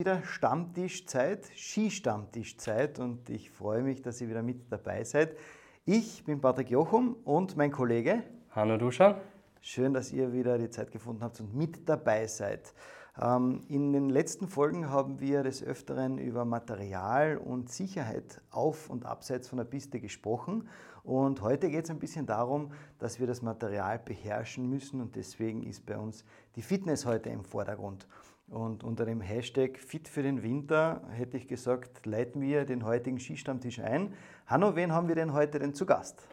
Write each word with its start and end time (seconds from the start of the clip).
wieder 0.00 0.24
Stammtischzeit, 0.24 1.46
Skistammtischzeit 1.56 2.98
und 2.98 3.30
ich 3.30 3.52
freue 3.52 3.84
mich, 3.84 4.02
dass 4.02 4.20
ihr 4.20 4.28
wieder 4.28 4.42
mit 4.42 4.72
dabei 4.72 5.04
seid. 5.04 5.36
Ich 5.84 6.24
bin 6.24 6.40
Patrick 6.40 6.68
Jochum 6.68 7.14
und 7.22 7.56
mein 7.56 7.70
Kollege 7.70 8.24
Hanno 8.50 8.76
Duscher. 8.76 9.20
Schön, 9.60 9.94
dass 9.94 10.12
ihr 10.12 10.32
wieder 10.32 10.58
die 10.58 10.68
Zeit 10.68 10.90
gefunden 10.90 11.22
habt 11.22 11.38
und 11.38 11.54
mit 11.54 11.88
dabei 11.88 12.26
seid. 12.26 12.74
Ähm, 13.22 13.60
in 13.68 13.92
den 13.92 14.10
letzten 14.10 14.48
Folgen 14.48 14.90
haben 14.90 15.20
wir 15.20 15.44
des 15.44 15.62
Öfteren 15.62 16.18
über 16.18 16.44
Material 16.44 17.36
und 17.36 17.70
Sicherheit 17.70 18.42
auf 18.50 18.90
und 18.90 19.06
abseits 19.06 19.46
von 19.46 19.58
der 19.58 19.64
Piste 19.64 20.00
gesprochen. 20.00 20.68
Und 21.04 21.40
heute 21.40 21.70
geht 21.70 21.84
es 21.84 21.90
ein 21.90 22.00
bisschen 22.00 22.26
darum, 22.26 22.72
dass 22.98 23.20
wir 23.20 23.28
das 23.28 23.42
Material 23.42 24.00
beherrschen 24.00 24.68
müssen 24.68 25.00
und 25.00 25.14
deswegen 25.14 25.62
ist 25.62 25.86
bei 25.86 25.96
uns 25.96 26.24
die 26.56 26.62
Fitness 26.62 27.06
heute 27.06 27.30
im 27.30 27.44
Vordergrund. 27.44 28.08
Und 28.54 28.84
unter 28.84 29.04
dem 29.04 29.20
Hashtag 29.20 29.80
Fit 29.80 30.06
für 30.06 30.22
den 30.22 30.44
Winter 30.44 31.00
hätte 31.10 31.36
ich 31.36 31.48
gesagt, 31.48 32.06
leiten 32.06 32.40
wir 32.40 32.64
den 32.64 32.84
heutigen 32.84 33.18
Skistammtisch 33.18 33.80
ein. 33.80 34.14
Hanno, 34.46 34.76
wen 34.76 34.92
haben 34.92 35.08
wir 35.08 35.16
denn 35.16 35.32
heute 35.32 35.58
denn 35.58 35.74
zu 35.74 35.84
Gast? 35.84 36.28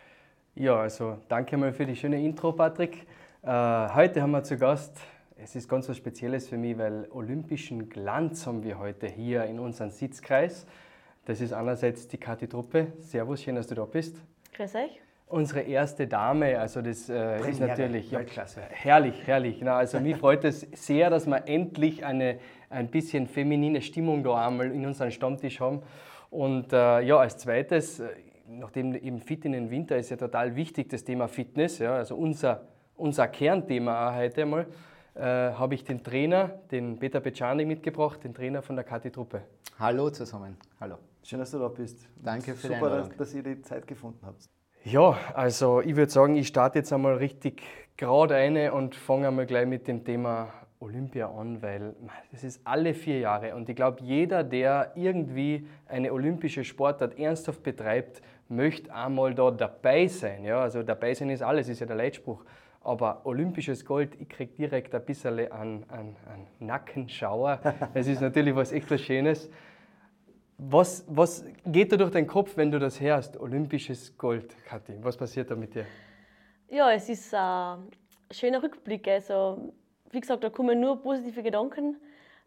Ja, 0.54 0.76
also 0.76 1.18
danke 1.30 1.58
mal 1.58 1.74
für 1.74 1.88
die 1.88 1.96
schöne 1.96 2.24
Intro, 2.24 2.52
Patrick. 2.52 3.08
Äh, 3.42 3.48
heute 3.48 4.22
haben 4.22 4.32
wir 4.32 4.44
zu 4.44 4.56
Gast, 4.56 5.00
es 5.36 5.56
ist 5.56 5.68
ganz 5.68 5.90
was 5.90 5.98
Spezielles 5.98 6.48
für 6.48 6.58
mich, 6.58 6.78
weil 6.78 7.08
olympischen 7.10 7.90
Glanz 7.90 8.46
haben 8.46 8.64
wir 8.64 8.78
heute 8.78 9.08
hier 9.08 9.46
in 9.46 9.60
unserem 9.60 9.90
Sitzkreis. 9.90 10.68
Das 11.26 11.42
ist 11.42 11.54
einerseits 11.54 12.08
die 12.08 12.20
Kathi 12.20 12.48
Truppe. 12.48 12.94
Servus, 13.00 13.42
schön, 13.42 13.56
dass 13.56 13.66
du 13.66 13.74
da 13.74 13.86
bist. 13.86 14.16
Grüß 14.54 14.76
euch 14.76 15.02
unsere 15.32 15.62
erste 15.62 16.08
Dame, 16.08 16.60
also 16.60 16.82
das 16.82 17.10
äh, 17.10 17.50
ist 17.50 17.60
natürlich 17.60 18.12
ja, 18.12 18.22
herrlich, 18.70 19.16
herrlich. 19.26 19.62
Na, 19.62 19.78
also 19.78 20.00
mich 20.00 20.18
freut 20.18 20.44
es 20.44 20.68
sehr, 20.74 21.10
dass 21.10 21.26
wir 21.26 21.48
endlich 21.48 22.06
eine 22.06 22.40
ein 22.72 22.88
bisschen 22.90 23.28
feminine 23.28 23.82
Stimmung 23.82 24.24
da 24.24 24.48
einmal 24.48 24.72
in 24.72 24.86
unserem 24.86 25.12
Stammtisch 25.12 25.60
haben. 25.60 25.82
Und 26.30 26.72
äh, 26.72 27.02
ja, 27.02 27.18
als 27.18 27.38
zweites, 27.38 28.00
äh, 28.00 28.10
nachdem 28.48 28.96
eben 28.96 29.20
Fit 29.20 29.46
in 29.46 29.52
den 29.52 29.70
Winter 29.70 29.98
ist 29.98 30.10
ja 30.10 30.18
total 30.18 30.56
wichtig, 30.56 30.90
das 30.90 31.04
Thema 31.04 31.28
Fitness, 31.28 31.80
ja, 31.80 31.96
also 31.96 32.16
unser, 32.16 32.68
unser 32.96 33.28
Kernthema 33.28 34.10
auch 34.10 34.16
heute 34.16 34.44
einmal, 34.44 34.68
äh, 35.16 35.22
habe 35.22 35.76
ich 35.76 35.84
den 35.84 36.04
Trainer, 36.04 36.60
den 36.72 36.98
Peter 36.98 37.20
Becciani 37.20 37.66
mitgebracht, 37.66 38.24
den 38.24 38.34
Trainer 38.34 38.62
von 38.62 38.78
der 38.78 38.86
Kati-Truppe. 38.86 39.42
Hallo 39.78 40.10
zusammen, 40.10 40.56
hallo. 40.80 40.96
Schön, 41.24 41.40
dass 41.40 41.52
du 41.52 41.60
da 41.60 41.68
bist. 41.68 42.08
Danke 42.16 42.56
für 42.56 42.68
Super, 42.68 42.70
die 42.70 42.76
Einladung. 42.76 43.04
Super, 43.04 43.18
dass 43.18 43.34
ihr 43.34 43.44
die 43.44 43.62
Zeit 43.62 43.86
gefunden 43.86 44.26
habt. 44.26 44.50
Ja, 44.84 45.16
also 45.36 45.80
ich 45.80 45.96
würde 45.96 46.12
sagen, 46.12 46.36
ich 46.36 46.48
starte 46.48 46.80
jetzt 46.80 46.92
einmal 46.92 47.14
richtig 47.18 47.62
gerade 47.98 48.36
eine 48.36 48.74
und 48.74 48.96
fange 48.96 49.28
einmal 49.28 49.46
gleich 49.46 49.68
mit 49.68 49.88
dem 49.88 50.04
Thema 50.04 50.52
Olympia 50.80 51.30
an, 51.30 51.62
weil 51.62 51.94
das 52.32 52.44
ist 52.44 52.62
alle 52.64 52.96
vier 52.96 53.20
Jahre 53.20 53.54
und 53.54 53.70
ich 53.70 53.76
glaube, 53.76 54.02
jeder, 54.02 54.44
der 54.44 54.94
irgendwie 54.96 55.68
eine 55.88 56.12
olympische 56.12 56.64
Sportart 56.64 57.20
ernsthaft 57.20 57.62
betreibt, 57.62 58.24
möchte 58.50 58.92
einmal 58.92 59.36
da 59.36 59.52
dabei 59.52 60.08
sein. 60.08 60.44
Ja, 60.46 60.62
also 60.62 60.82
dabei 60.82 61.14
sein 61.14 61.30
ist 61.30 61.44
alles, 61.44 61.70
ist 61.70 61.80
ja 61.80 61.86
der 61.86 61.98
Leitspruch. 61.98 62.44
Aber 62.84 63.24
olympisches 63.28 63.86
Gold, 63.86 64.20
ich 64.20 64.30
kriege 64.30 64.54
direkt 64.58 64.96
ein 64.96 65.06
bisschen 65.06 65.52
an, 65.52 65.86
an, 65.90 66.16
an 66.26 66.48
Nackenschauer. 66.60 67.60
Es 67.94 68.08
ist 68.08 68.20
natürlich 68.20 68.56
was 68.56 68.72
echt 68.72 68.90
was 68.90 69.02
Schönes. 69.02 69.48
Was, 70.64 71.04
was 71.08 71.44
geht 71.66 71.92
da 71.92 71.98
durch 71.98 72.12
deinen 72.12 72.28
Kopf, 72.28 72.56
wenn 72.56 72.70
du 72.70 72.78
das 72.78 73.02
hörst? 73.02 73.36
Olympisches 73.40 74.16
Gold, 74.16 74.56
Kathi. 74.66 74.94
Was 75.02 75.18
passiert 75.18 75.50
da 75.50 75.56
mit 75.56 75.74
dir? 75.74 75.86
Ja, 76.70 76.92
es 76.92 77.10
ist 77.10 77.34
ein 77.34 77.88
schöner 78.30 78.62
Rückblick. 78.62 79.08
Also, 79.08 79.74
wie 80.12 80.20
gesagt, 80.20 80.44
da 80.44 80.52
kommen 80.52 80.80
nur 80.80 81.02
positive 81.02 81.42
Gedanken 81.42 81.98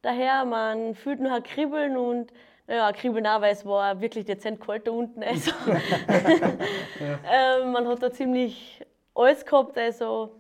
daher. 0.01 0.45
Man 0.45 0.95
fühlt 0.95 1.19
nur 1.19 1.35
ein 1.35 1.43
Kribbeln 1.43 1.97
und 1.97 2.33
naja, 2.69 2.93
Kribbeln 2.93 3.27
auch, 3.27 3.41
weil 3.41 3.53
es 3.53 3.67
war 3.67 4.01
wirklich 4.01 4.27
dezent 4.27 4.61
kalt 4.61 4.87
da 4.87 4.93
unten. 4.93 5.21
Also, 5.25 5.51
ähm, 7.29 7.73
man 7.73 7.89
hat 7.89 8.01
da 8.01 8.13
ziemlich 8.13 8.81
alles 9.13 9.45
gehabt. 9.45 9.77
Also, 9.77 10.37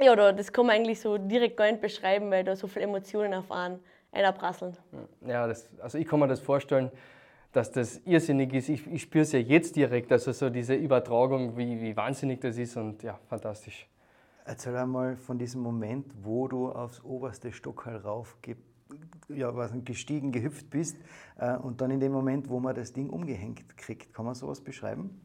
ja, 0.00 0.32
das 0.32 0.52
kann 0.52 0.66
man 0.66 0.74
eigentlich 0.74 1.00
so 1.00 1.16
direkt 1.16 1.56
gar 1.56 1.70
nicht 1.70 1.80
beschreiben, 1.80 2.28
weil 2.32 2.42
da 2.42 2.56
so 2.56 2.66
viele 2.66 2.86
Emotionen 2.86 3.34
auf 3.34 3.52
einen 3.52 3.78
einprasseln. 4.24 4.76
Ja, 5.26 5.46
das, 5.46 5.68
also 5.80 5.98
ich 5.98 6.06
kann 6.06 6.20
mir 6.20 6.28
das 6.28 6.40
vorstellen, 6.40 6.90
dass 7.52 7.72
das 7.72 7.98
irrsinnig 8.04 8.52
ist. 8.52 8.68
Ich, 8.68 8.86
ich 8.86 9.02
spüre 9.02 9.22
es 9.22 9.32
ja 9.32 9.38
jetzt 9.38 9.76
direkt, 9.76 10.12
also 10.12 10.32
so 10.32 10.50
diese 10.50 10.74
Übertragung, 10.74 11.56
wie, 11.56 11.80
wie 11.80 11.96
wahnsinnig 11.96 12.40
das 12.40 12.58
ist 12.58 12.76
und 12.76 13.02
ja, 13.02 13.18
fantastisch. 13.28 13.88
Erzähl 14.44 14.76
einmal 14.76 15.16
von 15.16 15.38
diesem 15.38 15.60
Moment, 15.60 16.06
wo 16.22 16.48
du 16.48 16.70
aufs 16.70 17.02
oberste 17.04 17.52
Stockhall 17.52 17.96
rauf 17.96 18.36
ja, 19.28 19.50
gestiegen, 19.84 20.32
gehüpft 20.32 20.70
bist 20.70 20.96
äh, 21.38 21.56
und 21.56 21.80
dann 21.80 21.90
in 21.90 22.00
dem 22.00 22.12
Moment, 22.12 22.48
wo 22.48 22.58
man 22.58 22.74
das 22.74 22.92
Ding 22.92 23.10
umgehängt 23.10 23.76
kriegt. 23.76 24.14
Kann 24.14 24.24
man 24.24 24.34
sowas 24.34 24.60
beschreiben? 24.60 25.20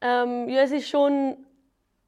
Ähm, 0.00 0.48
ja, 0.48 0.62
es 0.62 0.70
ist 0.70 0.88
schon 0.88 1.36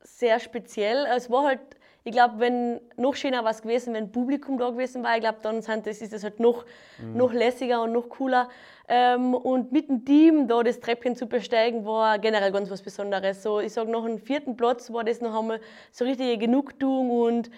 sehr 0.02 0.38
speziell. 0.38 1.06
Es 1.16 1.30
war 1.30 1.44
halt 1.44 1.60
ich 2.04 2.12
glaube, 2.12 2.34
wenn 2.38 2.80
noch 2.96 3.14
schöner 3.14 3.44
was 3.44 3.60
gewesen, 3.60 3.92
wenn 3.92 4.10
Publikum 4.10 4.56
da 4.58 4.70
gewesen 4.70 5.02
war, 5.02 5.14
ich 5.16 5.20
glaube, 5.20 5.38
dann 5.42 5.60
sind 5.60 5.86
das, 5.86 6.00
ist 6.00 6.12
das 6.12 6.24
halt 6.24 6.40
noch, 6.40 6.64
mhm. 6.98 7.16
noch 7.16 7.32
lässiger 7.32 7.82
und 7.82 7.92
noch 7.92 8.08
cooler. 8.08 8.48
Ähm, 8.88 9.34
und 9.34 9.70
mit 9.70 9.88
dem 9.88 10.04
Team 10.04 10.48
da 10.48 10.62
das 10.62 10.80
Treppchen 10.80 11.14
zu 11.14 11.26
besteigen, 11.26 11.84
war 11.84 12.18
generell 12.18 12.52
ganz 12.52 12.70
was 12.70 12.82
Besonderes. 12.82 13.42
So, 13.42 13.60
ich 13.60 13.72
sage, 13.72 13.90
nach 13.90 14.04
dem 14.04 14.18
vierten 14.18 14.56
Platz 14.56 14.92
war 14.92 15.04
das 15.04 15.20
noch 15.20 15.38
einmal 15.38 15.60
so 15.92 16.04
richtige 16.04 16.38
Genugtuung 16.38 17.10
und 17.10 17.50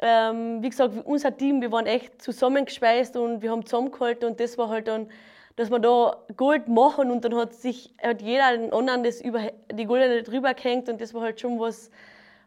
ähm, 0.00 0.62
wie 0.62 0.70
gesagt, 0.70 0.94
unser 1.04 1.36
Team, 1.36 1.60
wir 1.60 1.70
waren 1.70 1.86
echt 1.86 2.20
zusammengespeist 2.20 3.16
und 3.16 3.42
wir 3.42 3.50
haben 3.50 3.64
zusammengehalten 3.64 4.28
und 4.28 4.40
das 4.40 4.58
war 4.58 4.68
halt 4.68 4.88
dann, 4.88 5.08
dass 5.56 5.70
wir 5.70 5.78
da 5.78 6.16
Gold 6.36 6.68
machen 6.68 7.10
und 7.10 7.24
dann 7.24 7.36
hat 7.36 7.54
sich 7.54 7.94
hat 8.02 8.20
jeder 8.20 8.56
den 8.56 8.72
anderen 8.72 9.04
das 9.04 9.20
über 9.20 9.40
die 9.72 9.84
Goldene 9.84 10.22
drüber 10.22 10.52
gehängt 10.54 10.88
und 10.88 11.00
das 11.00 11.14
war 11.14 11.22
halt 11.22 11.40
schon 11.40 11.60
was, 11.60 11.90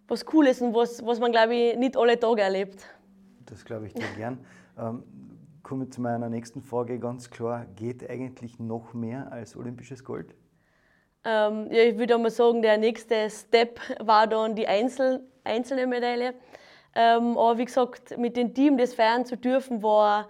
was 0.08 0.26
Cooles 0.26 0.62
und 0.62 0.74
was, 0.74 1.06
was 1.06 1.20
man, 1.20 1.32
glaube 1.32 1.56
ich, 1.56 1.78
nicht 1.78 1.98
alle 1.98 2.20
Tage 2.20 2.42
erlebt. 2.42 2.86
Das 3.46 3.64
glaube 3.66 3.88
ich 3.88 3.94
dir 3.94 4.08
gern. 4.16 4.46
Ähm, 4.78 5.04
komme 5.64 5.86
ich 5.86 5.92
zu 5.92 6.02
meiner 6.02 6.30
nächsten 6.30 6.62
Frage 6.62 7.00
ganz 7.00 7.30
klar. 7.30 7.66
Geht 7.76 8.10
eigentlich 8.10 8.60
noch 8.60 8.94
mehr 8.94 9.32
als 9.32 9.56
olympisches 9.56 10.04
Gold? 10.04 10.34
Ähm, 11.24 11.68
ja, 11.72 11.84
ich 11.84 11.98
würde 11.98 12.18
mal 12.18 12.30
sagen, 12.30 12.62
der 12.62 12.78
nächste 12.78 13.30
Step 13.30 13.80
war 14.00 14.28
dann 14.28 14.56
die 14.56 14.68
Einzel 14.68 15.28
einzelne 15.44 15.88
Medaille. 15.88 16.34
Ähm, 16.96 17.38
aber 17.38 17.58
wie 17.58 17.66
gesagt, 17.66 18.18
mit 18.18 18.38
dem 18.38 18.54
Team 18.54 18.78
das 18.78 18.94
feiern 18.94 19.26
zu 19.26 19.38
dürfen, 19.38 19.82
war 19.82 20.28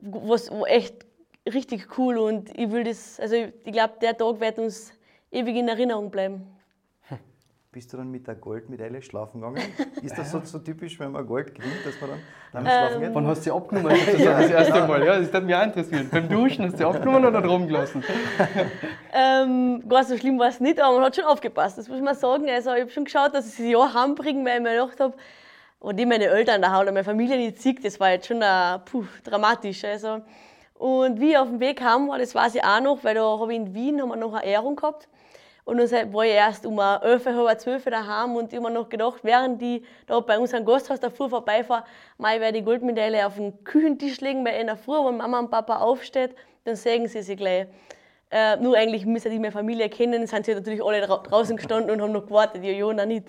was 0.00 0.50
echt 0.66 1.06
richtig 1.52 1.98
cool 1.98 2.16
und 2.16 2.56
ich 2.58 2.70
will 2.70 2.84
das, 2.84 3.20
also 3.20 3.36
ich 3.36 3.72
glaube, 3.72 3.94
der 4.00 4.16
Tag 4.16 4.40
wird 4.40 4.58
uns 4.58 4.92
ewig 5.30 5.56
in 5.56 5.68
Erinnerung 5.68 6.10
bleiben 6.10 6.46
bist 7.72 7.92
du 7.92 7.96
dann 7.96 8.10
mit 8.10 8.26
der 8.26 8.34
Goldmedaille 8.34 9.00
schlafen 9.00 9.40
gegangen? 9.40 9.62
Ist 10.02 10.18
das 10.18 10.32
so, 10.32 10.40
so 10.40 10.58
typisch, 10.58 10.98
wenn 10.98 11.12
man 11.12 11.24
Gold 11.24 11.54
gewinnt, 11.54 11.86
dass 11.86 12.00
man 12.00 12.10
dann 12.10 12.20
damit 12.52 12.72
ähm, 12.72 12.78
schlafen 12.78 13.00
geht? 13.00 13.14
Wann 13.14 13.26
hast 13.28 13.38
du 13.38 13.42
sie 13.44 13.50
abgenommen? 13.52 13.92
Das, 13.92 14.24
das 14.24 14.50
erste 14.50 14.88
Mal. 14.88 15.04
Ja, 15.06 15.18
das 15.20 15.32
hat 15.32 15.44
mich 15.44 15.54
auch 15.54 15.62
interessiert. 15.62 16.10
Beim 16.10 16.28
Duschen 16.28 16.64
hast 16.64 16.72
du 16.72 16.78
sie 16.78 16.84
abgenommen 16.84 17.26
oder 17.26 17.40
drum 17.40 17.68
gelassen? 17.68 18.02
ähm, 19.12 19.88
gar 19.88 20.02
so 20.02 20.16
schlimm 20.16 20.38
war 20.38 20.48
es 20.48 20.58
nicht, 20.58 20.80
aber 20.80 20.96
man 20.96 21.04
hat 21.04 21.16
schon 21.16 21.24
aufgepasst, 21.24 21.78
das 21.78 21.88
muss 21.88 22.00
man 22.00 22.16
sagen. 22.16 22.50
Also 22.50 22.74
ich 22.74 22.80
habe 22.80 22.90
schon 22.90 23.04
geschaut, 23.04 23.34
dass 23.34 23.46
ich 23.46 23.54
sie 23.54 23.70
ja 23.70 23.94
heimbringe, 23.94 24.44
weil 24.44 24.56
ich 24.56 24.62
mir 24.62 24.72
gedacht 24.72 24.98
habe, 24.98 25.14
und 25.78 25.96
die 25.96 26.06
meine 26.06 26.26
Eltern 26.26 26.60
da 26.60 26.78
oder 26.80 26.92
meine 26.92 27.04
Familie 27.04 27.36
nicht 27.36 27.62
sieht, 27.62 27.84
das 27.84 27.98
war 28.00 28.10
jetzt 28.10 28.26
schon 28.26 28.42
uh, 28.42 28.78
puh, 28.84 29.04
dramatisch. 29.24 29.84
Also. 29.84 30.20
Und 30.74 31.20
wie 31.20 31.30
ich 31.30 31.38
auf 31.38 31.48
dem 31.48 31.60
Weg 31.60 31.78
kam, 31.78 32.08
war, 32.08 32.18
das 32.18 32.34
weiß 32.34 32.56
ich 32.56 32.64
auch 32.64 32.80
noch, 32.80 33.04
weil 33.04 33.14
da 33.14 33.38
habe 33.38 33.52
ich 33.52 33.58
in 33.60 33.74
Wien 33.74 34.00
haben 34.02 34.08
wir 34.08 34.16
noch 34.16 34.34
eine 34.34 34.44
Ehrung 34.44 34.76
gehabt. 34.76 35.08
Und 35.64 35.78
dann 35.78 36.12
war 36.12 36.24
ich 36.24 36.32
erst 36.32 36.66
um 36.66 36.78
11, 36.78 37.26
halb 37.26 37.60
12 37.60 37.84
daheim 37.84 38.36
und 38.36 38.52
immer 38.52 38.70
noch 38.70 38.88
gedacht, 38.88 39.20
während 39.22 39.60
die 39.60 39.84
da 40.06 40.20
bei 40.20 40.38
unserem 40.38 40.64
Gasthaus 40.64 41.00
davor 41.00 41.28
vorbeifahre, 41.28 41.84
ich 42.18 42.24
werde 42.24 42.58
die 42.58 42.64
Goldmedaille 42.64 43.26
auf 43.26 43.36
den 43.36 43.62
Küchentisch 43.64 44.20
legen 44.20 44.42
bei 44.44 44.58
einer 44.58 44.76
Früh, 44.76 45.04
wenn 45.04 45.16
Mama 45.18 45.38
und 45.38 45.50
Papa 45.50 45.78
aufsteht, 45.78 46.34
dann 46.64 46.76
sägen 46.76 47.06
sie 47.06 47.22
sie 47.22 47.36
gleich. 47.36 47.66
Äh, 48.30 48.56
nur 48.56 48.76
eigentlich 48.76 49.06
müssen 49.06 49.30
die 49.30 49.38
meine 49.38 49.52
Familie 49.52 49.88
kennen, 49.88 50.26
sind 50.26 50.46
sie 50.46 50.54
natürlich 50.54 50.82
alle 50.84 51.00
draußen 51.00 51.56
gestanden 51.56 51.90
und 51.90 52.00
haben 52.00 52.12
noch 52.12 52.26
gewartet, 52.26 52.64
ja, 52.64 52.70
Jona 52.70 53.04
nicht. 53.04 53.26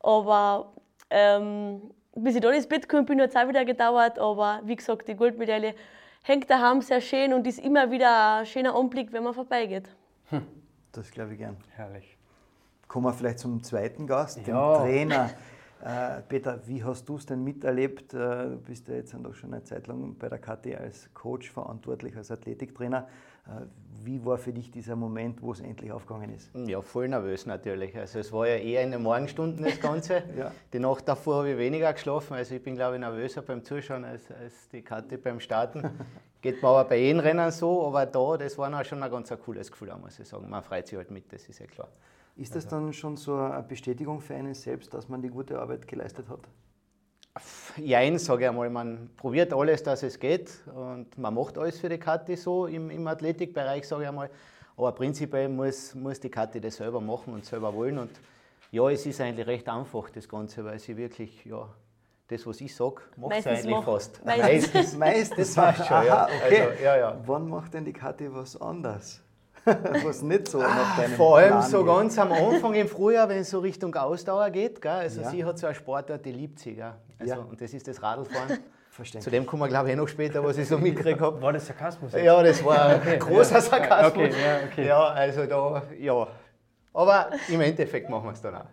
Aber 0.00 0.72
ähm, 1.10 1.82
bis 2.14 2.36
ich 2.36 2.40
dann 2.40 2.54
ins 2.54 2.66
Bett 2.66 2.88
gekommen 2.88 3.06
bin, 3.06 3.20
hat 3.20 3.30
es 3.30 3.36
auch 3.36 3.48
wieder 3.48 3.64
gedauert. 3.64 4.18
Aber 4.18 4.60
wie 4.64 4.76
gesagt, 4.76 5.08
die 5.08 5.14
Goldmedaille 5.14 5.74
hängt 6.22 6.48
daheim 6.48 6.80
sehr 6.80 7.00
schön 7.00 7.32
und 7.34 7.46
ist 7.46 7.58
immer 7.58 7.90
wieder 7.90 8.38
ein 8.38 8.46
schöner 8.46 8.74
Anblick, 8.74 9.12
wenn 9.12 9.22
man 9.22 9.34
vorbeigeht. 9.34 9.88
Das 10.96 11.10
glaube 11.10 11.32
ich 11.32 11.38
gern. 11.38 11.56
Herrlich. 11.74 12.16
Kommen 12.88 13.06
wir 13.06 13.12
vielleicht 13.12 13.38
zum 13.38 13.62
zweiten 13.62 14.06
Gast, 14.06 14.46
ja. 14.46 14.78
dem 14.78 14.82
Trainer 14.82 15.30
Äh, 15.84 16.22
Peter, 16.22 16.66
wie 16.66 16.82
hast 16.82 17.08
du 17.08 17.16
es 17.16 17.26
denn 17.26 17.44
miterlebt? 17.44 18.14
Äh, 18.14 18.16
du 18.16 18.60
bist 18.66 18.88
ja 18.88 18.94
jetzt 18.94 19.12
noch 19.14 19.34
schon 19.34 19.52
eine 19.52 19.62
Zeit 19.62 19.86
lang 19.86 20.16
bei 20.18 20.28
der 20.28 20.38
Kathi 20.38 20.74
als 20.74 21.10
Coach 21.12 21.50
verantwortlich, 21.50 22.16
als 22.16 22.30
Athletiktrainer. 22.30 23.06
Äh, 23.46 23.66
wie 24.04 24.24
war 24.24 24.38
für 24.38 24.52
dich 24.52 24.70
dieser 24.70 24.94
Moment, 24.94 25.42
wo 25.42 25.52
es 25.52 25.60
endlich 25.60 25.90
aufgegangen 25.90 26.32
ist? 26.34 26.50
Ja, 26.54 26.80
voll 26.80 27.08
nervös 27.08 27.44
natürlich. 27.44 27.96
Also 27.96 28.20
es 28.20 28.32
war 28.32 28.46
ja 28.46 28.56
eher 28.56 28.82
in 28.82 28.92
den 28.92 29.02
Morgenstunden 29.02 29.64
das 29.64 29.80
Ganze. 29.80 30.22
ja. 30.38 30.52
Die 30.72 30.78
Nacht 30.78 31.08
davor 31.08 31.38
habe 31.38 31.50
ich 31.50 31.58
weniger 31.58 31.92
geschlafen. 31.92 32.34
Also 32.34 32.54
ich 32.54 32.62
bin 32.62 32.76
glaube 32.76 32.94
ich 32.94 33.00
nervöser 33.00 33.42
beim 33.42 33.64
Zuschauen 33.64 34.04
als, 34.04 34.30
als 34.30 34.68
die 34.68 34.82
Kathi 34.82 35.16
beim 35.16 35.40
Starten. 35.40 35.90
Geht 36.40 36.62
mir 36.62 36.68
aber 36.68 36.88
bei 36.88 36.98
jedem 36.98 37.20
Rennen 37.20 37.50
so, 37.50 37.84
aber 37.86 38.06
da, 38.06 38.36
das 38.36 38.56
war 38.56 38.84
schon 38.84 39.02
ein 39.02 39.10
ganz 39.10 39.32
ein 39.32 39.40
cooles 39.40 39.72
Gefühl, 39.72 39.92
muss 40.00 40.20
ich 40.20 40.28
sagen. 40.28 40.48
Man 40.48 40.62
freut 40.62 40.86
sich 40.86 40.96
halt 40.96 41.10
mit, 41.10 41.32
das 41.32 41.48
ist 41.48 41.58
ja 41.58 41.66
klar. 41.66 41.88
Ist 42.36 42.54
das 42.54 42.68
dann 42.68 42.92
schon 42.92 43.16
so 43.16 43.34
eine 43.34 43.62
Bestätigung 43.62 44.20
für 44.20 44.34
einen 44.34 44.54
selbst, 44.54 44.92
dass 44.94 45.08
man 45.08 45.22
die 45.22 45.30
gute 45.30 45.58
Arbeit 45.58 45.88
geleistet 45.88 46.28
hat? 46.28 46.40
Jein, 47.76 48.18
sage 48.18 48.44
ich 48.44 48.48
einmal. 48.48 48.70
Man 48.70 49.10
probiert 49.16 49.52
alles, 49.52 49.82
dass 49.82 50.02
es 50.02 50.18
geht 50.18 50.50
und 50.74 51.16
man 51.18 51.34
macht 51.34 51.58
alles 51.58 51.78
für 51.78 51.88
die 51.88 51.98
Kathi 51.98 52.36
so 52.36 52.66
im, 52.66 52.90
im 52.90 53.06
Athletikbereich, 53.06 53.86
sage 53.86 54.02
ich 54.02 54.08
einmal. 54.08 54.30
Aber 54.76 54.92
prinzipiell 54.92 55.48
muss, 55.48 55.94
muss 55.94 56.20
die 56.20 56.30
Kathi 56.30 56.60
das 56.60 56.76
selber 56.76 57.00
machen 57.00 57.34
und 57.34 57.44
selber 57.44 57.72
wollen. 57.74 57.98
Und 57.98 58.10
ja, 58.70 58.88
es 58.90 59.06
ist 59.06 59.20
eigentlich 59.20 59.46
recht 59.46 59.68
einfach, 59.68 60.10
das 60.10 60.28
Ganze, 60.28 60.64
weil 60.64 60.78
sie 60.78 60.96
wirklich, 60.96 61.44
ja, 61.44 61.68
das, 62.28 62.46
was 62.46 62.60
ich 62.60 62.74
sage, 62.74 63.02
macht 63.16 63.42
sie 63.42 63.48
eigentlich 63.48 63.84
fast. 63.84 64.24
Meistens. 64.24 64.96
Meistens. 64.98 65.54
Das 65.54 65.56
war 65.56 65.74
schon, 65.86 66.06
ja. 66.06 66.24
okay. 66.24 66.62
Also, 66.62 66.82
ja, 66.82 66.96
ja. 66.96 67.20
Wann 67.24 67.48
macht 67.48 67.74
denn 67.74 67.84
die 67.84 67.92
Kathi 67.92 68.32
was 68.32 68.60
anders? 68.60 69.22
was 70.04 70.22
nicht 70.22 70.48
so 70.48 70.58
nach 70.58 70.96
deinem 70.96 71.14
Vor 71.14 71.38
allem 71.38 71.50
Plan 71.50 71.62
so 71.62 71.84
geht. 71.84 71.94
ganz 71.94 72.18
am 72.18 72.32
Anfang 72.32 72.74
im 72.74 72.88
Frühjahr, 72.88 73.28
wenn 73.28 73.38
es 73.38 73.50
so 73.50 73.58
Richtung 73.58 73.94
Ausdauer 73.94 74.50
geht. 74.50 74.80
Gell? 74.80 74.92
Also 74.92 75.22
ja. 75.22 75.30
sie 75.30 75.44
hat 75.44 75.58
so 75.58 75.66
eine 75.66 75.74
Sportart, 75.74 76.24
die 76.24 76.32
liebt 76.32 76.58
sie. 76.58 76.74
Gell? 76.74 76.92
Also, 77.18 77.34
ja. 77.34 77.40
Und 77.40 77.60
das 77.60 77.74
ist 77.74 77.86
das 77.88 78.02
Radlfahren. 78.02 78.58
Zu 79.20 79.30
dem 79.30 79.44
kommen 79.44 79.60
wir, 79.62 79.68
glaube 79.68 79.88
ich, 79.88 79.92
eh 79.92 79.96
noch 79.96 80.08
später, 80.08 80.42
was 80.42 80.56
ich 80.56 80.66
so 80.66 80.78
mitgekriegt 80.78 81.20
habe. 81.20 81.42
War 81.42 81.52
das 81.52 81.66
Sarkasmus? 81.66 82.12
Jetzt? 82.12 82.24
Ja, 82.24 82.42
das 82.42 82.64
war 82.64 82.98
ein 83.06 83.18
großer 83.18 83.60
Sarkasmus. 83.60 84.28
Okay, 84.28 84.42
ja, 84.42 84.58
okay. 84.64 84.86
ja, 84.86 85.04
also 85.08 85.44
da, 85.44 85.82
ja, 86.00 86.26
aber 86.96 87.28
im 87.50 87.60
Endeffekt 87.60 88.08
machen 88.08 88.24
wir 88.24 88.32
es 88.32 88.40
dann 88.40 88.54
auch. 88.54 88.64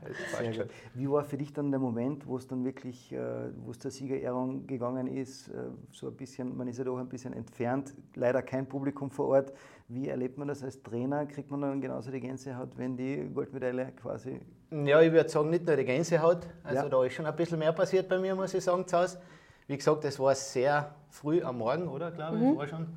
Wie 0.94 1.12
war 1.12 1.26
für 1.26 1.36
dich 1.36 1.52
dann 1.52 1.72
der 1.72 1.80
Moment, 1.82 2.26
wo 2.26 2.38
es 2.38 2.48
dann 2.48 2.64
wirklich, 2.64 3.12
äh, 3.12 3.20
wo 3.58 3.72
es 3.72 3.80
zur 3.80 3.92
Siegerehrung 3.92 4.66
gegangen 4.66 5.08
ist? 5.08 5.50
Äh, 5.50 5.72
so 5.92 6.08
ein 6.08 6.16
bisschen, 6.16 6.56
man 6.56 6.70
ist 6.70 6.78
ja 6.78 6.86
doch 6.86 6.98
ein 7.00 7.10
bisschen 7.10 7.34
entfernt, 7.34 7.94
leider 8.16 8.42
kein 8.42 8.66
Publikum 8.66 9.12
vor 9.12 9.28
Ort. 9.28 9.52
Wie 9.88 10.08
erlebt 10.08 10.38
man 10.38 10.48
das 10.48 10.64
als 10.64 10.82
Trainer? 10.82 11.26
Kriegt 11.26 11.52
man 11.52 11.62
dann 11.62 11.82
genauso 11.82 12.10
die 12.10 12.20
Gänsehaut, 12.20 12.78
wenn 12.78 12.96
die 12.96 13.30
Goldmedaille 13.34 13.92
quasi. 13.92 14.40
Ja, 14.72 15.02
ich 15.02 15.12
würde 15.12 15.30
sagen, 15.30 15.50
nicht 15.50 15.66
nur 15.66 15.76
die 15.76 15.86
Gänsehaut. 15.86 16.48
Also 16.64 16.84
ja. 16.84 16.90
da 16.90 17.04
ist 17.04 17.14
schon 17.14 17.26
ein 17.26 17.36
bisschen 17.36 17.60
mehr 17.60 17.74
passiert 17.74 18.08
bei 18.08 18.18
mir, 18.18 18.36
muss 18.36 18.54
ich 18.54 18.64
sagen, 18.64 18.88
zu 18.88 18.98
Hause. 18.98 19.20
Wie 19.68 19.78
gesagt, 19.78 20.04
es 20.06 20.20
war 20.20 20.34
sehr 20.36 20.96
früh 21.10 21.42
am 21.44 21.58
Morgen, 21.58 21.88
oder? 21.88 22.12
Glaube 22.12 22.38
ich, 22.38 22.44
mhm. 22.44 22.58
war 22.58 22.68
schon. 22.68 22.88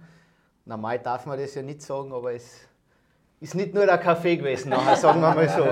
Normal 0.64 0.98
darf 0.98 1.26
man 1.26 1.38
das 1.38 1.54
ja 1.54 1.62
nicht 1.62 1.82
sagen, 1.82 2.12
aber 2.12 2.32
es 2.32 2.66
ist 3.40 3.54
nicht 3.54 3.74
nur 3.74 3.86
der 3.86 3.98
Kaffee 3.98 4.36
gewesen, 4.36 4.70
nachher, 4.70 4.96
sagen 4.96 5.20
wir 5.20 5.34
mal 5.34 5.48
so. 5.48 5.64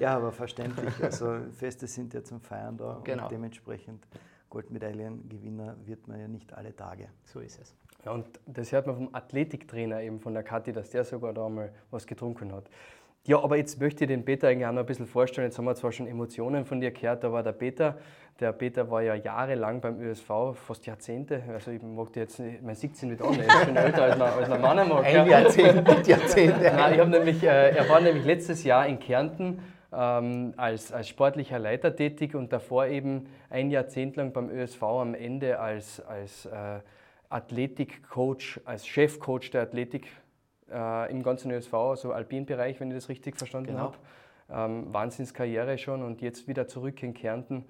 ja, 0.00 0.16
aber 0.16 0.32
verständlich. 0.32 0.94
Also 1.02 1.38
Feste 1.50 1.86
sind 1.86 2.14
ja 2.14 2.22
zum 2.22 2.40
Feiern 2.40 2.76
da 2.76 3.00
genau. 3.04 3.24
und 3.24 3.32
dementsprechend 3.32 4.06
Goldmedaillengewinner 4.52 5.76
wird 5.86 6.06
man 6.08 6.20
ja 6.20 6.28
nicht 6.28 6.52
alle 6.52 6.76
Tage. 6.76 7.08
So 7.24 7.40
ist 7.40 7.58
es. 7.58 7.74
Ja, 8.04 8.12
und 8.12 8.26
das 8.44 8.70
hört 8.70 8.86
man 8.86 8.96
vom 8.96 9.08
Athletiktrainer 9.14 10.02
eben 10.02 10.20
von 10.20 10.34
der 10.34 10.42
Kathi, 10.42 10.72
dass 10.72 10.90
der 10.90 11.04
sogar 11.04 11.32
da 11.32 11.48
mal 11.48 11.72
was 11.90 12.06
getrunken 12.06 12.52
hat. 12.52 12.68
Ja, 13.24 13.42
aber 13.42 13.56
jetzt 13.56 13.80
möchte 13.80 14.04
ich 14.04 14.08
den 14.08 14.26
Peter 14.26 14.48
eigentlich 14.48 14.66
auch 14.66 14.72
noch 14.72 14.80
ein 14.80 14.86
bisschen 14.86 15.06
vorstellen. 15.06 15.46
Jetzt 15.46 15.56
haben 15.56 15.64
wir 15.64 15.74
zwar 15.74 15.90
schon 15.90 16.06
Emotionen 16.06 16.66
von 16.66 16.82
dir 16.82 16.90
gehört, 16.90 17.24
aber 17.24 17.42
der 17.42 17.52
Peter, 17.52 17.96
der 18.40 18.52
Peter 18.52 18.90
war 18.90 19.00
ja 19.00 19.14
jahrelang 19.14 19.80
beim 19.80 19.98
ÖSV, 19.98 20.54
fast 20.54 20.84
Jahrzehnte. 20.84 21.42
Also 21.48 21.70
ich 21.70 21.80
mag 21.80 22.12
dir 22.12 22.20
jetzt, 22.20 22.38
man 22.60 22.74
sieht 22.74 23.02
ihn 23.02 23.10
nicht 23.10 23.22
an, 23.22 23.40
er 23.40 23.46
ist 23.46 23.64
schon 23.64 23.76
älter 23.76 24.02
als 24.02 24.14
ein, 24.16 24.22
als 24.22 24.50
ein 24.50 24.60
Mann 24.60 24.88
mag. 24.88 25.04
Ein 25.04 25.28
Jahrzehnt, 25.28 25.88
nicht 25.88 26.08
Jahrzehnte. 26.08 26.72
Nein, 26.76 26.94
ich 26.94 27.00
habe 27.00 27.10
nämlich, 27.10 27.42
äh, 27.42 27.70
er 27.70 27.88
war 27.88 28.00
nämlich 28.00 28.26
letztes 28.26 28.64
Jahr 28.64 28.86
in 28.86 28.98
Kärnten 28.98 29.60
ähm, 29.92 30.54
als, 30.56 30.92
als 30.92 31.08
sportlicher 31.08 31.58
Leiter 31.58 31.94
tätig 31.94 32.34
und 32.34 32.52
davor 32.52 32.86
eben 32.86 33.26
ein 33.50 33.70
Jahrzehnt 33.70 34.16
lang 34.16 34.32
beim 34.32 34.50
ÖSV 34.50 34.82
am 34.82 35.14
Ende 35.14 35.58
als, 35.58 36.00
als 36.00 36.46
äh, 36.46 36.80
Athletikcoach, 37.28 38.60
als 38.64 38.86
Chefcoach 38.86 39.50
der 39.50 39.62
Athletik 39.62 40.06
äh, 40.70 41.10
im 41.10 41.22
ganzen 41.22 41.50
ÖSV, 41.50 41.74
also 41.74 42.12
Alpinbereich, 42.12 42.80
wenn 42.80 42.90
ich 42.90 42.96
das 42.96 43.08
richtig 43.08 43.36
verstanden 43.36 43.68
genau. 43.68 43.80
habe. 43.80 43.96
Ähm, 44.50 44.92
Wahnsinnskarriere 44.92 45.78
schon 45.78 46.02
und 46.02 46.20
jetzt 46.20 46.48
wieder 46.48 46.66
zurück 46.66 47.02
in 47.02 47.14
Kärnten. 47.14 47.64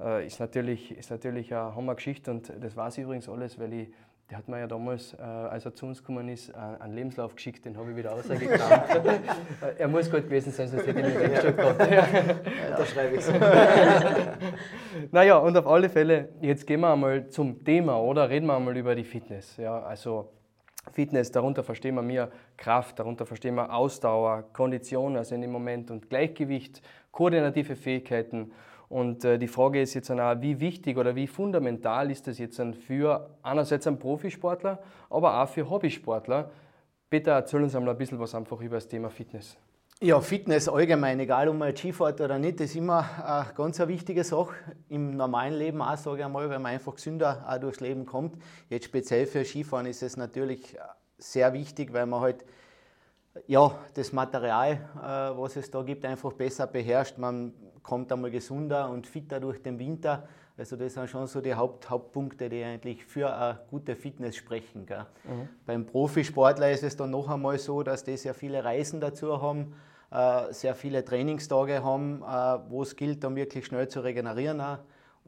Äh, 0.00 0.26
ist, 0.26 0.38
natürlich, 0.38 0.96
ist 0.96 1.10
natürlich 1.10 1.52
eine 1.52 1.74
Hammergeschichte 1.74 2.30
und 2.30 2.52
das 2.60 2.76
weiß 2.76 2.98
ich 2.98 3.04
übrigens 3.04 3.28
alles, 3.28 3.58
weil 3.58 3.72
ich, 3.72 3.88
der 4.30 4.38
hat 4.38 4.48
mir 4.48 4.58
ja 4.58 4.66
damals, 4.66 5.14
äh, 5.14 5.22
als 5.22 5.64
er 5.64 5.74
zu 5.74 5.86
uns 5.86 6.00
gekommen 6.00 6.28
ist, 6.28 6.50
äh, 6.50 6.54
einen 6.80 6.94
Lebenslauf 6.94 7.34
geschickt, 7.34 7.64
den 7.64 7.78
habe 7.78 7.90
ich 7.90 7.96
wieder 7.96 8.12
ausgekramt. 8.12 9.00
er 9.78 9.88
muss 9.88 10.10
gut 10.10 10.24
gewesen 10.24 10.52
sein, 10.52 10.68
sonst 10.68 10.86
hätte 10.86 11.00
ich 11.00 11.06
nicht 11.06 11.18
weggestellt 11.18 11.56
gehabt. 11.56 11.80
da 11.80 12.86
schreibe 12.86 13.16
ich 13.16 13.26
es. 13.26 13.32
naja, 15.12 15.38
und 15.38 15.56
auf 15.56 15.66
alle 15.66 15.88
Fälle, 15.88 16.28
jetzt 16.42 16.66
gehen 16.66 16.80
wir 16.80 16.92
einmal 16.92 17.28
zum 17.28 17.64
Thema, 17.64 17.98
oder? 18.02 18.28
Reden 18.28 18.46
wir 18.46 18.56
einmal 18.56 18.76
über 18.76 18.94
die 18.94 19.04
Fitness. 19.04 19.56
Ja, 19.56 19.80
also 19.80 20.28
Fitness, 20.92 21.32
darunter 21.32 21.62
verstehen 21.62 21.94
wir 21.94 22.02
mehr 22.02 22.30
Kraft, 22.58 22.98
darunter 22.98 23.24
verstehen 23.24 23.54
wir 23.54 23.72
Ausdauer, 23.72 24.44
Kondition, 24.52 25.16
also 25.16 25.34
in 25.34 25.40
dem 25.40 25.52
Moment 25.52 25.90
und 25.90 26.10
Gleichgewicht, 26.10 26.82
koordinative 27.12 27.76
Fähigkeiten. 27.76 28.52
Und 28.88 29.24
äh, 29.24 29.38
die 29.38 29.48
Frage 29.48 29.82
ist 29.82 29.94
jetzt 29.94 30.10
auch, 30.10 30.40
wie 30.40 30.60
wichtig 30.60 30.96
oder 30.96 31.14
wie 31.14 31.26
fundamental 31.26 32.10
ist 32.10 32.26
das 32.26 32.38
jetzt 32.38 32.60
für 32.86 33.28
einerseits 33.42 33.86
einen 33.86 33.98
Profisportler, 33.98 34.78
aber 35.10 35.42
auch 35.42 35.48
für 35.48 35.68
Hobbysportler. 35.68 36.50
Bitte 37.10 37.30
erzähl 37.30 37.62
uns 37.62 37.74
einmal 37.74 37.94
ein 37.94 37.98
bisschen 37.98 38.18
was 38.18 38.34
einfach 38.34 38.60
über 38.60 38.76
das 38.76 38.88
Thema 38.88 39.10
Fitness. 39.10 39.56
Ja, 40.00 40.20
Fitness 40.20 40.68
allgemein, 40.68 41.18
egal 41.18 41.48
ob 41.48 41.56
man 41.56 41.76
Skifahrt 41.76 42.20
oder 42.20 42.38
nicht, 42.38 42.60
ist 42.60 42.76
immer 42.76 43.04
eine 43.24 43.52
ganz 43.54 43.80
wichtige 43.80 44.22
Sache. 44.22 44.54
Im 44.88 45.16
normalen 45.16 45.54
Leben 45.54 45.82
auch, 45.82 45.96
sage 45.96 46.18
ich 46.18 46.24
einmal, 46.24 46.48
weil 46.48 46.60
man 46.60 46.72
einfach 46.72 46.94
gesünder 46.94 47.44
auch 47.48 47.58
durchs 47.58 47.80
Leben 47.80 48.06
kommt. 48.06 48.36
Jetzt 48.68 48.84
speziell 48.84 49.26
für 49.26 49.44
Skifahren 49.44 49.86
ist 49.86 50.04
es 50.04 50.16
natürlich 50.16 50.76
sehr 51.18 51.52
wichtig, 51.52 51.92
weil 51.92 52.06
man 52.06 52.20
halt 52.20 52.44
ja, 53.46 53.72
das 53.94 54.12
Material, 54.12 54.72
äh, 54.72 55.38
was 55.38 55.56
es 55.56 55.70
da 55.70 55.82
gibt, 55.82 56.04
einfach 56.04 56.32
besser 56.32 56.66
beherrscht. 56.66 57.18
Man 57.18 57.52
kommt 57.82 58.12
einmal 58.12 58.30
gesunder 58.30 58.90
und 58.90 59.06
fitter 59.06 59.40
durch 59.40 59.62
den 59.62 59.78
Winter. 59.78 60.28
Also 60.56 60.76
das 60.76 60.94
sind 60.94 61.08
schon 61.08 61.26
so 61.26 61.40
die 61.40 61.54
Haupt, 61.54 61.88
Hauptpunkte, 61.88 62.48
die 62.48 62.64
eigentlich 62.64 63.04
für 63.04 63.32
eine 63.32 63.60
gute 63.70 63.94
Fitness 63.94 64.36
sprechen. 64.36 64.86
Mhm. 65.24 65.48
Beim 65.64 65.86
Profisportler 65.86 66.70
ist 66.72 66.82
es 66.82 66.96
dann 66.96 67.10
noch 67.10 67.28
einmal 67.28 67.58
so, 67.58 67.82
dass 67.82 68.02
die 68.02 68.16
sehr 68.16 68.34
viele 68.34 68.64
Reisen 68.64 69.00
dazu 69.00 69.40
haben, 69.40 69.74
äh, 70.10 70.52
sehr 70.52 70.74
viele 70.74 71.04
Trainingstage 71.04 71.84
haben, 71.84 72.22
äh, 72.22 72.70
wo 72.70 72.82
es 72.82 72.96
gilt, 72.96 73.22
dann 73.22 73.36
wirklich 73.36 73.66
schnell 73.66 73.88
zu 73.88 74.00
regenerieren. 74.00 74.60
Auch. 74.60 74.78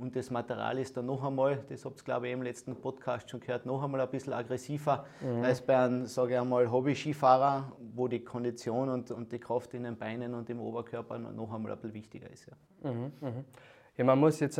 Und 0.01 0.17
das 0.17 0.31
Material 0.31 0.79
ist 0.79 0.97
dann 0.97 1.07
noch 1.07 1.23
einmal, 1.23 1.63
das 1.69 1.85
habt 1.85 2.01
ihr 2.01 2.05
glaube 2.05 2.29
ich 2.29 2.33
im 2.33 2.43
letzten 2.43 2.75
Podcast 2.75 3.29
schon 3.29 3.41
gehört, 3.41 3.67
noch 3.67 3.83
einmal 3.83 4.01
ein 4.01 4.11
bisschen 4.11 4.33
aggressiver 4.33 5.05
mhm. 5.21 5.45
als 5.45 5.61
bei 5.61 5.77
einem, 5.77 6.07
sage 6.07 6.33
ich 6.33 6.41
einmal, 6.41 6.71
Hobby-Skifahrer, 6.71 7.73
wo 7.95 8.09
die 8.09 8.21
Kondition 8.21 8.89
und, 8.89 9.11
und 9.11 9.31
die 9.31 9.39
Kraft 9.39 9.75
in 9.75 9.83
den 9.83 9.99
Beinen 9.99 10.33
und 10.33 10.49
im 10.49 10.59
Oberkörper 10.59 11.19
noch 11.19 11.53
einmal 11.53 11.73
ein 11.73 11.79
bisschen 11.79 11.95
wichtiger 11.95 12.31
ist. 12.31 12.47
Ja. 12.47 12.91
Mhm, 12.91 13.13
mh. 13.21 13.45
Ja, 13.99 14.05
man 14.05 14.19
muss 14.19 14.41
jetzt 14.41 14.59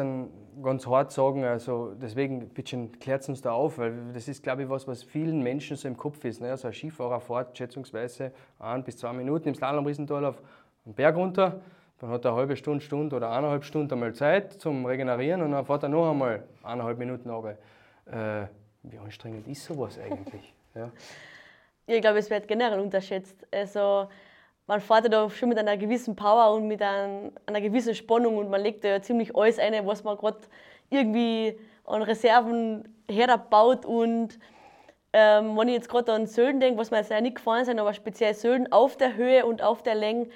ganz 0.63 0.87
hart 0.87 1.13
sagen, 1.13 1.45
also 1.45 1.95
deswegen 1.95 2.51
bitte 2.51 2.89
klärt 3.01 3.27
uns 3.27 3.41
da 3.41 3.53
auf, 3.53 3.79
weil 3.79 4.13
das 4.13 4.29
ist, 4.29 4.43
glaube 4.43 4.65
ich, 4.65 4.69
was, 4.69 4.87
was 4.87 5.03
vielen 5.03 5.43
Menschen 5.43 5.79
so 5.79 5.89
im 5.89 5.97
Kopf 5.97 6.23
ist. 6.27 6.43
Ne? 6.43 6.51
Also 6.51 6.69
ein 6.69 6.75
Skifahrer 6.75 7.21
fährt 7.21 7.57
schätzungsweise 7.57 8.33
ein 8.59 8.85
bis 8.85 8.99
zwei 8.99 9.15
Minuten 9.15 9.49
im 9.49 9.55
Slalom-Riesental 9.55 10.27
auf 10.27 10.43
den 10.85 10.93
Berg 10.93 11.17
runter, 11.17 11.63
dann 12.01 12.11
hat 12.11 12.25
er 12.25 12.31
eine 12.31 12.39
halbe 12.41 12.57
Stunde, 12.57 12.83
Stunde 12.83 13.15
oder 13.15 13.31
eineinhalb 13.31 13.63
Stunden 13.63 13.93
einmal 13.93 14.15
Zeit 14.15 14.55
zum 14.55 14.87
Regenerieren 14.87 15.43
und 15.43 15.53
dann 15.53 15.67
fährt 15.67 15.83
er 15.83 15.91
noch 15.91 16.11
einmal 16.11 16.43
eineinhalb 16.63 16.99
Minuten 16.99 17.29
runter. 17.29 17.59
Äh, 18.07 18.47
wie 18.83 18.99
anstrengend 18.99 19.47
ist 19.47 19.65
sowas 19.65 19.99
eigentlich? 19.99 20.55
Ja. 20.73 20.89
Ich 21.89 22.01
glaube, 22.01 22.21
es 22.21 22.31
wird 22.31 22.47
generell 22.47 22.79
unterschätzt. 22.79 23.45
Also, 23.51 24.07
man 24.69 24.81
fährt 24.81 25.13
da 25.13 25.29
schon 25.29 25.49
mit 25.49 25.59
einer 25.59 25.77
gewissen 25.77 26.15
Power 26.15 26.55
und 26.55 26.69
mit 26.69 26.81
ein, 26.81 27.33
einer 27.45 27.61
gewissen 27.61 27.93
Spannung 27.93 28.37
und 28.37 28.49
man 28.51 28.61
legt 28.61 28.85
da 28.85 28.89
ja 28.89 29.03
ziemlich 29.03 29.35
alles 29.35 29.59
ein, 29.59 29.85
was 29.85 30.05
man 30.05 30.17
gerade 30.17 30.39
irgendwie 30.89 31.59
an 31.85 32.03
Reserven 32.03 32.95
herbaut 33.11 33.85
und 33.85 34.39
ähm, 35.13 35.57
wenn 35.57 35.67
ich 35.67 35.75
jetzt 35.75 35.89
gerade 35.89 36.13
an 36.13 36.29
Sölden 36.29 36.61
denke, 36.61 36.79
was 36.79 36.93
mir 36.93 36.99
jetzt 36.99 37.11
nicht 37.11 37.35
gefallen 37.35 37.65
sind, 37.65 37.81
aber 37.81 37.95
speziell 37.95 38.33
Sölden 38.33 38.71
auf 38.71 38.97
der 38.97 39.17
Höhe 39.17 39.45
und 39.45 39.61
auf 39.61 39.83
der 39.83 39.97
Länge, 39.97 40.29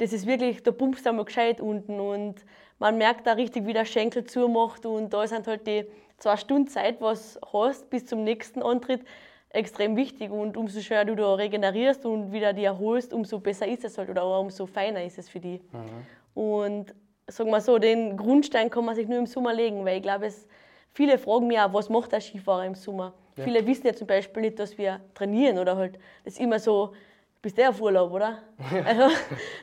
das 0.00 0.14
ist 0.14 0.26
wirklich, 0.26 0.62
da 0.62 0.72
pumpst 0.72 1.04
du 1.04 1.10
einmal 1.10 1.26
gescheit 1.26 1.60
unten 1.60 2.00
und 2.00 2.36
man 2.78 2.96
merkt 2.96 3.26
da 3.26 3.32
richtig, 3.32 3.66
wie 3.66 3.74
der 3.74 3.84
Schenkel 3.84 4.24
zumacht 4.24 4.86
und 4.86 5.12
da 5.12 5.26
sind 5.26 5.46
halt 5.46 5.66
die 5.66 5.84
zwei 6.16 6.38
Stunden 6.38 6.68
Zeit, 6.68 7.02
was 7.02 7.38
hast 7.52 7.90
bis 7.90 8.06
zum 8.06 8.24
nächsten 8.24 8.62
Antritt, 8.62 9.02
extrem 9.50 9.96
wichtig 9.96 10.30
und 10.30 10.56
umso 10.56 10.80
schneller 10.80 11.04
du 11.04 11.16
da 11.16 11.34
regenerierst 11.34 12.06
und 12.06 12.32
wieder 12.32 12.52
die 12.52 12.64
erholst, 12.64 13.12
umso 13.12 13.40
besser 13.40 13.66
ist 13.66 13.84
es 13.84 13.98
halt 13.98 14.08
oder 14.08 14.38
umso 14.38 14.66
feiner 14.66 15.04
ist 15.04 15.18
es 15.18 15.28
für 15.28 15.40
dich. 15.40 15.60
Mhm. 15.72 16.40
Und 16.40 16.94
sagen 17.26 17.50
wir 17.50 17.60
so, 17.60 17.78
den 17.78 18.16
Grundstein 18.16 18.70
kann 18.70 18.84
man 18.84 18.94
sich 18.94 19.06
nur 19.06 19.18
im 19.18 19.26
Sommer 19.26 19.52
legen, 19.52 19.84
weil 19.84 19.96
ich 19.96 20.02
glaube, 20.02 20.26
es, 20.26 20.46
viele 20.92 21.18
fragen 21.18 21.46
mich 21.48 21.58
auch, 21.58 21.74
was 21.74 21.90
macht 21.90 22.12
der 22.12 22.20
Skifahrer 22.20 22.64
im 22.64 22.74
Sommer? 22.76 23.12
Ja. 23.36 23.44
Viele 23.44 23.66
wissen 23.66 23.86
ja 23.86 23.92
zum 23.92 24.06
Beispiel 24.06 24.42
nicht, 24.42 24.58
dass 24.58 24.78
wir 24.78 25.00
trainieren 25.14 25.58
oder 25.58 25.76
halt, 25.76 25.98
das 26.24 26.34
ist 26.34 26.40
immer 26.40 26.58
so, 26.58 26.92
du 27.40 27.48
bist 27.48 27.58
eh 27.58 27.66
auf 27.66 27.80
Urlaub, 27.80 28.12
oder? 28.12 28.38
Also, 28.84 29.16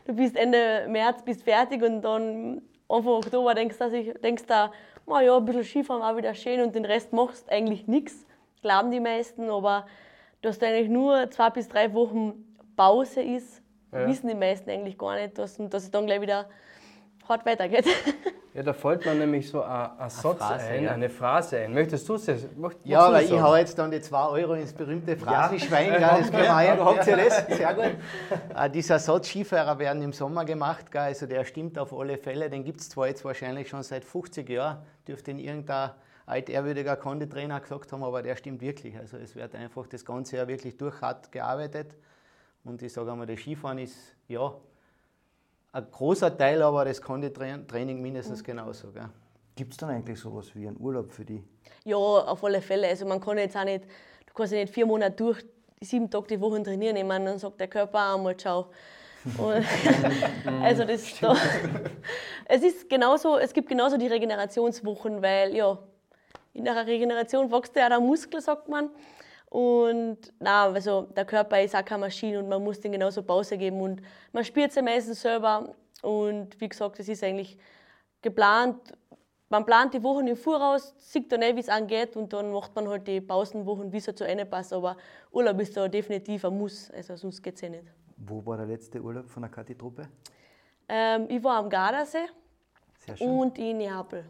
du 0.06 0.14
bist 0.14 0.36
Ende 0.36 0.88
März 0.90 1.22
bist 1.24 1.44
fertig 1.44 1.84
und 1.84 2.02
dann 2.02 2.62
Anfang 2.90 3.14
Oktober 3.14 3.54
denkst 3.54 3.78
du, 3.78 4.14
denkst 4.14 4.46
du 4.48 4.72
oh 5.06 5.20
ja, 5.20 5.38
ein 5.38 5.46
bisschen 5.46 5.64
Skifahren 5.64 6.02
war 6.02 6.18
wieder 6.18 6.34
schön 6.34 6.62
und 6.62 6.76
den 6.76 6.86
Rest 6.86 7.14
machst 7.14 7.50
eigentlich 7.50 7.88
nichts, 7.88 8.26
glauben 8.62 8.92
die 8.92 9.00
meisten, 9.00 9.50
aber 9.50 9.86
dass 10.42 10.60
da 10.60 10.68
eigentlich 10.68 10.90
nur 10.90 11.30
zwei 11.32 11.50
bis 11.50 11.68
drei 11.68 11.94
Wochen 11.94 12.56
Pause 12.76 13.22
ist, 13.22 13.62
ja. 13.92 14.08
wissen 14.08 14.28
die 14.28 14.36
meisten 14.36 14.70
eigentlich 14.70 14.98
gar 14.98 15.16
nicht, 15.16 15.38
dass, 15.38 15.58
dass 15.58 15.84
es 15.84 15.92
dann 15.92 16.06
gleich 16.08 16.22
wieder 16.22 16.50
hart 17.30 17.46
weitergeht. 17.46 17.86
Ja, 18.58 18.64
da 18.64 18.74
fällt 18.74 19.06
mir 19.06 19.14
nämlich 19.14 19.48
so 19.48 19.62
ein, 19.62 20.00
ein 20.00 20.10
Satz 20.10 20.40
Phrase, 20.40 20.66
ein, 20.66 20.84
ja. 20.86 20.92
eine 20.92 21.10
Phrase 21.12 21.60
ein. 21.60 21.76
Möchtest 21.76 22.10
du 22.10 22.16
es? 22.16 22.26
Ja, 22.86 23.12
weil 23.14 23.26
ich 23.26 23.32
hau 23.32 23.56
jetzt 23.56 23.78
dann 23.78 23.92
die 23.92 24.02
2 24.02 24.30
Euro 24.30 24.54
ins 24.56 24.74
berühmte 24.74 25.16
Phrasenschwein. 25.16 25.94
Ja. 25.94 26.18
Das 26.18 26.32
können 26.32 26.42
wir 26.42 26.64
ja, 26.64 26.86
habt 26.86 27.06
ihr 27.06 27.18
das? 27.18 27.46
Sehr 27.56 27.74
gut. 27.76 27.98
uh, 28.56 28.68
dieser 28.68 28.98
Satz, 28.98 29.28
Skifahrer 29.28 29.78
werden 29.78 30.02
im 30.02 30.12
Sommer 30.12 30.44
gemacht, 30.44 30.92
gell, 30.92 31.02
also 31.02 31.28
der 31.28 31.46
stimmt 31.46 31.78
auf 31.78 31.94
alle 31.94 32.18
Fälle. 32.18 32.50
Den 32.50 32.64
gibt 32.64 32.82
es 32.82 32.90
zwar 32.90 33.10
jetzt 33.10 33.24
wahrscheinlich 33.24 33.70
schon 33.70 33.84
seit 33.84 34.04
50 34.04 34.50
Jahren, 34.50 34.80
dürfte 35.08 35.30
ihn 35.30 35.38
irgendein 35.38 35.92
altehrwürdiger 36.26 36.96
Konditrainer 36.96 37.60
gesagt 37.60 37.92
haben, 37.92 38.04
aber 38.04 38.24
der 38.24 38.36
stimmt 38.38 38.62
wirklich. 38.62 38.98
Also 38.98 39.18
es 39.18 39.36
wird 39.36 39.54
einfach 39.54 39.86
das 39.86 40.04
ganze 40.04 40.38
Jahr 40.38 40.48
wirklich 40.48 40.78
durch 40.78 41.00
hart 41.00 41.32
gearbeitet. 41.32 41.96
Und 42.64 42.82
ich 42.82 42.92
sage 42.92 43.12
einmal, 43.12 43.28
das 43.28 43.40
Skifahren 43.40 43.78
ist, 43.78 44.16
ja, 44.28 44.52
ein 45.72 45.92
großer 45.92 46.36
Teil, 46.38 46.62
aber 46.62 46.86
das 46.86 47.02
Konditraining 47.02 48.02
mindestens 48.02 48.44
genauso. 48.44 48.90
Gibt 49.56 49.72
es 49.74 49.78
dann 49.78 49.90
eigentlich 49.90 50.20
sowas 50.20 50.56
wie 50.56 50.68
einen 50.68 50.80
Urlaub 50.80 51.12
für 51.12 51.26
die? 51.26 51.44
Ja, 51.84 51.98
auf 51.98 52.44
alle 52.44 52.62
Fälle. 52.62 52.88
Also 52.88 53.06
man 53.06 53.20
kann 53.20 53.38
jetzt 53.38 53.58
auch 53.58 53.64
nicht, 53.64 53.86
du 54.26 54.34
kannst 54.34 54.54
ja 54.54 54.60
nicht 54.60 54.74
vier 54.74 54.86
Monate 54.86 55.16
durch 55.16 55.44
sieben 55.82 56.10
Tage 56.10 56.28
die 56.28 56.42
Woche 56.42 56.62
trainieren. 56.64 56.96
Ich 56.96 57.04
meine, 57.04 57.26
dann 57.26 57.40
sagt 57.40 57.60
der 57.60 57.68
Körper 57.68 58.00
auch 58.00 58.18
einmal 58.18 58.38
ciao. 58.38 58.68
also 60.64 60.86
das 60.86 61.20
da, 61.20 61.36
es 62.46 62.64
ist 62.64 62.90
genauso, 62.90 63.38
es 63.38 63.52
gibt 63.52 63.68
genauso 63.68 63.98
die 63.98 64.08
Regenerationswochen, 64.08 65.22
weil 65.22 65.54
ja, 65.54 65.78
in 66.54 66.64
der 66.64 66.86
Regeneration 66.86 67.52
wächst 67.52 67.76
ja 67.76 67.90
der 67.90 68.00
Muskel, 68.00 68.42
sagt 68.42 68.70
man. 68.70 68.90
Und 69.50 70.34
na, 70.40 70.66
also 70.66 71.04
der 71.16 71.26
Körper 71.26 71.62
ist 71.62 71.76
auch 71.76 71.86
keine 71.86 72.02
Maschine 72.02 72.40
und 72.40 72.50
man 72.50 72.64
muss 72.64 72.80
den 72.80 72.92
genauso 72.92 73.24
Pause 73.24 73.58
geben. 73.58 73.80
Und 73.80 74.02
man 74.34 74.44
spielt 74.44 74.72
es 74.72 74.82
meistens 74.82 75.22
selber. 75.22 75.74
Und 76.02 76.60
wie 76.60 76.70
gesagt, 76.70 77.00
es 77.00 77.08
ist 77.08 77.24
eigentlich 77.24 77.58
geplant. 78.22 78.94
Man 79.50 79.66
plant 79.66 79.94
die 79.94 80.04
Wochen 80.04 80.28
im 80.28 80.36
Voraus, 80.36 80.94
sieht 80.98 81.32
dann 81.32 81.42
eh, 81.42 81.56
wie 81.56 81.62
es 81.62 81.70
angeht 81.70 82.18
und 82.18 82.34
dann 82.34 82.52
macht 82.52 82.76
man 82.76 82.90
halt 82.90 83.08
die 83.08 83.22
Pausenwochen, 83.22 83.94
wie 83.94 83.98
es 83.98 84.08
halt 84.08 84.18
zu 84.18 84.28
Ende 84.28 84.46
passt. 84.46 84.74
Aber 84.74 84.98
Urlaub 85.32 85.62
ist 85.62 85.78
da 85.78 85.88
definitiv 85.88 86.44
ein 86.44 86.58
Muss, 86.58 86.92
also 86.92 87.16
sonst 87.16 87.42
geht 87.42 87.56
es 87.56 87.64
eh 87.64 87.70
nicht. 87.70 87.86
Wo 88.18 88.46
war 88.46 88.58
der 88.58 88.66
letzte 88.66 89.02
Urlaub 89.02 89.30
von 89.30 89.44
der 89.44 89.50
Kati-Truppe? 89.50 90.10
Ähm, 90.90 91.28
ich 91.30 91.42
war 91.42 91.60
am 91.60 91.70
Gardasee 91.70 92.28
und 93.20 93.58
in 93.58 93.78
Neapel. 93.78 94.26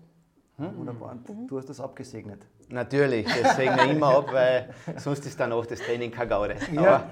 Hm? 0.57 0.77
Wunderbar. 0.77 1.17
Und 1.27 1.47
du 1.47 1.57
hast 1.57 1.69
das 1.69 1.79
abgesegnet. 1.79 2.45
Natürlich, 2.69 3.25
das 3.41 3.55
segne 3.55 3.85
ich 3.85 3.91
immer 3.91 4.17
ab, 4.17 4.27
weil 4.31 4.69
sonst 4.97 5.25
ist 5.25 5.39
dann 5.39 5.51
auch 5.53 5.65
das 5.65 5.79
Training 5.79 6.11
keine 6.11 6.29
Gaude. 6.29 6.55
Ja, 6.73 7.09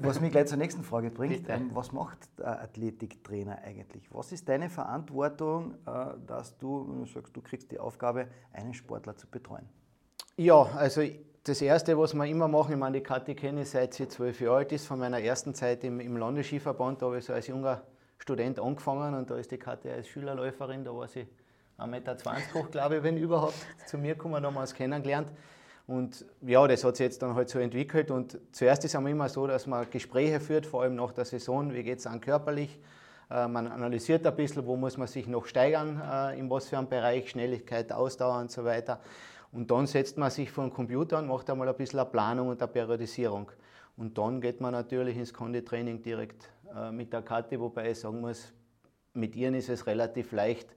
was 0.00 0.20
mich 0.20 0.32
gleich 0.32 0.46
zur 0.46 0.58
nächsten 0.58 0.82
Frage 0.82 1.10
bringt, 1.10 1.48
ähm, 1.48 1.70
was 1.74 1.92
macht 1.92 2.18
der 2.38 2.62
Athletiktrainer 2.62 3.58
eigentlich? 3.64 4.08
Was 4.12 4.32
ist 4.32 4.48
deine 4.48 4.70
Verantwortung, 4.70 5.74
äh, 5.86 6.14
dass 6.26 6.56
du, 6.58 6.84
du 6.84 7.06
sagst, 7.06 7.36
du 7.36 7.42
kriegst 7.42 7.70
die 7.70 7.78
Aufgabe, 7.78 8.28
einen 8.52 8.74
Sportler 8.74 9.16
zu 9.16 9.26
betreuen? 9.26 9.68
Ja, 10.36 10.62
also 10.62 11.02
das 11.44 11.60
Erste, 11.60 11.96
was 11.98 12.14
wir 12.14 12.24
immer 12.24 12.48
machen, 12.48 12.72
ich 12.72 12.78
meine, 12.78 12.98
die 12.98 13.02
Kathi 13.02 13.34
kenne 13.34 13.62
ich 13.62 13.70
seit 13.70 13.94
sie 13.94 14.08
zwölf 14.08 14.40
Jahre 14.40 14.56
alt 14.56 14.72
ist, 14.72 14.86
von 14.86 14.98
meiner 14.98 15.20
ersten 15.20 15.54
Zeit 15.54 15.84
im, 15.84 16.00
im 16.00 16.16
Landesskiverband, 16.16 17.02
da 17.02 17.06
habe 17.06 17.18
ich 17.18 17.24
so 17.24 17.34
als 17.34 17.46
junger 17.46 17.82
Student 18.18 18.58
angefangen 18.58 19.14
und 19.14 19.30
da 19.30 19.36
ist 19.36 19.50
die 19.50 19.58
Kathi 19.58 19.90
als 19.90 20.08
Schülerläuferin, 20.08 20.84
da 20.84 20.94
war 20.94 21.06
sie 21.06 21.26
1,20 21.78 21.86
Meter 21.88 22.16
hoch, 22.54 22.70
glaube 22.70 22.96
ich, 22.96 23.02
wenn 23.02 23.16
überhaupt, 23.16 23.54
zu 23.86 23.98
mir 23.98 24.14
gekommen, 24.14 24.42
damals 24.42 24.74
kennengelernt. 24.74 25.28
Und 25.86 26.24
ja, 26.40 26.66
das 26.66 26.82
hat 26.82 26.96
sich 26.96 27.04
jetzt 27.04 27.22
dann 27.22 27.34
halt 27.34 27.48
so 27.50 27.58
entwickelt. 27.58 28.10
Und 28.10 28.38
zuerst 28.52 28.84
ist 28.84 28.94
es 28.94 29.00
immer 29.00 29.28
so, 29.28 29.46
dass 29.46 29.66
man 29.66 29.88
Gespräche 29.90 30.40
führt, 30.40 30.66
vor 30.66 30.82
allem 30.82 30.94
nach 30.94 31.12
der 31.12 31.24
Saison, 31.24 31.72
wie 31.74 31.82
geht 31.82 31.98
es 31.98 32.06
an 32.06 32.20
körperlich. 32.20 32.78
Äh, 33.30 33.48
man 33.48 33.66
analysiert 33.66 34.26
ein 34.26 34.36
bisschen, 34.36 34.66
wo 34.66 34.76
muss 34.76 34.96
man 34.96 35.08
sich 35.08 35.26
noch 35.26 35.46
steigern, 35.46 36.00
äh, 36.00 36.38
in 36.38 36.48
was 36.48 36.68
für 36.68 36.78
einem 36.78 36.88
Bereich, 36.88 37.28
Schnelligkeit, 37.30 37.92
Ausdauer 37.92 38.38
und 38.38 38.50
so 38.50 38.64
weiter. 38.64 39.00
Und 39.52 39.70
dann 39.70 39.86
setzt 39.86 40.16
man 40.16 40.30
sich 40.30 40.50
vor 40.50 40.64
den 40.64 40.72
Computer 40.72 41.18
und 41.18 41.28
macht 41.28 41.48
einmal 41.50 41.68
ein 41.68 41.76
bisschen 41.76 42.00
eine 42.00 42.08
Planung 42.08 42.48
und 42.48 42.62
eine 42.62 42.72
Periodisierung. 42.72 43.50
Und 43.96 44.18
dann 44.18 44.40
geht 44.40 44.60
man 44.60 44.72
natürlich 44.72 45.16
ins 45.16 45.32
Konditraining 45.32 46.02
direkt 46.02 46.50
äh, 46.74 46.90
mit 46.90 47.12
der 47.12 47.22
Karte, 47.22 47.60
wobei 47.60 47.90
ich 47.90 48.00
sagen 48.00 48.20
muss, 48.20 48.52
mit 49.12 49.36
ihr 49.36 49.54
ist 49.54 49.68
es 49.68 49.86
relativ 49.86 50.32
leicht, 50.32 50.74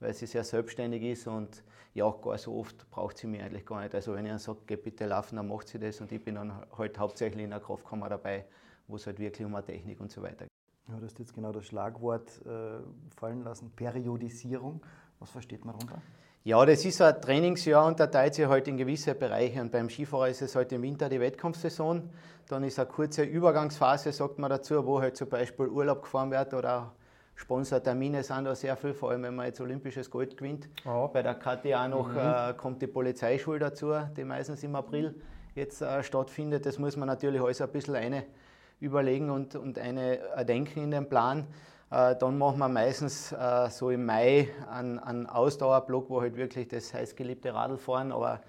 weil 0.00 0.12
sie 0.14 0.26
sehr 0.26 0.44
selbstständig 0.44 1.02
ist 1.02 1.26
und 1.26 1.62
ja, 1.94 2.10
gar 2.10 2.36
so 2.36 2.58
oft 2.58 2.88
braucht 2.90 3.16
sie 3.16 3.26
mich 3.26 3.42
eigentlich 3.42 3.64
gar 3.64 3.80
nicht. 3.80 3.94
Also 3.94 4.14
wenn 4.14 4.26
ich 4.26 4.30
dann 4.30 4.38
sage, 4.38 4.58
geh 4.66 4.76
bitte 4.76 5.06
laufen, 5.06 5.36
dann 5.36 5.48
macht 5.48 5.68
sie 5.68 5.78
das 5.78 6.00
und 6.00 6.12
ich 6.12 6.22
bin 6.22 6.34
dann 6.34 6.52
halt 6.76 6.98
hauptsächlich 6.98 7.44
in 7.44 7.50
der 7.50 7.60
Kraftkammer 7.60 8.08
dabei, 8.08 8.44
wo 8.86 8.96
es 8.96 9.06
halt 9.06 9.18
wirklich 9.18 9.46
um 9.46 9.54
eine 9.54 9.64
Technik 9.64 10.00
und 10.00 10.10
so 10.10 10.22
weiter 10.22 10.44
geht. 10.44 10.50
Ja, 10.88 10.98
du 10.98 11.06
hast 11.06 11.18
jetzt 11.18 11.34
genau 11.34 11.52
das 11.52 11.64
Schlagwort 11.66 12.40
äh, 12.46 12.78
fallen 13.16 13.42
lassen, 13.42 13.72
Periodisierung. 13.74 14.80
Was 15.18 15.30
versteht 15.30 15.64
man 15.64 15.74
darunter? 15.74 16.00
Ja, 16.44 16.64
das 16.64 16.84
ist 16.84 17.02
ein 17.02 17.20
Trainingsjahr 17.20 17.86
und 17.86 17.98
da 17.98 18.06
teilt 18.06 18.34
sich 18.34 18.46
halt 18.46 18.68
in 18.68 18.76
gewisse 18.76 19.16
Bereiche. 19.16 19.60
Und 19.60 19.72
beim 19.72 19.90
Skifahrer 19.90 20.28
ist 20.28 20.42
es 20.42 20.54
halt 20.54 20.70
im 20.70 20.82
Winter 20.82 21.08
die 21.08 21.18
Wettkampfsaison. 21.18 22.08
Dann 22.46 22.62
ist 22.62 22.78
eine 22.78 22.86
kurze 22.86 23.24
Übergangsphase, 23.24 24.12
sagt 24.12 24.38
man 24.38 24.50
dazu, 24.50 24.86
wo 24.86 25.00
halt 25.00 25.16
zum 25.16 25.28
Beispiel 25.28 25.66
Urlaub 25.66 26.02
gefahren 26.02 26.30
wird 26.30 26.54
oder 26.54 26.94
Sponsortermine 27.36 28.22
sind 28.22 28.44
da 28.44 28.54
sehr 28.54 28.76
viel, 28.76 28.94
vor 28.94 29.10
allem 29.10 29.22
wenn 29.22 29.34
man 29.36 29.46
jetzt 29.46 29.60
olympisches 29.60 30.10
Gold 30.10 30.36
gewinnt. 30.36 30.68
Oh. 30.84 31.08
Bei 31.12 31.22
der 31.22 31.34
KT 31.34 31.66
auch 31.74 31.88
noch 31.88 32.08
mhm. 32.08 32.18
äh, 32.18 32.54
kommt 32.54 32.82
die 32.82 32.86
Polizeischule 32.86 33.58
dazu, 33.58 33.92
die 34.16 34.24
meistens 34.24 34.64
im 34.64 34.74
April 34.74 35.14
jetzt 35.54 35.82
äh, 35.82 36.02
stattfindet. 36.02 36.66
Das 36.66 36.78
muss 36.78 36.96
man 36.96 37.06
natürlich 37.06 37.40
alles 37.40 37.60
ein 37.60 37.68
bisschen 37.68 37.94
eine 37.94 38.24
überlegen 38.80 39.30
und, 39.30 39.54
und 39.54 39.78
eine 39.78 40.18
erdenken 40.18 40.82
in 40.82 40.90
den 40.90 41.08
Plan. 41.08 41.46
Äh, 41.90 42.16
dann 42.16 42.38
machen 42.38 42.58
wir 42.58 42.68
meistens 42.68 43.32
äh, 43.32 43.68
so 43.70 43.90
im 43.90 44.06
Mai 44.06 44.48
einen, 44.70 44.98
einen 44.98 45.26
Ausdauerblock, 45.26 46.10
wo 46.10 46.20
halt 46.20 46.36
wirklich 46.36 46.68
das 46.68 46.92
heißgeliebte 46.92 47.54
Radlfahren 47.54 48.12
aber 48.12 48.40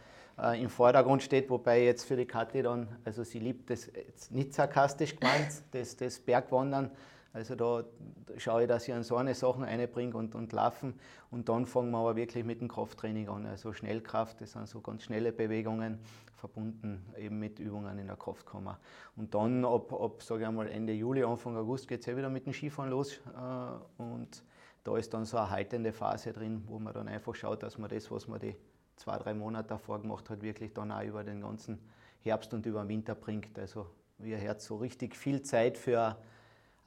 äh, 0.42 0.62
im 0.62 0.70
Vordergrund 0.70 1.22
steht, 1.24 1.50
wobei 1.50 1.84
jetzt 1.84 2.06
für 2.06 2.16
die 2.16 2.26
Kathi 2.26 2.64
dann, 2.64 2.88
also 3.06 3.24
sie 3.24 3.40
liebt 3.40 3.70
das 3.70 3.90
jetzt 3.94 4.32
nicht 4.32 4.54
sarkastisch 4.54 5.16
gemeint, 5.16 5.52
das, 5.72 5.98
das 5.98 6.20
Bergwandern, 6.20 6.92
also 7.34 7.56
da 7.56 7.84
schaue 8.38 8.64
ich, 8.64 8.68
dass 8.68 8.88
ich 8.88 8.94
an 8.94 9.04
so 9.04 9.16
eine 9.16 9.36
Sachen 9.36 9.64
einbringe 9.64 10.16
und, 10.16 10.36
und 10.36 10.52
laufen. 10.54 10.94
Und 11.30 11.50
dann 11.50 11.66
fangen 11.66 11.92
wir 11.92 12.00
aber 12.00 12.16
wirklich 12.16 12.44
mit 12.44 12.62
dem 12.62 12.68
Krafttraining 12.68 13.30
an. 13.30 13.46
Also 13.46 13.74
Schnellkraft, 13.74 14.42
das 14.42 14.54
sind 14.54 14.68
so 14.68 14.82
ganz 14.82 15.04
schnelle 15.04 15.32
Bewegungen, 15.32 16.00
verbunden 16.36 17.06
eben 17.18 17.40
mit 17.40 17.60
Übungen 17.60 17.98
in 18.00 18.08
der 18.08 18.16
Kraftkammer. 18.16 18.80
Und 19.16 19.34
dann 19.36 19.66
ab, 19.66 19.94
ab 19.94 20.22
sage 20.24 20.42
ich 20.42 20.48
einmal, 20.48 20.68
Ende 20.68 20.94
Juli, 20.94 21.24
Anfang 21.24 21.58
August 21.58 21.88
geht 21.88 22.02
es 22.02 22.06
ja 22.06 22.16
wieder 22.16 22.30
mit 22.30 22.46
dem 22.46 22.54
Skifahren 22.54 22.92
los. 22.92 23.14
Äh, 23.36 24.02
und 24.02 24.44
da 24.84 24.98
ist 24.98 25.14
dann 25.14 25.26
so 25.26 25.38
eine 25.38 25.50
haltende 25.50 25.92
Phase 25.92 26.32
drin, 26.32 26.64
wo 26.68 26.80
man 26.80 26.94
dann 26.94 27.08
einfach 27.08 27.36
schaut, 27.36 27.62
dass 27.64 27.78
man 27.78 27.90
das, 27.90 28.10
was 28.10 28.28
man 28.28 28.40
die 28.40 28.56
zwei, 28.96 29.18
drei 29.18 29.34
Monate 29.34 29.70
davor 29.70 30.02
gemacht 30.02 30.30
hat, 30.30 30.42
wirklich 30.42 30.74
dann 30.74 30.92
auch 30.92 31.04
über 31.04 31.24
den 31.24 31.42
ganzen 31.42 31.80
Herbst 32.22 32.54
und 32.54 32.66
über 32.66 32.82
den 32.82 32.90
Winter 32.90 33.16
bringt. 33.16 33.58
Also 33.60 33.88
wie 34.18 34.36
hört, 34.36 34.62
so 34.62 34.78
richtig 34.78 35.16
viel 35.16 35.42
Zeit 35.42 35.78
für 35.78 36.18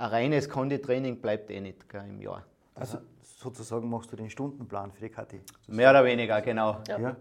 ein 0.00 0.08
reines 0.08 0.48
Konditraining 0.48 1.20
bleibt 1.20 1.50
eh 1.50 1.60
nicht 1.60 1.88
gell, 1.88 2.04
im 2.08 2.22
Jahr. 2.22 2.44
Also 2.74 2.98
sozusagen 3.20 3.88
machst 3.90 4.10
du 4.10 4.16
den 4.16 4.30
Stundenplan 4.30 4.90
für 4.92 5.02
die 5.02 5.10
KT? 5.10 5.34
Mehr 5.68 5.90
oder 5.90 6.04
weniger, 6.04 6.40
genau. 6.40 6.78
Ja. 6.88 6.98
ja. 6.98 7.16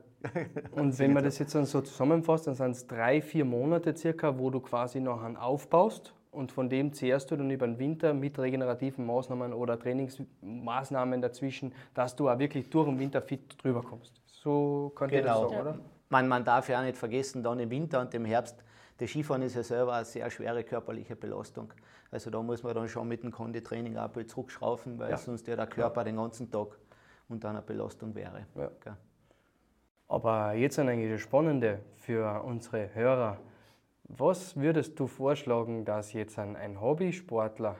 Und 0.71 0.97
wenn 0.97 1.11
man 1.11 1.23
das 1.23 1.39
jetzt 1.39 1.55
dann 1.55 1.65
so 1.65 1.81
zusammenfasst, 1.81 2.47
dann 2.47 2.55
sind 2.55 2.71
es 2.71 2.87
drei, 2.87 3.21
vier 3.21 3.43
Monate 3.43 3.95
circa, 3.95 4.37
wo 4.37 4.49
du 4.49 4.61
quasi 4.61 5.01
noch 5.01 5.21
einen 5.23 5.35
aufbaust 5.35 6.13
und 6.31 6.53
von 6.53 6.69
dem 6.69 6.93
zehrst 6.93 7.31
du 7.31 7.35
dann 7.35 7.51
über 7.51 7.67
den 7.67 7.79
Winter 7.79 8.13
mit 8.13 8.39
regenerativen 8.39 9.05
Maßnahmen 9.05 9.51
oder 9.51 9.77
Trainingsmaßnahmen 9.77 11.21
dazwischen, 11.21 11.73
dass 11.93 12.15
du 12.15 12.29
auch 12.29 12.39
wirklich 12.39 12.69
durch 12.69 12.87
den 12.87 12.97
Winter 12.99 13.21
fit 13.21 13.61
drüber 13.61 13.81
kommst. 13.81 14.21
So 14.25 14.93
könnte 14.95 15.17
genau. 15.17 15.43
das 15.43 15.51
sagen, 15.51 15.61
oder? 15.61 15.79
Man, 16.09 16.27
man 16.29 16.45
darf 16.45 16.69
ja 16.69 16.79
auch 16.79 16.83
nicht 16.83 16.97
vergessen, 16.97 17.43
dann 17.43 17.59
im 17.59 17.69
Winter 17.69 17.99
und 17.99 18.13
im 18.13 18.23
Herbst 18.23 18.63
das 18.99 19.09
Skifahren 19.09 19.41
ist 19.43 19.55
ja 19.55 19.63
selber 19.63 19.93
eine 19.93 20.05
sehr 20.05 20.29
schwere 20.29 20.63
körperliche 20.63 21.15
Belastung. 21.15 21.73
Also 22.11 22.29
da 22.29 22.41
muss 22.41 22.63
man 22.63 22.75
dann 22.75 22.87
schon 22.89 23.07
mit 23.07 23.23
dem 23.23 23.31
Konditraining 23.31 23.97
auch 23.97 24.13
ein 24.13 24.27
zurückschrauben, 24.27 24.99
weil 24.99 25.11
ja. 25.11 25.17
sonst 25.17 25.47
ja 25.47 25.55
der 25.55 25.67
Körper 25.67 26.01
ja. 26.01 26.05
den 26.05 26.17
ganzen 26.17 26.51
Tag 26.51 26.77
unter 27.29 27.49
einer 27.49 27.61
Belastung 27.61 28.13
wäre. 28.13 28.45
Ja. 28.55 28.97
Aber 30.09 30.53
jetzt 30.53 30.77
eigentlich 30.79 31.11
das 31.11 31.21
Spannende 31.21 31.79
für 31.95 32.43
unsere 32.43 32.93
Hörer. 32.93 33.37
Was 34.03 34.57
würdest 34.57 34.99
du 34.99 35.07
vorschlagen, 35.07 35.85
dass 35.85 36.13
jetzt 36.13 36.37
ein, 36.39 36.81
Hobbysportler, 36.81 37.75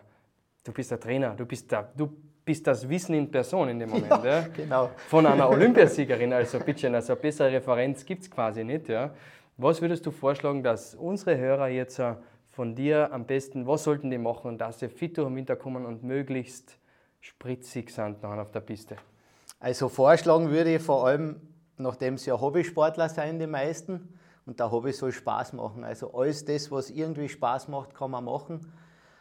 du 0.64 0.72
bist 0.72 0.92
der 0.92 1.00
Trainer, 1.00 1.36
du 1.36 1.46
bist 1.46 1.72
der, 1.72 1.92
du 1.98 2.16
bist 2.46 2.66
das 2.68 2.88
Wissen 2.88 3.16
in 3.16 3.30
Person 3.30 3.70
in 3.70 3.80
dem 3.80 3.90
Moment. 3.90 4.10
Ja, 4.24 4.48
genau. 4.56 4.92
Von 5.08 5.26
einer 5.26 5.50
Olympiasiegerin, 5.50 6.32
also 6.32 6.60
bitte, 6.60 6.94
also 6.94 7.16
bessere 7.16 7.52
Referenz 7.52 8.06
gibt 8.06 8.22
es 8.22 8.32
quasi 8.32 8.64
nicht. 8.64 8.88
Ja. 8.88 9.12
Was 9.62 9.82
würdest 9.82 10.06
du 10.06 10.12
vorschlagen, 10.12 10.64
dass 10.64 10.96
unsere 10.96 11.38
Hörer 11.38 11.68
jetzt 11.68 12.00
äh, 12.00 12.16
von 12.48 12.76
dir 12.76 13.12
am 13.12 13.26
besten, 13.26 13.68
was 13.68 13.84
sollten 13.84 14.10
die 14.10 14.18
machen, 14.18 14.58
dass 14.58 14.80
sie 14.80 14.88
fit 14.88 15.18
durch 15.18 15.28
den 15.28 15.36
Winter 15.36 15.58
kommen 15.58 15.86
und 15.86 16.02
möglichst 16.02 16.78
spritzig 17.20 17.90
sind 17.90 18.24
nachher 18.24 18.42
auf 18.42 18.52
der 18.52 18.62
Piste? 18.62 18.96
Also 19.60 19.90
vorschlagen 19.90 20.50
würde 20.50 20.76
ich 20.76 20.82
vor 20.82 21.06
allem, 21.06 21.42
nachdem 21.76 22.18
sie 22.18 22.30
ja 22.30 22.40
Hobbysportler 22.40 23.10
sind, 23.10 23.40
die 23.40 23.48
meisten, 23.48 24.18
und 24.46 24.62
der 24.62 24.72
Hobby 24.72 24.94
soll 24.94 25.12
Spaß 25.12 25.52
machen. 25.52 25.84
Also 25.84 26.14
alles 26.14 26.46
das, 26.46 26.72
was 26.72 26.90
irgendwie 26.90 27.28
Spaß 27.28 27.68
macht, 27.68 27.94
kann 27.94 28.12
man 28.12 28.24
machen. 28.24 28.72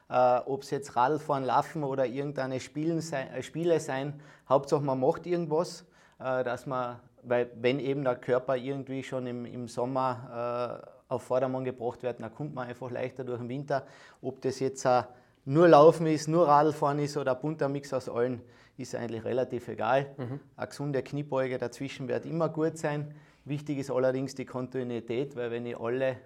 Äh, 0.08 0.38
Ob 0.46 0.62
es 0.62 0.70
jetzt 0.70 0.94
Radfahren, 0.94 1.42
Laufen 1.42 1.82
oder 1.82 2.06
irgendeine 2.06 2.60
Spielen 2.60 3.00
sein, 3.00 3.26
äh, 3.32 3.42
Spiele 3.42 3.80
sein, 3.80 4.20
Hauptsache 4.48 4.84
man 4.84 5.00
macht 5.00 5.26
irgendwas, 5.26 5.84
äh, 6.20 6.44
dass 6.44 6.64
man, 6.64 7.00
weil 7.22 7.50
wenn 7.60 7.78
eben 7.80 8.04
der 8.04 8.16
Körper 8.16 8.56
irgendwie 8.56 9.02
schon 9.02 9.26
im, 9.26 9.44
im 9.44 9.68
Sommer 9.68 10.82
äh, 11.08 11.12
auf 11.12 11.22
Vordermann 11.22 11.64
gebracht 11.64 12.02
wird, 12.02 12.20
dann 12.20 12.32
kommt 12.34 12.54
man 12.54 12.68
einfach 12.68 12.90
leichter 12.90 13.24
durch 13.24 13.38
den 13.38 13.48
Winter. 13.48 13.86
Ob 14.20 14.40
das 14.42 14.60
jetzt 14.60 14.84
äh, 14.84 15.02
nur 15.44 15.68
Laufen 15.68 16.06
ist, 16.06 16.28
nur 16.28 16.46
Radfahren 16.46 16.98
ist 16.98 17.16
oder 17.16 17.34
ein 17.34 17.40
bunter 17.40 17.68
Mix 17.68 17.92
aus 17.92 18.08
allen, 18.08 18.42
ist 18.76 18.94
eigentlich 18.94 19.24
relativ 19.24 19.68
egal. 19.68 20.14
Mhm. 20.16 20.40
Eine 20.56 20.66
gesunde 20.68 21.02
Kniebeuge 21.02 21.58
dazwischen 21.58 22.08
wird 22.08 22.26
immer 22.26 22.48
gut 22.48 22.78
sein. 22.78 23.14
Wichtig 23.44 23.78
ist 23.78 23.90
allerdings 23.90 24.34
die 24.34 24.44
Kontinuität, 24.44 25.34
weil 25.36 25.50
wenn 25.50 25.66
ich 25.66 25.78
alle 25.78 26.18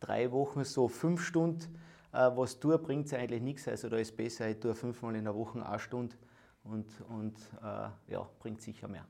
drei 0.00 0.30
Wochen 0.30 0.64
so 0.64 0.86
fünf 0.88 1.22
Stunden 1.22 1.78
äh, 2.12 2.30
was 2.34 2.60
tue, 2.60 2.78
bringt 2.78 3.06
es 3.06 3.14
eigentlich 3.14 3.42
nichts. 3.42 3.66
Also 3.68 3.88
da 3.88 3.96
ist 3.96 4.16
besser, 4.16 4.48
ich 4.48 4.60
tue 4.60 4.74
fünfmal 4.74 5.16
in 5.16 5.24
der 5.24 5.34
Woche 5.34 5.64
eine 5.64 5.78
Stunde 5.78 6.16
und, 6.62 6.86
und 7.08 7.36
äh, 7.62 8.12
ja, 8.12 8.28
bringt 8.38 8.62
sicher 8.62 8.88
mehr. 8.88 9.06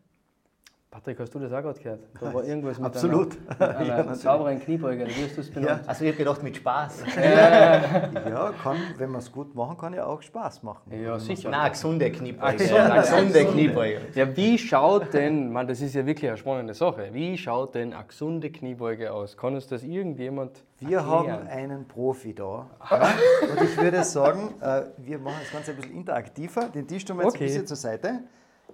Patrick, 0.90 1.20
hast 1.20 1.34
du 1.34 1.38
das 1.38 1.52
auch 1.52 1.60
gerade 1.60 1.78
gehört? 1.78 2.00
Da 2.18 2.32
war 2.32 2.44
irgendwas 2.46 2.78
mit 2.78 2.86
Absolut. 2.86 3.36
einer, 3.58 3.58
mit 3.58 3.60
Ja, 3.60 3.94
einer 3.94 3.96
natürlich. 4.04 4.20
sauberen 4.22 4.58
Kniebeuge, 4.60 5.06
wie 5.06 5.24
hast 5.24 5.36
du 5.36 5.40
es 5.42 5.50
benannt? 5.50 5.82
Also 5.86 6.04
ich 6.04 6.10
habe 6.12 6.18
gedacht, 6.18 6.42
mit 6.42 6.56
Spaß. 6.56 7.02
Ja, 7.18 8.52
kann, 8.62 8.76
wenn 8.96 9.10
man 9.10 9.18
es 9.20 9.30
gut 9.30 9.54
machen 9.54 9.76
kann, 9.76 9.92
ja 9.92 10.06
auch 10.06 10.22
Spaß 10.22 10.62
machen. 10.62 10.90
Ja, 10.90 11.18
sicher. 11.18 11.50
Nein, 11.50 11.60
eine 11.60 11.70
gesunde 11.70 12.10
Kniebeuge. 12.10 12.56
gesunde, 12.56 12.82
Eine 12.92 13.00
gesunde 13.02 13.44
Kniebeuge. 13.46 14.00
Ja, 14.14 14.36
wie 14.36 14.58
schaut 14.58 15.12
denn, 15.12 15.52
man, 15.52 15.66
das 15.68 15.80
ist 15.82 15.94
ja 15.94 16.06
wirklich 16.06 16.28
eine 16.30 16.38
spannende 16.38 16.72
Sache, 16.74 17.08
wie 17.12 17.36
schaut 17.36 17.74
denn 17.74 17.92
eine 17.92 18.04
gesunde 18.06 18.50
Kniebeuge 18.50 19.12
aus? 19.12 19.36
Kann 19.36 19.54
uns 19.54 19.66
das 19.66 19.82
irgendjemand 19.82 20.64
Wir 20.78 20.98
erklären? 20.98 21.32
haben 21.32 21.46
einen 21.48 21.86
Profi 21.86 22.34
da. 22.34 22.66
Ja? 22.90 23.08
Und 23.50 23.62
ich 23.62 23.76
würde 23.76 24.04
sagen, 24.04 24.54
äh, 24.60 24.82
wir 24.96 25.18
machen 25.18 25.36
das 25.42 25.52
Ganze 25.52 25.72
ein 25.72 25.76
bisschen 25.76 25.94
interaktiver. 25.96 26.68
Den 26.68 26.86
Tisch 26.88 27.04
tun 27.04 27.18
wir 27.18 27.24
jetzt 27.24 27.34
Okay. 27.34 27.44
ein 27.44 27.46
bisschen 27.48 27.66
zur 27.66 27.76
Seite. 27.76 28.20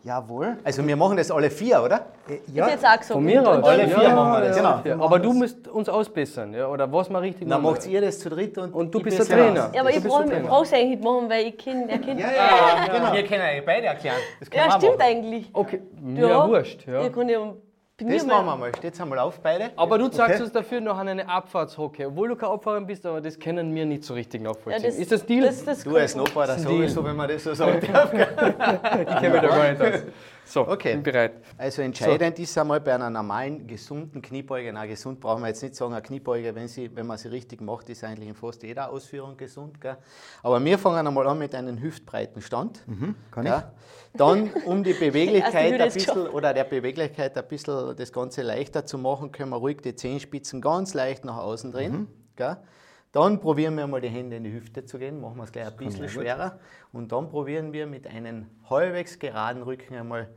Jawohl. 0.02 0.58
Also 0.64 0.86
wir 0.86 0.96
machen 0.96 1.16
das 1.16 1.30
alle 1.30 1.48
vier, 1.50 1.82
oder? 1.82 2.06
Äh, 2.28 2.34
Ich 2.46 2.54
ja, 2.54 2.64
hätte 2.64 2.74
jetzt 2.74 2.84
auch 2.84 2.90
gesagt. 2.98 3.04
Von 3.12 3.24
mir 3.24 3.40
und- 3.40 3.46
aus. 3.46 3.64
Alle 3.64 3.88
vier 3.88 4.02
ja, 4.02 4.14
machen 4.14 4.32
wir 4.32 4.48
das. 4.48 4.56
ja, 4.58 4.80
Genau, 4.82 4.96
ja. 4.98 5.04
Aber 5.04 5.18
du 5.18 5.32
musst 5.32 5.66
uns 5.68 5.88
ausbessern, 5.88 6.52
ja? 6.52 6.68
oder 6.68 6.92
was 6.92 7.08
wir 7.08 7.20
richtig 7.22 7.48
Dann 7.48 7.62
machen. 7.62 7.74
macht 7.74 7.86
ihr 7.86 8.00
das 8.02 8.18
zu 8.18 8.28
dritt 8.28 8.58
und, 8.58 8.74
Und 8.74 8.94
du 8.94 8.98
ich 8.98 9.04
bist 9.04 9.18
der 9.18 9.26
Trainer. 9.38 9.70
Ja, 9.72 9.80
aber 9.80 9.90
ich 9.90 10.02
brauche 10.02 10.24
es 10.64 10.72
eigentlich 10.72 10.88
nicht 10.90 11.04
machen, 11.04 11.30
weil 11.30 11.46
ich 11.46 11.56
kenne 11.58 11.86
er 11.90 11.98
kennt. 11.98 12.20
ja, 12.20 12.26
ja, 12.26 12.86
genau. 12.92 13.12
Wir 13.14 13.24
können 13.24 13.42
euch 13.42 13.64
beide 13.64 13.86
erklären. 13.86 14.16
Ja, 14.52 14.70
stimmt 14.72 14.98
machen. 14.98 15.08
eigentlich. 15.08 15.50
Okay, 15.52 15.80
mir 16.02 16.48
wurscht. 16.48 16.86
Ja. 16.86 17.06
Ich 17.06 17.12
kann 17.12 17.28
ja 17.28 17.38
Das 17.96 18.26
machen 18.26 18.46
wir 18.46 18.56
mal. 18.56 18.72
Steht's 18.76 19.00
einmal 19.00 19.20
auf, 19.20 19.38
beide. 19.40 19.70
Aber 19.76 19.98
du 19.98 20.08
zeigst 20.08 20.34
Okay. 20.34 20.42
uns 20.42 20.52
dafür 20.52 20.80
noch 20.80 20.98
eine 20.98 21.28
Abfahrtshocke, 21.28 22.08
obwohl 22.08 22.28
du 22.28 22.34
kein 22.36 22.50
Abfahrer 22.50 22.80
bist, 22.80 23.06
aber 23.06 23.20
das 23.20 23.38
können 23.38 23.72
wir 23.72 23.86
nicht 23.86 24.02
so 24.02 24.14
richtig 24.14 24.42
Ja, 24.42 24.48
nachvollziehen. 24.48 24.90
ist 25.00 25.12
das 25.12 25.24
Deal? 25.24 25.46
Das, 25.46 25.64
das 25.64 25.84
Du 25.84 25.96
als 25.96 26.12
Deal. 26.14 26.26
sowieso, 26.58 27.04
wenn 27.04 27.14
man 27.14 27.28
das 27.28 27.44
so 27.44 27.54
sagt. 27.54 27.84
ich 27.84 27.88
kenne 27.90 29.30
mich 29.30 29.40
da 29.42 29.46
gar 29.46 29.70
nicht 29.70 29.80
aus. 29.80 30.02
So, 30.46 30.68
Okay. 30.68 30.94
bin 30.94 31.02
bereit. 31.02 31.32
Also 31.56 31.82
entscheidend 31.82 32.38
ist 32.38 32.56
einmal 32.58 32.80
bei 32.80 32.94
einer 32.94 33.10
normalen, 33.10 33.66
gesunden 33.66 34.20
Kniebeuge, 34.20 34.72
na 34.72 34.86
gesund 34.86 35.20
brauchen 35.20 35.42
wir 35.42 35.48
jetzt 35.48 35.62
nicht 35.62 35.74
sagen, 35.74 35.92
eine 35.92 36.02
Kniebeuge, 36.02 36.54
wenn, 36.54 36.68
sie, 36.68 36.94
wenn 36.94 37.06
man 37.06 37.18
sie 37.18 37.28
richtig 37.28 37.60
macht, 37.60 37.88
ist 37.88 38.04
eigentlich 38.04 38.28
in 38.28 38.34
fast 38.34 38.62
jeder 38.62 38.90
Ausführung 38.90 39.36
gesund. 39.36 39.80
Gell? 39.80 39.96
Aber 40.42 40.62
wir 40.64 40.78
fangen 40.78 41.06
einmal 41.06 41.26
an 41.26 41.38
mit 41.38 41.54
einem 41.54 41.80
hüftbreiten 41.80 42.42
Stand. 42.42 42.84
kann 43.30 43.44
gell? 43.44 43.62
Dann, 44.16 44.50
um 44.66 44.84
die 44.84 44.92
Beweglichkeit 45.00 45.72
Hürde 45.72 45.84
ein 45.84 45.92
bisschen, 45.92 46.28
oder 46.28 46.54
der 46.54 46.64
Beweglichkeit 46.64 47.36
ein 47.36 47.48
bisschen 47.48 47.96
das 47.96 48.12
Ganze 48.12 48.42
leichter 48.42 48.86
zu 48.86 48.98
machen, 48.98 49.32
können 49.32 49.50
wir 49.50 49.56
ruhig 49.56 49.78
die 49.82 49.96
Zehenspitzen 49.96 50.60
ganz 50.60 50.94
leicht 50.94 51.24
nach 51.24 51.38
außen 51.38 51.72
drehen. 51.72 52.06
Gell? 52.36 52.56
Dann 53.14 53.38
probieren 53.38 53.76
wir 53.76 53.86
mal 53.86 54.00
die 54.00 54.08
Hände 54.08 54.36
in 54.36 54.42
die 54.42 54.52
Hüfte 54.52 54.84
zu 54.84 54.98
gehen, 54.98 55.20
machen 55.20 55.36
wir 55.36 55.44
es 55.44 55.52
gleich 55.52 55.68
ein 55.68 55.76
bisschen 55.76 56.08
schwerer. 56.08 56.58
Und 56.92 57.12
dann 57.12 57.28
probieren 57.28 57.72
wir 57.72 57.86
mit 57.86 58.08
einem 58.08 58.46
halbwegs 58.68 59.20
geraden 59.20 59.62
Rücken 59.62 59.94
einmal 59.94 60.28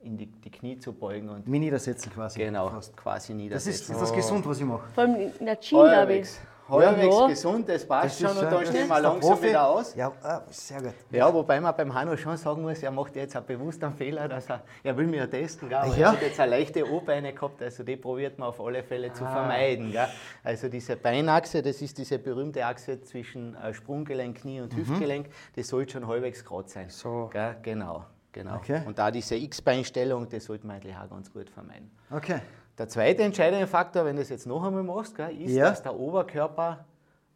in 0.00 0.18
die, 0.18 0.26
die 0.26 0.50
Knie 0.50 0.76
zu 0.76 0.92
beugen 0.92 1.30
und 1.30 1.48
Mich 1.48 1.60
niedersetzen 1.60 2.12
quasi. 2.12 2.38
genau, 2.38 2.68
Fast. 2.68 2.94
quasi 2.94 3.32
Das 3.32 3.36
niedersetzen. 3.38 3.92
ist 3.94 4.02
das 4.02 4.12
gesund, 4.12 4.46
was 4.46 4.58
ich 4.58 4.66
mache. 4.66 4.86
Vor 4.94 5.04
allem 5.04 5.32
in 5.40 5.46
der 5.46 5.58
Jeans, 5.58 5.90
glaube 5.90 6.14
ich. 6.14 6.28
Halbwegs, 6.68 7.14
Ja. 7.14 7.26
gesund, 7.28 7.68
das 7.68 7.86
passt 7.86 8.20
Das 8.22 8.30
schon 8.34 8.44
und 8.44 8.50
dann 8.52 8.66
stehen 8.66 8.88
wir 8.88 9.00
langsam 9.00 9.42
wieder 9.42 9.68
aus. 9.68 9.94
Ja, 9.94 10.12
ah, 10.22 10.42
sehr 10.50 10.82
gut. 10.82 10.94
Ja, 11.10 11.32
wobei 11.32 11.60
man 11.60 11.74
beim 11.76 11.94
Hanno 11.94 12.16
schon 12.16 12.36
sagen 12.36 12.62
muss, 12.62 12.82
er 12.82 12.90
macht 12.90 13.14
jetzt 13.16 13.36
auch 13.36 13.42
bewusst 13.42 13.82
einen 13.84 13.94
Fehler, 13.94 14.28
dass 14.28 14.48
er, 14.50 14.62
er 14.82 14.96
will 14.96 15.06
mich 15.06 15.18
ja 15.20 15.26
testen, 15.26 15.68
gell? 15.68 15.78
aber 15.78 15.96
Ja. 15.96 16.08
er 16.08 16.12
hat 16.12 16.22
jetzt 16.22 16.40
eine 16.40 16.50
leichte 16.50 16.90
O-Beine 16.90 17.32
gehabt, 17.32 17.62
also 17.62 17.82
die 17.84 17.96
probiert 17.96 18.38
man 18.38 18.48
auf 18.48 18.60
alle 18.60 18.82
Fälle 18.82 19.10
Ah. 19.10 19.14
zu 19.14 19.24
vermeiden. 19.24 19.92
Gell? 19.92 20.08
Also 20.44 20.68
diese 20.68 20.96
Beinachse, 20.96 21.62
das 21.62 21.80
ist 21.82 21.96
diese 21.98 22.18
berühmte 22.18 22.64
Achse 22.66 23.00
zwischen 23.02 23.54
äh, 23.56 23.72
Sprunggelenk, 23.72 24.38
Knie 24.40 24.58
Mhm. 24.58 24.64
und 24.64 24.76
Hüftgelenk, 24.76 25.26
das 25.54 25.68
sollte 25.68 25.92
schon 25.92 26.06
halbwegs 26.06 26.44
gerade 26.44 26.68
sein. 26.68 26.88
So. 26.90 27.30
Gell? 27.32 27.56
Genau, 27.62 28.04
genau. 28.32 28.56
Okay. 28.56 28.82
Und 28.86 28.98
da 28.98 29.10
diese 29.10 29.36
X-Beinstellung, 29.36 30.28
das 30.28 30.44
sollte 30.44 30.66
man 30.66 30.76
eigentlich 30.76 30.96
auch 30.96 31.08
ganz 31.08 31.32
gut 31.32 31.48
vermeiden. 31.50 31.90
Okay. 32.10 32.40
Der 32.78 32.88
zweite 32.88 33.22
entscheidende 33.22 33.66
Faktor, 33.66 34.04
wenn 34.04 34.16
du 34.16 34.22
das 34.22 34.28
jetzt 34.28 34.46
noch 34.46 34.62
einmal 34.64 34.82
machst, 34.82 35.14
gell, 35.16 35.30
ist, 35.40 35.52
Ja. 35.52 35.70
dass 35.70 35.82
der 35.82 35.94
Oberkörper 35.98 36.84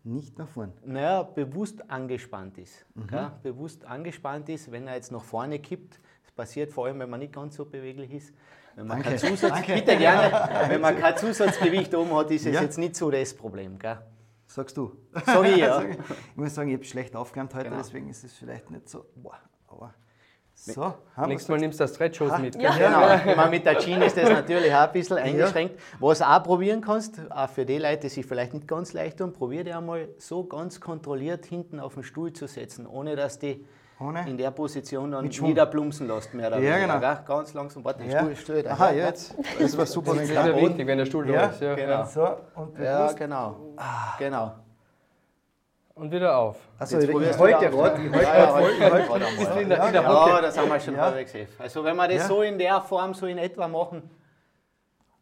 Nicht 0.05 0.39
nach 0.39 0.49
vorn. 0.49 0.73
naja, 0.85 1.23
bewusst 1.23 1.89
angespannt 1.91 2.59
ist. 2.59 2.85
Mhm. 2.95 3.07
Gell? 3.07 3.31
Bewusst 3.43 3.85
angespannt 3.85 4.49
ist, 4.49 4.71
wenn 4.71 4.87
er 4.87 4.95
jetzt 4.97 5.13
nach 5.13 5.23
vorne 5.23 5.59
kippt. 5.59 5.99
Das 6.25 6.33
passiert 6.33 6.73
vor 6.73 6.87
allem, 6.87 6.99
wenn 6.99 7.09
man 7.11 7.21
nicht 7.21 7.33
ganz 7.33 7.57
so 7.57 7.65
beweglich 7.65 8.13
ist. 8.13 8.35
Wenn 8.77 8.87
man 8.87 9.03
kein. 9.03 9.19
Zusatz, 9.19 9.67
bitte 9.67 9.97
gerne, 9.97 10.31
wenn 10.69 10.81
man 10.81 10.97
kein 10.99 11.17
Zusatzgewicht 11.17 11.95
oben 11.95 12.15
hat, 12.15 12.31
ist 12.31 12.47
es 12.47 12.55
Ja. 12.55 12.63
jetzt 12.63 12.79
nicht 12.79 12.95
so 12.97 13.11
das 13.11 13.35
Problem. 13.35 13.79
Gell? 13.79 13.99
Sagst 14.47 14.77
du. 14.77 14.93
Sag 15.27 15.45
ich 15.47 15.57
ja. 15.59 15.83
Ich 16.31 16.37
muss 16.37 16.55
sagen, 16.55 16.69
ich 16.71 16.75
habe 16.77 16.85
schlecht 16.85 17.15
aufgewärmt 17.17 17.55
heute, 17.55 17.65
Genau. 17.65 17.77
deswegen 17.79 18.09
ist 18.11 18.25
es 18.25 18.35
vielleicht 18.35 18.71
nicht 18.71 18.89
so. 18.89 19.07
Boah, 19.17 19.39
aber 19.69 19.95
so, 20.67 20.95
haben 21.17 21.29
Nächstes. 21.29 21.49
Mal 21.49 21.59
nimmst 21.59 21.81
du 21.81 21.85
das 21.85 21.95
Stretch-Hose 21.95 22.39
mit. 22.39 22.55
Ja. 22.61 22.71
Genau. 22.77 23.35
Meine, 23.37 23.51
mit 23.51 23.65
der 23.65 23.79
Jeans 23.79 24.05
ist 24.07 24.17
das 24.17 24.29
natürlich 24.29 24.73
auch 24.75 24.81
ein 24.81 24.93
bisschen 24.93 25.17
eingeschränkt. 25.19 25.81
Was 25.99 26.19
du 26.19 26.25
auch 26.29 26.43
probieren 26.43 26.81
kannst, 26.81 27.21
auch 27.31 27.49
für 27.49 27.65
die 27.65 27.79
Leute, 27.79 27.99
die 28.03 28.09
sich 28.11 28.27
vielleicht 28.27 28.53
nicht 28.55 28.69
ganz 28.69 28.93
leicht 28.93 29.19
tun, 29.19 29.33
probier 29.33 29.65
dir 29.65 29.79
einmal 29.79 30.09
so 30.19 30.45
ganz 30.45 30.81
kontrolliert 30.81 31.47
hinten 31.47 31.81
auf 31.81 31.95
den 31.95 32.03
Stuhl 32.03 32.33
zu 32.33 32.47
setzen, 32.47 32.87
ohne 32.87 33.17
dass 33.17 33.39
die 33.39 33.65
Ohne? 33.99 34.29
in 34.29 34.37
der 34.37 34.51
Position 34.51 35.11
dann 35.13 35.25
niederplumpsen 35.27 36.07
lässt. 36.07 36.35
Mehr 36.35 36.49
oder 36.49 36.59
Ja, 36.59 36.79
genau. 36.79 37.01
gell? 37.01 37.19
Ganz 37.27 37.55
langsam, 37.55 37.85
warte, 37.85 38.05
Ja. 38.05 38.29
Stuhl, 38.37 38.63
da. 38.63 38.73
Aha, 38.73 38.93
jetzt. 38.93 39.35
Das 39.59 39.77
war 39.79 39.87
super. 39.87 40.13
Das 40.15 40.23
ist 40.25 40.29
sehr 40.29 40.57
wichtig, 40.57 40.87
wenn 40.87 40.99
der 40.99 41.07
Stuhl 41.07 41.27
da 41.27 41.33
Ja, 41.33 41.47
ist. 41.47 41.61
Ja. 41.63 41.75
genau. 41.75 42.05
So, 42.05 42.29
und 42.57 42.79
Ja, 42.79 43.13
genau. 43.13 43.57
Genau. 44.19 44.53
Und 46.01 46.11
wieder 46.11 46.35
auf. 46.39 46.57
Achso, 46.79 46.99
du 46.99 47.13
heute 47.13 47.39
wieder 47.39 47.71
gerade. 47.71 47.77
auf. 47.77 47.99
Ich 47.99 48.11
Ja, 49.69 50.41
das 50.41 50.57
haben 50.59 50.69
wir 50.71 50.81
schon 50.81 50.95
Ja. 50.95 51.11
safe. 51.13 51.47
Also 51.59 51.85
wenn 51.85 51.95
wir 51.97 52.09
das 52.09 52.17
Ja. 52.17 52.27
so 52.29 52.41
in 52.43 52.59
der 52.59 52.81
Form, 52.81 53.13
so 53.13 53.27
in 53.27 53.37
etwa 53.37 53.69
machen, 53.69 54.09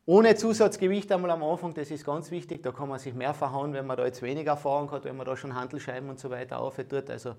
ohne 0.07 0.37
Zusatzgewicht 0.37 1.11
einmal 1.11 1.33
am 1.33 1.43
Anfang, 1.43 1.75
das 1.75 1.91
ist 1.91 2.07
ganz 2.07 2.31
wichtig, 2.31 2.63
da 2.63 2.71
kann 2.71 2.89
man 2.89 2.99
sich 3.01 3.13
mehr 3.13 3.35
verhauen, 3.35 3.73
wenn 3.73 3.87
man 3.87 3.97
da 3.97 4.05
jetzt 4.07 4.23
weniger 4.23 4.53
Erfahrung 4.53 4.91
hat, 4.93 5.05
wenn 5.05 5.17
man 5.17 5.27
da 5.27 5.37
schon 5.37 5.55
Handelscheiben 5.55 6.09
und 6.09 6.21
so 6.21 6.31
weiter 6.31 6.61
aufhört. 6.61 7.11
Also 7.11 7.35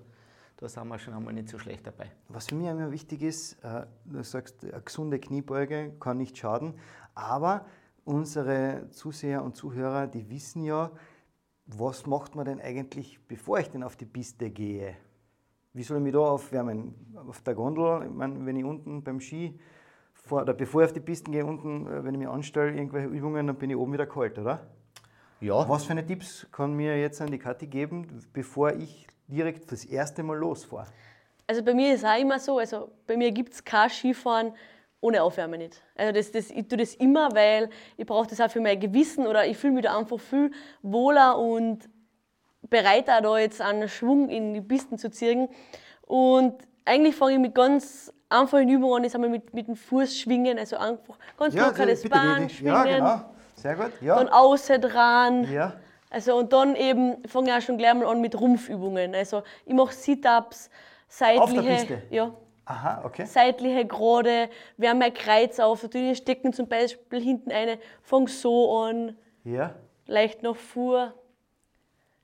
da 0.58 0.68
sind 0.68 0.86
wir 0.88 0.98
schon 0.98 1.14
einmal 1.14 1.32
nicht 1.32 1.48
so 1.48 1.58
schlecht 1.58 1.86
dabei. 1.86 2.10
Was 2.28 2.48
für 2.48 2.54
mich 2.54 2.68
immer 2.68 2.90
wichtig 2.92 3.22
ist, 3.22 3.54
äh, 3.64 3.86
du 4.04 4.22
sagst, 4.22 4.62
eine 4.62 4.82
gesunde 4.82 5.18
Kniebeuge 5.18 5.92
kann 5.98 6.18
nicht 6.18 6.36
schaden, 6.36 6.74
aber 7.14 7.64
unsere 8.04 8.88
Zuseher 8.90 9.42
und 9.42 9.56
Zuhörer, 9.56 10.06
die 10.06 10.28
wissen 10.28 10.62
ja, 10.62 10.90
was 11.78 12.06
macht 12.06 12.34
man 12.34 12.44
denn 12.44 12.60
eigentlich, 12.60 13.18
bevor 13.28 13.58
ich 13.58 13.68
denn 13.68 13.82
auf 13.82 13.96
die 13.96 14.06
Piste 14.06 14.50
gehe? 14.50 14.96
Wie 15.72 15.82
soll 15.82 15.98
ich 15.98 16.02
mich 16.02 16.12
da 16.12 16.18
aufwärmen? 16.18 16.94
Auf 17.28 17.40
der 17.42 17.54
Gondel, 17.54 18.06
ich 18.06 18.10
meine, 18.10 18.44
wenn 18.44 18.56
ich 18.56 18.64
unten 18.64 19.02
beim 19.04 19.20
Ski, 19.20 19.58
vor, 20.12 20.42
oder 20.42 20.52
bevor 20.52 20.82
ich 20.82 20.86
auf 20.86 20.92
die 20.92 21.00
Pisten 21.00 21.32
gehe, 21.32 21.44
unten, 21.44 21.86
äh, 21.86 22.04
wenn 22.04 22.14
ich 22.14 22.18
mich 22.18 22.28
anstelle, 22.28 22.72
irgendwelche 22.72 23.08
Übungen, 23.08 23.46
dann 23.46 23.56
bin 23.56 23.70
ich 23.70 23.76
oben 23.76 23.92
wieder 23.92 24.06
kalt, 24.06 24.38
oder? 24.38 24.66
Ja, 25.40 25.66
Was 25.68 25.84
für 25.84 25.92
eine 25.92 26.04
Tipps 26.04 26.46
kann 26.52 26.74
mir 26.74 27.00
jetzt 27.00 27.20
an 27.22 27.30
die 27.30 27.38
Kathi 27.38 27.66
geben, 27.66 28.06
bevor 28.32 28.72
ich 28.74 29.06
direkt 29.26 29.72
das 29.72 29.84
erste 29.84 30.22
Mal 30.22 30.36
losfahre? 30.36 30.88
Also 31.46 31.64
bei 31.64 31.72
mir 31.72 31.94
ist 31.94 32.00
es 32.00 32.04
auch 32.04 32.20
immer 32.20 32.38
so, 32.38 32.58
also 32.58 32.90
bei 33.06 33.16
mir 33.16 33.32
gibt 33.32 33.54
es 33.54 33.64
kein 33.64 33.88
Skifahren 33.88 34.52
ohne 35.00 35.22
Aufwärmen 35.22 35.58
nicht. 35.58 35.80
Also 35.96 36.12
das, 36.12 36.30
das, 36.32 36.50
ich 36.50 36.68
tue 36.68 36.78
das 36.78 36.94
immer, 36.94 37.34
weil 37.34 37.70
ich 37.96 38.06
brauche 38.06 38.26
das 38.28 38.40
auch 38.40 38.50
für 38.50 38.60
mein 38.60 38.78
Gewissen 38.78 39.26
oder 39.26 39.46
ich 39.46 39.56
fühle 39.56 39.74
mich 39.74 39.84
da 39.84 39.96
einfach 39.98 40.20
viel 40.20 40.50
wohler 40.82 41.38
und 41.38 41.88
bereiter, 42.68 43.20
da 43.20 43.38
jetzt 43.38 43.60
einen 43.60 43.88
Schwung 43.88 44.28
in 44.28 44.54
die 44.54 44.60
Pisten 44.60 44.98
zu 44.98 45.10
ziehen. 45.10 45.48
Und 46.06 46.54
eigentlich 46.84 47.16
fange 47.16 47.32
ich 47.34 47.38
mit 47.38 47.54
ganz 47.54 48.12
einfachen 48.28 48.68
Übungen 48.68 48.98
an, 48.98 49.04
ich 49.04 49.12
sag 49.12 49.20
mal 49.20 49.30
mit, 49.30 49.52
mit 49.54 49.66
dem 49.68 49.76
Fuß 49.76 50.18
schwingen, 50.18 50.58
also 50.58 50.76
einfach 50.76 51.18
ganz 51.36 51.54
locker 51.54 51.86
das 51.86 52.02
Bein 52.08 52.48
schwingen, 52.48 52.74
Ja, 52.74 52.84
genau. 52.84 53.20
Sehr 53.56 53.74
gut. 53.76 53.92
dann 54.00 54.26
Ja. 54.26 54.32
außen 54.32 54.80
dran. 54.80 55.52
Ja. 55.52 55.74
Also 56.10 56.36
und 56.36 56.52
dann 56.52 56.76
eben 56.76 57.22
fange 57.26 57.50
ich 57.50 57.56
auch 57.56 57.60
schon 57.60 57.78
gleich 57.78 57.94
mal 57.94 58.06
an 58.06 58.20
mit 58.20 58.38
Rumpfübungen. 58.38 59.14
Also 59.14 59.42
ich 59.64 59.74
mache 59.74 59.92
Sit-Ups, 59.94 60.68
seitliche, 61.08 61.62
Piste? 61.62 62.02
ja, 62.10 62.32
Aha, 62.70 63.02
okay. 63.04 63.24
seitliche 63.26 63.84
gerade, 63.84 64.48
wärme 64.76 65.00
mein 65.00 65.14
Kreuz 65.14 65.58
auf, 65.58 65.82
natürlich 65.82 66.18
stecken 66.18 66.52
zum 66.52 66.68
Beispiel 66.68 67.20
hinten 67.20 67.50
eine, 67.50 67.78
fang 68.02 68.28
so 68.28 68.78
an, 68.78 69.16
Ja. 69.42 69.74
leicht 70.06 70.42
nach 70.44 70.54
vor. 70.54 71.12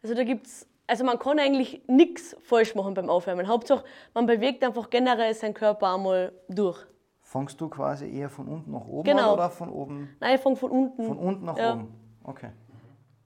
Also 0.03 0.15
da 0.15 0.23
gibt's, 0.23 0.69
also 0.87 1.03
man 1.05 1.19
kann 1.19 1.41
eigentlich 1.41 1.83
nichts 1.89 2.37
falsch 2.43 2.77
machen 2.77 2.95
beim 2.95 3.11
Aufwärmen. 3.11 3.49
Hauptsache, 3.49 3.85
man 4.15 4.27
bewegt 4.27 4.63
einfach 4.63 4.89
generell 4.89 5.35
seinen 5.35 5.55
Körper 5.55 5.95
einmal 5.95 6.31
durch. 6.49 6.79
Fangst 7.23 7.61
du 7.61 7.69
quasi 7.69 8.09
eher 8.09 8.31
von 8.31 8.47
unten 8.47 8.71
nach 8.71 8.87
oben 8.87 9.03
Genau. 9.03 9.33
oder 9.33 9.51
von 9.51 9.69
oben? 9.69 10.17
Nein, 10.21 10.37
ich 10.37 10.41
fange 10.41 10.55
von 10.55 10.71
unten. 10.71 11.07
Von 11.07 11.19
unten 11.19 11.45
nach 11.45 11.59
Ja. 11.59 11.73
oben. 11.73 11.93
Okay. 12.23 12.51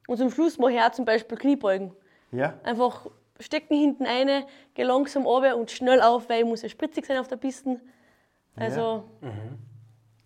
Und 0.09 0.17
zum 0.17 0.31
Schluss 0.31 0.59
mache 0.59 0.73
ich 0.73 0.81
auch 0.81 0.91
zum 0.93 1.05
Beispiel 1.05 1.37
Kniebeugen. 1.37 1.93
Ja. 2.33 2.55
Einfach 2.63 3.07
stecken 3.41 3.77
hinten 3.77 4.07
eine, 4.07 4.47
geh 4.75 4.83
langsam 4.83 5.25
runter 5.27 5.57
und 5.57 5.71
schnell 5.71 6.01
auf, 6.01 6.29
weil 6.29 6.41
ich 6.41 6.47
muss 6.47 6.63
ja 6.63 6.69
spritzig 6.69 7.07
sein 7.07 7.19
auf 7.19 7.29
der 7.29 7.37
Piste. 7.37 7.81
Also 8.57 9.05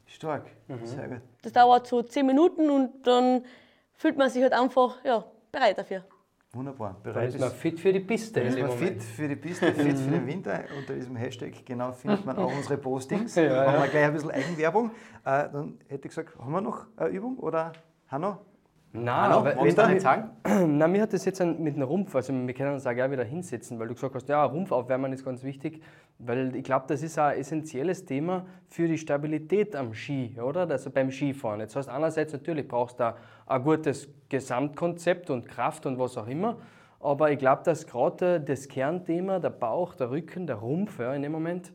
Stark. 0.07 0.46
Mhm. 0.68 0.87
Sehr 0.87 1.09
gut. 1.09 1.20
das 1.42 1.53
dauert 1.53 1.87
so 1.87 2.03
10 2.03 2.24
Minuten 2.24 2.70
und 2.70 3.07
dann 3.07 3.44
fühlt 3.94 4.16
man 4.16 4.31
sich 4.31 4.42
halt 4.42 4.53
einfach 4.53 5.05
ja, 5.05 5.24
bereit 5.50 5.79
dafür. 5.79 6.05
Wunderbar. 6.53 6.96
Da 7.03 7.11
Bereit 7.11 7.29
ist 7.31 7.40
man 7.40 7.50
fit 7.50 7.81
für 7.81 7.92
die 7.92 8.00
Piste 8.00 8.40
ist 8.40 8.59
man 8.59 8.70
fit 8.70 9.03
für 9.03 9.27
die 9.27 9.35
Piste, 9.35 9.72
fit 9.72 9.98
für 9.98 10.11
den 10.11 10.27
Winter. 10.27 10.64
Unter 10.79 10.94
diesem 10.94 11.16
Hashtag 11.16 11.66
genau 11.66 11.92
findet 11.92 12.24
man 12.24 12.37
auch 12.37 12.53
unsere 12.57 12.79
Postings. 12.79 13.35
Ja, 13.35 13.64
Machen 13.64 13.74
ja. 13.74 13.83
wir 13.83 13.88
gleich 13.88 14.05
ein 14.05 14.12
bisschen 14.12 14.31
Eigenwerbung. 14.31 14.90
Äh, 15.24 15.48
dann 15.53 15.79
hätte 15.88 16.07
ich 16.07 16.14
gesagt, 16.14 16.38
haben 16.38 16.53
wir 16.53 16.61
noch 16.61 16.87
eine 16.96 17.09
Übung 17.09 17.38
oder 17.38 17.72
Hanno? 18.09 18.38
Nein, 18.96 19.22
Hallo, 19.22 19.38
aber 19.38 19.57
magst 19.57 19.76
du 19.76 19.87
nicht 19.88 20.02
sagen? 20.02 20.30
Na, 20.78 20.87
mir 20.87 21.02
hat 21.02 21.12
das 21.12 21.24
jetzt 21.24 21.40
mit 21.40 21.74
einem 21.74 21.83
Rumpf, 21.83 22.14
also 22.14 22.33
wir 22.33 22.54
können 22.54 22.74
uns 22.74 22.87
auch 22.87 22.94
gleich 22.94 23.11
wieder 23.11 23.24
hinsetzen, 23.24 23.76
weil 23.80 23.88
du 23.88 23.94
gesagt 23.94 24.14
hast, 24.14 24.28
ja, 24.28 24.44
Rumpfaufwärmen 24.44 25.12
ist 25.12 25.24
ganz 25.24 25.42
wichtig, 25.42 25.83
weil 26.20 26.54
ich 26.54 26.62
glaube, 26.62 26.85
das 26.87 27.02
ist 27.02 27.18
ein 27.18 27.37
essentielles 27.37 28.04
Thema 28.04 28.46
für 28.68 28.87
die 28.87 28.96
Stabilität 28.96 29.74
am 29.74 29.94
Ski, 29.94 30.37
oder? 30.40 30.70
Also 30.70 30.90
beim 30.90 31.11
Skifahren. 31.11 31.59
Jetzt 31.59 31.74
heißt 31.74 31.88
einerseits 31.88 32.35
natürlich 32.35 32.68
brauchst 32.68 33.00
du 33.00 33.02
da 33.02 33.16
ein 33.48 33.64
gutes 33.64 34.09
Gesamtkonzept 34.28 35.28
und 35.28 35.48
Kraft 35.48 35.87
und 35.87 35.98
was 35.98 36.16
auch 36.16 36.28
immer, 36.28 36.59
aber 37.00 37.33
ich 37.33 37.38
glaube, 37.40 37.62
dass 37.64 37.88
gerade 37.88 38.40
das 38.40 38.68
Kernthema, 38.68 39.40
der 39.40 39.50
Bauch, 39.50 39.96
der 39.96 40.12
Rücken, 40.12 40.46
der 40.46 40.57
Rumpf, 40.57 41.00
ja, 41.00 41.12
in 41.14 41.22
dem 41.22 41.33
Moment 41.33 41.72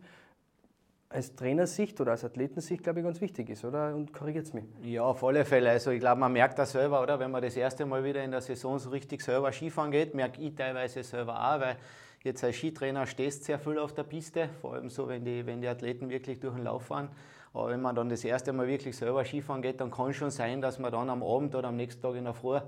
als 1.12 1.36
Trainersicht 1.36 2.00
oder 2.00 2.12
als 2.12 2.24
Athletensicht, 2.24 2.84
glaube 2.84 3.00
ich, 3.00 3.06
ganz 3.06 3.20
wichtig 3.20 3.50
ist, 3.50 3.66
oder? 3.66 3.96
Und 3.96 4.14
korrigiert 4.14 4.46
es 4.46 4.54
mich. 4.54 4.66
Ja, 4.84 5.02
auf 5.04 5.24
alle 5.24 5.44
Fälle. 5.44 5.72
Also 5.72 5.90
ich 5.90 6.00
glaube, 6.00 6.20
man 6.20 6.32
merkt 6.32 6.60
das 6.60 6.72
selber, 6.72 7.02
oder? 7.02 7.20
Wenn 7.20 7.32
man 7.32 7.42
das 7.42 7.58
erste 7.58 7.86
Mal 7.88 8.04
wieder 8.04 8.24
in 8.24 8.30
der 8.30 8.42
Saison 8.42 8.78
so 8.78 8.92
richtig 8.92 9.22
selber 9.22 9.52
Skifahren 9.52 9.90
geht, 9.90 10.14
merke 10.14 10.40
ich 10.40 10.54
teilweise 10.54 11.02
selber 11.02 11.36
auch, 11.36 11.60
weil 11.60 11.78
jetzt 12.24 12.44
als 12.44 12.56
Skitrainer 12.58 13.08
stehst 13.08 13.44
sehr 13.46 13.58
viel 13.58 13.80
auf 13.80 13.94
der 13.94 14.04
Piste, 14.04 14.50
vor 14.62 14.76
allem 14.76 14.90
so, 14.90 15.08
wenn 15.08 15.26
die, 15.26 15.46
wenn 15.48 15.62
die 15.62 15.68
Athleten 15.68 16.10
wirklich 16.12 16.40
durch 16.40 16.54
den 16.54 16.66
Lauf 16.66 16.84
fahren. 16.86 17.10
Aber 17.54 17.70
wenn 17.70 17.82
man 17.82 17.96
dann 17.96 18.10
das 18.10 18.24
erste 18.24 18.54
Mal 18.54 18.68
wirklich 18.68 18.96
selber 18.96 19.26
Skifahren 19.26 19.64
geht, 19.64 19.82
dann 19.82 19.90
kann 19.90 20.14
schon 20.14 20.30
sein, 20.30 20.62
dass 20.62 20.78
man 20.78 20.92
dann 20.92 21.10
am 21.10 21.24
Abend 21.24 21.56
oder 21.56 21.70
am 21.70 21.76
nächsten 21.76 22.04
Tag 22.04 22.16
in 22.16 22.26
der 22.26 22.36
Früh 22.36 22.60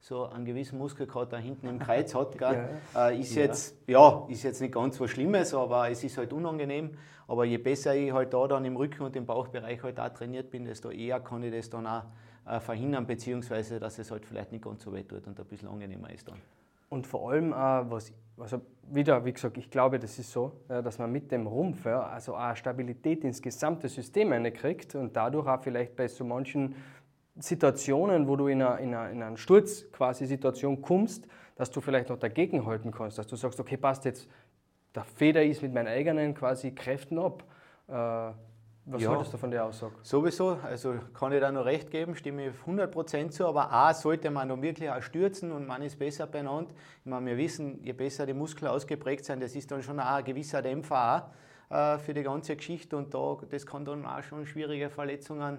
so 0.00 0.24
einen 0.24 0.44
gewissen 0.44 0.78
Muskelkater 0.78 1.38
hinten 1.38 1.68
im 1.68 1.78
Kreuz 1.78 2.14
hat. 2.14 2.36
Gell? 2.38 2.68
Äh, 2.96 3.20
ist, 3.20 3.34
Jetzt, 3.34 3.76
ja, 3.86 4.26
ist 4.28 4.42
jetzt 4.42 4.60
nicht 4.60 4.74
ganz 4.74 4.98
was 5.00 5.10
Schlimmes, 5.10 5.54
aber 5.54 5.90
es 5.90 6.02
ist 6.02 6.18
halt 6.18 6.32
unangenehm. 6.32 6.90
Aber 7.28 7.44
je 7.44 7.58
besser 7.58 7.94
ich 7.94 8.12
halt 8.12 8.34
da 8.34 8.48
dann 8.48 8.64
im 8.64 8.76
Rücken- 8.76 9.04
und 9.04 9.14
im 9.14 9.24
Bauchbereich 9.24 9.82
halt 9.82 10.00
auch 10.00 10.08
trainiert 10.08 10.50
bin, 10.50 10.64
desto 10.64 10.90
eher 10.90 11.20
kann 11.20 11.42
ich 11.44 11.52
das 11.52 11.70
dann 11.70 11.86
auch 11.86 12.02
äh, 12.46 12.58
verhindern, 12.58 13.06
beziehungsweise 13.06 13.78
dass 13.78 13.98
es 13.98 14.10
halt 14.10 14.26
vielleicht 14.26 14.50
nicht 14.50 14.64
ganz 14.64 14.82
so 14.82 14.92
weh 14.92 15.04
tut 15.04 15.26
und 15.26 15.38
ein 15.38 15.46
bisschen 15.46 15.68
angenehmer 15.68 16.10
ist 16.10 16.26
dann. 16.26 16.38
Und 16.88 17.06
vor 17.06 17.30
allem 17.30 17.52
auch, 17.52 17.88
was, 17.88 18.12
also 18.36 18.62
wieder, 18.90 19.24
wie 19.24 19.32
gesagt, 19.32 19.56
ich 19.58 19.70
glaube, 19.70 20.00
das 20.00 20.18
ist 20.18 20.32
so, 20.32 20.50
ja, 20.68 20.82
dass 20.82 20.98
man 20.98 21.12
mit 21.12 21.30
dem 21.30 21.46
Rumpf 21.46 21.84
ja, 21.84 22.02
also 22.02 22.34
auch 22.34 22.56
Stabilität 22.56 23.22
ins 23.22 23.40
gesamte 23.40 23.88
System 23.88 24.30
kriegt 24.52 24.96
und 24.96 25.14
dadurch 25.14 25.46
auch 25.46 25.62
vielleicht 25.62 25.94
bei 25.94 26.08
so 26.08 26.24
manchen 26.24 26.74
Situationen, 27.40 28.28
wo 28.28 28.36
du 28.36 28.48
in 28.48 28.62
einer, 28.62 28.78
in 28.78 28.94
einer, 28.94 29.10
in 29.10 29.22
einer 29.22 29.36
Sturz 29.36 29.90
quasi 29.92 30.26
Situation 30.26 30.80
kommst, 30.82 31.26
dass 31.56 31.70
du 31.70 31.80
vielleicht 31.80 32.08
noch 32.08 32.18
dagegenhalten 32.18 32.90
kannst, 32.90 33.18
dass 33.18 33.26
du 33.26 33.36
sagst, 33.36 33.60
okay, 33.60 33.76
passt 33.76 34.04
jetzt, 34.04 34.28
der 34.94 35.04
Feder 35.04 35.42
ist 35.42 35.62
mit 35.62 35.72
meinen 35.72 35.88
eigenen 35.88 36.34
quasi 36.34 36.72
Kräften 36.72 37.18
ab. 37.18 37.44
Äh, 37.88 38.32
was 38.86 39.02
Ja. 39.02 39.10
haltest 39.10 39.32
du 39.32 39.36
von 39.36 39.50
der 39.50 39.66
Aussage? 39.66 39.92
Sowieso, 40.02 40.58
also 40.64 40.94
kann 41.14 41.32
ich 41.32 41.40
da 41.40 41.52
nur 41.52 41.64
recht 41.64 41.90
geben, 41.90 42.16
stimme 42.16 42.48
ich 42.48 42.54
100% 42.66 43.30
zu, 43.30 43.46
aber 43.46 43.70
auch 43.72 43.92
sollte 43.92 44.30
man 44.30 44.48
dann 44.48 44.62
wirklich 44.62 44.90
auch 44.90 45.02
stürzen 45.02 45.52
und 45.52 45.66
man 45.66 45.82
ist 45.82 45.98
besser 45.98 46.26
beieinander. 46.26 46.72
Ich 47.04 47.06
meine, 47.10 47.26
wir 47.26 47.36
wissen, 47.36 47.84
je 47.84 47.92
besser 47.92 48.26
die 48.26 48.32
Muskeln 48.32 48.70
ausgeprägt 48.70 49.26
sind, 49.26 49.42
das 49.42 49.54
ist 49.54 49.70
dann 49.70 49.82
schon 49.82 50.00
auch 50.00 50.06
ein 50.06 50.24
gewisser 50.24 50.62
Dämpfer 50.62 51.30
auch, 51.68 51.76
äh, 51.76 51.98
für 51.98 52.14
die 52.14 52.22
ganze 52.22 52.56
Geschichte 52.56 52.96
und 52.96 53.14
da, 53.14 53.36
das 53.48 53.64
kann 53.66 53.84
dann 53.84 54.04
auch 54.06 54.22
schon 54.22 54.44
schwierige 54.46 54.90
Verletzungen 54.90 55.56
äh, 55.56 55.58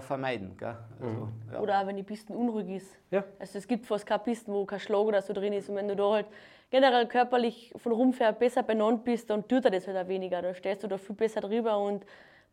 vermeiden. 0.00 0.56
Gell? 0.56 0.76
Also, 1.00 1.28
ja. 1.52 1.60
Oder 1.60 1.80
auch 1.80 1.86
wenn 1.86 1.96
die 1.96 2.02
Pisten 2.02 2.34
unruhig 2.34 2.68
ist. 2.68 2.98
Ja. 3.10 3.24
Also 3.38 3.58
es 3.58 3.68
gibt 3.68 3.86
fast 3.86 4.06
keine 4.06 4.20
Pisten, 4.20 4.52
wo 4.52 4.64
kein 4.64 4.80
Schlag 4.80 5.00
oder 5.00 5.22
so 5.22 5.32
drin 5.32 5.52
ist. 5.52 5.68
Und 5.68 5.76
wenn 5.76 5.88
du 5.88 5.94
da 5.94 6.10
halt 6.10 6.26
generell 6.70 7.06
körperlich 7.06 7.72
von 7.76 7.92
Rumpf 7.92 8.20
her 8.20 8.32
besser 8.32 8.62
benannt 8.62 9.04
bist, 9.04 9.30
dann 9.30 9.46
tut 9.46 9.64
er 9.64 9.70
das 9.70 9.86
halt 9.86 9.96
auch 9.96 10.08
weniger. 10.08 10.42
Dann 10.42 10.54
stehst 10.54 10.82
du 10.82 10.88
da 10.88 10.98
viel 10.98 11.14
besser 11.14 11.40
drüber 11.40 11.78
und 11.78 12.04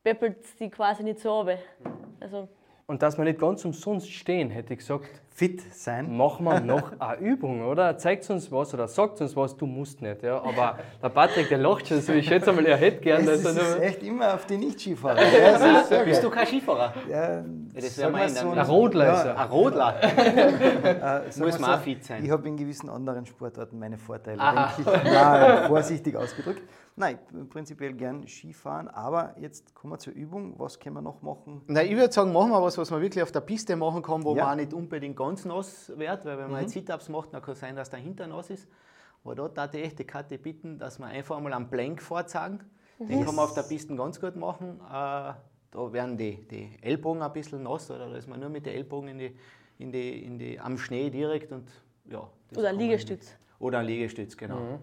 peppelt 0.04 0.38
die 0.60 0.70
quasi 0.70 1.04
nicht 1.04 1.20
so 1.20 1.40
runter. 1.40 1.58
Also 2.20 2.48
Und 2.88 3.02
dass 3.02 3.18
wir 3.18 3.26
nicht 3.26 3.40
ganz 3.40 3.66
umsonst 3.66 4.12
stehen, 4.12 4.52
hätte 4.52 4.74
ich 4.74 4.80
gesagt, 4.80 5.06
Fit 5.32 5.60
sein. 5.74 6.16
machen 6.16 6.46
wir 6.46 6.60
noch 6.62 6.92
eine 7.00 7.18
Übung, 7.20 7.66
oder? 7.66 7.98
Zeigt 7.98 8.30
uns 8.30 8.52
was 8.52 8.76
oder 8.76 8.88
sagt 8.88 9.20
uns 9.22 9.36
was, 9.36 9.58
du 9.58 9.66
musst 9.66 10.04
nicht. 10.04 10.22
Ja? 10.22 10.38
Aber 10.38 10.78
der 11.02 11.10
Patrick, 11.10 11.50
der 11.50 11.58
lacht 11.58 11.88
schon 11.88 12.00
so, 12.00 12.14
ich 12.14 12.28
schätze 12.28 12.54
mal, 12.54 12.64
er 12.64 12.78
hätte 12.78 13.02
gern. 13.02 13.26
Das 13.26 13.44
Also, 13.44 13.60
ist 13.60 13.80
echt 13.82 14.04
immer 14.04 14.36
auf 14.36 14.46
die 14.46 14.58
Nicht-Skifahrer. 14.58 15.20
Ja, 15.20 15.58
das 15.58 15.90
sehr 15.90 16.04
Bist 16.06 16.24
du 16.24 16.30
kein 16.30 16.46
Skifahrer? 16.46 16.94
Ja, 17.10 17.44
das 17.74 17.98
wäre 17.98 18.12
mein 18.12 18.30
so 18.30 18.52
ein 18.52 18.60
Rodler 18.60 19.14
ist 19.14 19.26
er. 19.26 19.40
Ein 19.40 19.48
Rodler. 19.50 19.96
Äh, 20.86 21.40
Muss 21.40 21.60
man 21.60 21.72
auch 21.72 21.80
fit 21.80 22.04
sein. 22.06 22.24
Ich 22.24 22.30
habe 22.32 22.48
in 22.48 22.56
gewissen 22.56 22.90
anderen 22.90 23.26
Sportarten 23.26 23.80
meine 23.80 23.98
Vorteile, 23.98 24.40
Aha. 24.40 24.72
denke 24.78 24.92
ich. 25.04 25.04
Nein, 25.12 25.68
vorsichtig 25.68 26.16
ausgedrückt. 26.16 26.62
Nein, 26.98 27.20
prinzipiell 27.50 27.94
gern 27.94 28.26
Skifahren, 28.26 28.88
aber 28.88 29.36
jetzt 29.38 29.76
kommen 29.76 29.94
wir 29.94 30.00
zur 30.00 30.14
Übung. 30.14 30.58
Was 30.58 30.80
können 30.80 30.96
wir 30.96 31.02
noch 31.02 31.22
machen? 31.22 31.62
Na, 31.68 31.84
ich 31.84 31.94
würde 31.96 32.14
sagen, 32.14 32.32
machen 32.32 32.52
wir 32.52 32.62
was, 32.62 32.78
was 32.78 32.90
man 32.90 33.02
wirklich 33.02 33.22
auf 33.22 33.34
der 33.34 33.42
Piste 33.42 33.76
machen 33.76 34.02
kann, 34.02 34.24
wo 34.24 34.34
Ja. 34.34 34.44
man 34.46 34.54
auch 34.54 34.56
nicht 34.56 34.74
unbedingt 34.74 35.18
ganz 35.18 35.44
nass 35.44 35.92
wird, 35.96 36.24
weil 36.24 36.38
wenn 36.38 36.52
man 36.52 36.62
jetzt 36.62 36.74
Sit-Ups 36.74 37.10
macht, 37.10 37.34
dann 37.34 37.42
kann 37.42 37.52
es 37.52 37.60
sein, 37.60 37.76
dass 37.76 37.90
der 37.90 38.00
Hinter 38.00 38.28
nass 38.28 38.50
ist. 38.50 38.70
Aber 39.26 39.36
da 39.36 39.50
darf 39.50 39.74
ich 39.74 39.84
echt 39.84 40.00
die 40.00 40.06
Karte 40.06 40.38
bitten, 40.38 40.80
dass 40.80 40.98
wir 41.00 41.08
einfach 41.08 41.36
einmal 41.36 41.52
einen 41.54 41.70
Plank 41.70 42.02
vorzeigen. 42.02 42.60
Den 43.00 43.26
kann 43.26 43.36
man 43.36 43.44
auf 43.44 43.54
der 43.54 43.64
Piste 43.64 43.94
ganz 43.96 44.22
gut 44.22 44.38
machen. 44.38 44.80
Äh, 44.88 45.34
da 45.72 45.92
werden 45.92 46.16
die, 46.16 46.48
die 46.48 46.78
Ellbogen 46.82 47.22
ein 47.22 47.34
bisschen 47.34 47.64
nass 47.64 47.92
oder 47.92 48.10
da 48.10 48.16
ist 48.16 48.30
man 48.30 48.40
nur 48.40 48.48
mit 48.50 48.66
den 48.66 48.74
Ellbogen 48.74 49.10
in 49.10 49.18
die, 49.18 49.36
in 49.80 49.92
die, 49.92 50.24
in 50.24 50.40
die, 50.40 50.58
am 50.58 50.78
Schnee 50.78 51.10
direkt 51.10 51.52
und 51.52 51.70
ja. 52.10 52.30
das 52.50 52.58
Oder 52.58 52.72
man 52.72 52.80
Liegestütz. 52.80 53.36
Oder 53.60 53.80
ein 53.80 53.86
Liegestütz, 53.86 54.38
genau. 54.38 54.80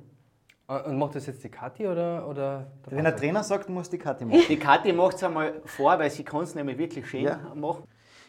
Und 0.81 0.99
macht 0.99 1.15
das 1.15 1.27
jetzt 1.27 1.43
die 1.45 1.49
Kathi 1.49 1.87
oder, 1.87 2.27
oder 2.29 2.67
der 2.87 2.97
Wenn 2.97 3.05
der? 3.05 3.17
Trainer 3.17 3.43
sagt, 3.43 3.69
muss 3.69 3.89
die 3.91 3.99
Karte 3.99 4.25
machen. 4.27 4.41
Die 4.49 4.57
Kathi 4.59 4.93
macht 4.93 5.17
es 5.17 5.25
einmal 5.25 5.61
vor, 5.65 5.99
weil 5.99 6.11
sie 6.11 6.25
kann 6.25 6.43
es 6.43 6.55
nämlich 6.55 6.79
wirklich 6.79 7.09
schön 7.09 7.25
Ja. 7.25 7.39
machen. 7.55 7.85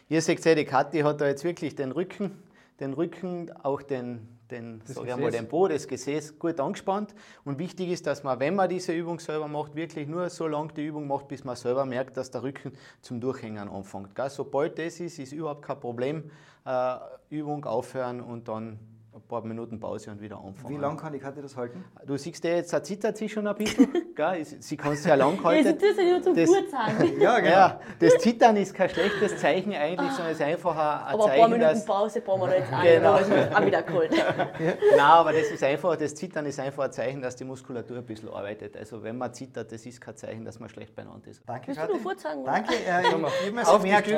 Ihr 0.08 0.20
seht 0.20 0.44
ja, 0.44 0.54
die 0.54 0.64
Kathi 0.64 1.00
hat 1.00 1.20
da 1.20 1.26
jetzt 1.26 1.44
wirklich 1.44 1.74
den 1.74 1.92
Rücken, 1.92 2.42
den 2.80 2.92
Rücken, 2.92 3.50
auch 3.62 3.80
den, 3.82 4.28
den, 4.50 4.82
sag 4.84 5.04
ich 5.06 5.12
einmal, 5.12 5.30
Gesäß. 5.30 5.40
den 5.40 5.48
Po, 5.48 5.66
das 5.68 5.88
Gesäß 5.88 6.38
gut 6.38 6.60
angespannt. 6.60 7.14
Und 7.44 7.58
wichtig 7.58 7.88
ist, 7.90 8.06
dass 8.06 8.22
man, 8.22 8.38
wenn 8.40 8.54
man 8.54 8.68
diese 8.68 8.92
Übung 8.92 9.18
selber 9.18 9.48
macht, 9.48 9.74
wirklich 9.74 10.06
nur 10.06 10.28
so 10.28 10.46
lange 10.46 10.72
die 10.74 10.84
Übung 10.86 11.06
macht, 11.06 11.28
bis 11.28 11.44
man 11.44 11.56
selber 11.56 11.86
merkt, 11.86 12.16
dass 12.18 12.30
der 12.30 12.42
Rücken 12.42 12.72
zum 13.00 13.20
Durchhängen 13.20 13.68
anfängt. 13.68 14.14
Gell? 14.14 14.28
Sobald 14.28 14.78
das 14.78 15.00
ist, 15.00 15.18
ist 15.18 15.32
überhaupt 15.32 15.62
kein 15.62 15.80
Problem. 15.80 16.30
Äh, 16.66 16.96
Übung 17.30 17.64
aufhören 17.64 18.20
und 18.20 18.46
dann 18.48 18.78
ein 19.14 19.22
paar 19.28 19.42
Minuten 19.44 19.78
Pause 19.78 20.10
und 20.10 20.20
wieder 20.20 20.36
anfangen. 20.38 20.74
Wie 20.74 20.80
lange 20.80 20.96
kann 20.96 21.12
die 21.12 21.18
Karte 21.20 21.40
das 21.40 21.56
halten? 21.56 21.84
Du 22.04 22.16
siehst 22.16 22.42
ja 22.44 22.50
jetzt, 22.56 22.72
da 22.72 22.82
zittert 22.82 23.16
sie 23.16 23.28
schon 23.28 23.46
ein 23.46 23.54
bisschen. 23.54 23.88
gell? 24.16 24.44
Sie 24.44 24.76
kann 24.76 24.92
es 24.92 25.04
sehr 25.04 25.16
lang 25.16 25.36
Ja, 25.36 25.44
halten. 25.44 25.64
sie 25.68 25.72
tut 25.86 25.96
sich 25.96 26.10
nur 26.10 26.22
zum 26.22 26.34
Das-. 26.34 26.50
Ja, 27.20 27.38
genau. 27.38 27.50
Ja, 27.50 27.80
das 28.00 28.18
Zittern 28.18 28.56
ist 28.56 28.74
kein 28.74 28.88
schlechtes 28.90 29.36
Zeichen 29.38 29.72
eigentlich, 29.72 30.10
sondern 30.10 30.32
es 30.32 30.40
ist 30.40 30.42
einfach 30.46 30.72
ein, 30.72 30.78
ein 30.78 30.86
Aber 30.86 31.12
ein 31.12 31.18
paar 31.18 31.28
Zeichen, 31.28 31.42
Minuten 31.52 31.60
dass. 31.74 31.84
Pause 31.84 32.20
brauchen 32.22 32.40
wir 32.42 32.48
da 32.48 32.54
jetzt 32.56 32.72
auch 32.72 32.82
Genau. 32.82 33.16
es 33.18 33.28
ist 33.28 33.56
auch 33.56 33.66
wieder 33.66 33.82
kalt. 33.82 34.10
Nein, 34.58 35.00
aber 35.00 35.32
das 35.32 35.42
ist 35.50 35.62
einfach, 35.62 35.96
das 35.96 36.14
Zittern 36.14 36.46
ist 36.46 36.58
einfach 36.58 36.84
ein 36.84 36.92
Zeichen, 36.92 37.22
dass 37.22 37.36
die 37.36 37.44
Muskulatur 37.44 37.98
ein 37.98 38.06
bisschen 38.06 38.28
arbeitet. 38.30 38.76
Also 38.76 39.02
wenn 39.02 39.16
man 39.16 39.32
zittert, 39.32 39.70
das 39.70 39.86
ist 39.86 40.00
kein 40.00 40.16
Zeichen, 40.16 40.44
dass 40.44 40.58
man 40.58 40.68
schlecht 40.68 40.94
beieinander 40.96 41.28
ist. 41.28 41.42
Danke, 41.46 41.68
Willst 41.68 41.78
du 41.80 41.82
Kathi. 41.86 41.92
nur 41.94 42.02
vorzeigen? 42.02 42.44
Danke, 42.44 42.74
äh, 42.74 43.00
ich 43.02 43.56
es 43.62 43.68
Auf 43.68 43.84
ich 43.84 43.92
hab 43.94 44.06
mir 44.06 44.12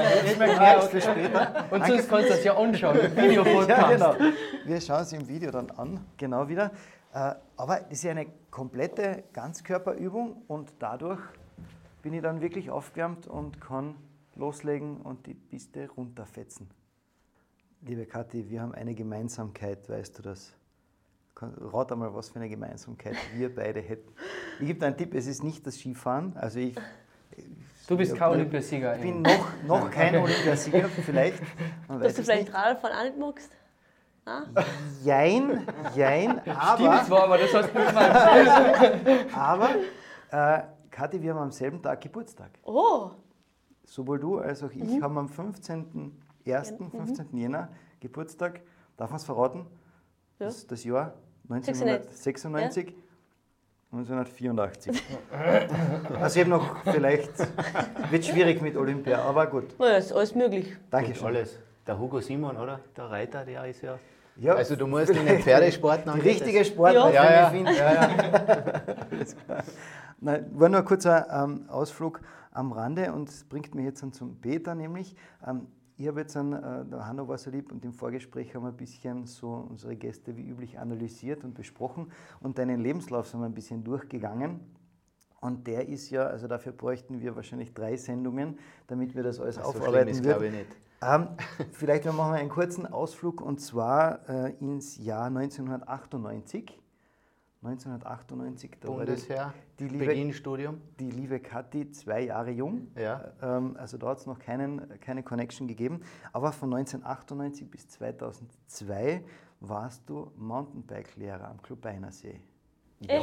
gemerkt 0.47 0.85
für 0.85 1.01
später. 1.03 1.65
Und 1.71 1.87
sonst 1.87 2.09
kannst 2.09 2.29
du 2.31 2.33
das 2.33 2.45
ja 2.45 2.57
anschauen, 2.57 2.99
Video-Podcast. 3.15 3.69
Ja, 3.69 4.13
genau. 4.15 4.15
Schauen 4.87 5.03
es 5.03 5.13
im 5.13 5.27
Video 5.27 5.51
dann 5.51 5.69
an, 5.73 5.99
genau 6.17 6.49
wieder. 6.49 6.71
Äh, 7.13 7.35
aber 7.57 7.81
das 7.81 7.91
ist 7.91 8.05
ja 8.05 8.13
eine 8.13 8.27
komplette 8.53 9.25
Ganzkörperübung 9.33 10.45
und 10.47 10.75
dadurch 10.79 11.19
bin 12.03 12.15
ich 12.15 12.23
dann 12.23 12.41
wirklich 12.41 12.71
aufgewärmt 12.71 13.27
und 13.27 13.61
kann 13.61 13.97
loslegen 14.37 14.99
und 14.99 15.27
die 15.27 15.35
Piste 15.35 15.89
runterfetzen. 15.89 16.71
Liebe 17.83 18.07
Kathi, 18.07 18.49
wir 18.49 18.63
haben 18.63 18.75
eine 18.75 18.95
Gemeinsamkeit, 18.95 19.89
weißt 19.89 20.19
du 20.19 20.23
das? 20.23 20.55
Rat 21.41 21.91
einmal, 21.91 22.15
was 22.15 22.29
für 22.29 22.37
eine 22.37 22.49
Gemeinsamkeit 22.49 23.17
wir 23.35 23.53
beide 23.53 23.81
hätten. 23.81 24.13
Ich 24.61 24.69
gebe 24.69 24.79
dir 24.79 24.87
einen 24.87 24.97
Tipp, 24.97 25.15
es 25.15 25.27
ist 25.27 25.43
nicht 25.43 25.67
das 25.67 25.75
Skifahren. 25.75 26.37
Also 26.37 26.61
ich, 26.61 26.77
du 27.89 27.97
bist 27.97 28.15
kein 28.15 28.31
Olympiasieger. 28.31 28.95
Ich 28.95 29.03
bin 29.03 29.23
noch, 29.23 29.49
noch 29.67 29.91
kein 29.91 30.15
Olympiasieger, 30.23 30.89
vielleicht. 30.89 31.43
Dass 31.89 32.15
du 32.15 32.23
vielleicht 32.23 32.55
Radfahren 32.55 32.97
auch 32.97 33.03
nicht 33.03 33.19
magst? 33.19 33.51
Jein, 35.05 35.67
jein, 35.95 36.41
aber. 36.49 36.77
Stimmt 36.77 37.07
zwar, 37.07 37.25
aber 37.25 37.39
das 37.39 37.55
hast 37.55 37.73
du 37.73 37.79
nicht 37.79 37.95
mal 37.95 39.27
Aber, 39.35 39.71
äh, 40.31 40.63
Kathi, 40.91 41.23
wir 41.23 41.31
haben 41.33 41.43
am 41.43 41.53
selben 41.53 41.81
Tag 41.81 42.01
Geburtstag. 42.01 42.51
Oh! 42.65 43.11
Sowohl 43.85 44.19
du 44.19 44.39
als 44.39 44.65
auch 44.65 44.73
ich 44.73 44.83
mhm. 44.83 45.03
haben 45.03 45.19
am 45.19 45.27
15.01., 45.29 46.91
15. 46.91 47.29
Mhm. 47.31 47.39
Jänner 47.39 47.69
Geburtstag. 48.01 48.63
Darf 48.97 49.11
man 49.11 49.19
es 49.19 49.25
verraten? 49.25 49.67
Ja. 50.41 50.47
Das, 50.47 50.67
das 50.67 50.83
Jahr 50.83 51.15
1996. 51.49 52.89
Ja. 52.89 52.95
1984. 53.93 55.03
also 56.21 56.41
ich 56.41 56.45
habe 56.45 56.51
noch, 56.51 56.83
vielleicht 56.83 57.31
wird 58.11 58.25
schwierig 58.25 58.61
mit 58.61 58.77
Olympia, 58.77 59.23
aber 59.23 59.47
gut. 59.47 59.77
Ja, 59.79 59.97
ist 59.97 60.13
alles 60.13 60.35
möglich. 60.35 60.77
Dankeschön. 60.91 61.29
Alles. 61.29 61.61
Der 61.87 61.97
Hugo 61.97 62.21
Simon, 62.21 62.57
oder? 62.57 62.81
Der 62.97 63.09
Reiter, 63.09 63.45
der 63.45 63.65
ist 63.67 63.83
ja. 63.83 63.97
Ja 64.39 64.55
also 64.55 64.77
du 64.77 64.87
musst 64.87 65.11
in 65.11 65.27
den 65.27 65.39
Pferdesport 65.43 66.05
Die 66.07 66.21
richtige 66.21 66.65
Sportart, 66.65 67.15
ja. 67.15 67.31
ja, 67.31 67.51
finden. 67.51 67.75
Ja, 67.75 67.93
ja. 67.93 68.11
Nein, 70.21 70.51
war 70.53 70.69
nur 70.69 70.81
ein 70.81 70.85
kurzer 70.85 71.27
ähm, 71.31 71.69
Ausflug 71.69 72.21
am 72.53 72.73
Rande 72.73 73.13
und 73.13 73.29
das 73.29 73.45
bringt 73.45 73.75
mich 73.75 73.85
jetzt 73.85 74.03
dann 74.03 74.13
zum 74.13 74.41
Peter, 74.41 74.75
nämlich 74.75 75.15
ähm, 75.47 75.67
ich 75.99 76.07
habe 76.09 76.21
jetzt 76.21 76.37
an, 76.37 76.53
äh, 76.53 76.85
der 76.85 77.07
Hanno 77.07 77.27
war 77.27 77.39
so 77.39 77.51
lieb 77.51 77.73
und 77.73 77.85
im 77.85 77.93
Vorgespräch 77.93 78.55
haben 78.55 78.65
wir 78.65 78.69
ein 78.69 78.77
bisschen 78.77 79.27
so 79.27 79.67
unsere 79.71 79.97
Gäste 79.97 80.37
wie 80.37 80.47
üblich 80.47 80.79
analysiert 80.79 81.43
und 81.43 81.55
besprochen 81.55 82.13
und 82.41 82.59
deinen 82.59 82.81
Lebenslauf 82.81 83.29
sind 83.29 83.41
wir 83.41 83.47
ein 83.47 83.55
bisschen 83.55 83.83
durchgegangen. 83.83 84.61
Und 85.41 85.67
der 85.67 85.89
ist 85.89 86.11
ja, 86.11 86.27
also 86.27 86.49
dafür 86.49 86.73
bräuchten 86.73 87.21
wir 87.21 87.37
wahrscheinlich 87.37 87.73
drei 87.73 87.97
Sendungen, 87.97 88.59
damit 88.89 89.15
wir 89.15 89.23
das 89.23 89.39
alles 89.39 89.59
Ach, 89.59 89.67
aufarbeiten 89.67 90.13
so 90.13 90.23
glaube 90.23 90.47
ich 90.47 90.53
nicht. 90.53 90.77
Ähm, 91.03 91.29
vielleicht 91.73 92.05
machen 92.07 92.33
wir 92.33 92.39
einen 92.39 92.49
kurzen 92.49 92.87
Ausflug 92.87 93.41
und 93.41 93.61
zwar 93.61 94.29
äh, 94.29 94.55
ins 94.61 94.97
Jahr 94.99 95.27
1998. 95.27 96.81
1998, 97.63 98.71
da 98.81 98.89
Bundesheer, 98.89 99.37
war 99.37 99.55
die 99.79 99.89
liebe, 99.89 100.07
Beginnstudium. 100.07 100.81
Die 101.01 101.11
liebe 101.11 101.41
Kathi, 101.41 101.91
zwei 101.91 102.23
Jahre 102.23 102.51
jung. 102.51 102.89
Ja. 102.97 103.33
Ähm, 103.43 103.77
also 103.77 103.99
da 103.99 104.09
hat 104.09 104.19
es 104.19 104.27
noch 104.27 104.39
keinen, 104.39 105.01
keine 105.01 105.23
Connection 105.23 105.67
gegeben. 105.67 106.03
Aber 106.33 106.53
von 106.53 106.73
1998 106.73 107.71
bis 107.71 107.89
2002 107.89 109.25
warst 109.61 110.09
du 110.09 110.31
Mountainbike-Lehrer 110.37 111.49
am 111.49 111.61
Club 111.63 111.81
Beinersee. 111.81 112.41
Ja, 113.01 113.21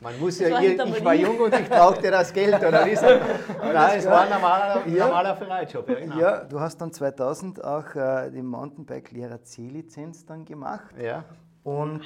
man 0.00 0.18
muss 0.18 0.40
ja, 0.40 0.60
ich, 0.60 0.78
ich 0.78 1.04
war 1.04 1.14
jung 1.14 1.38
und 1.38 1.54
ich 1.54 1.68
brauchte 1.68 2.10
das 2.10 2.32
Geld, 2.32 2.56
oder 2.56 2.84
wie 2.84 2.94
Nein, 2.94 3.98
es 3.98 4.06
war 4.06 4.22
ein 4.22 4.30
normaler, 4.30 4.86
ja. 4.88 5.06
normaler 5.06 5.36
Vereinsjob. 5.36 5.88
Ja, 5.88 5.94
genau. 5.94 6.18
ja, 6.18 6.44
du 6.44 6.58
hast 6.58 6.80
dann 6.80 6.92
2000 6.92 7.62
auch 7.62 7.94
äh, 7.94 8.30
die 8.30 8.42
Mountainbike-Lehrer 8.42 9.42
C-Lizenz 9.44 10.26
dann 10.26 10.44
gemacht. 10.44 10.94
Ja. 11.00 11.24
Und 11.62 12.02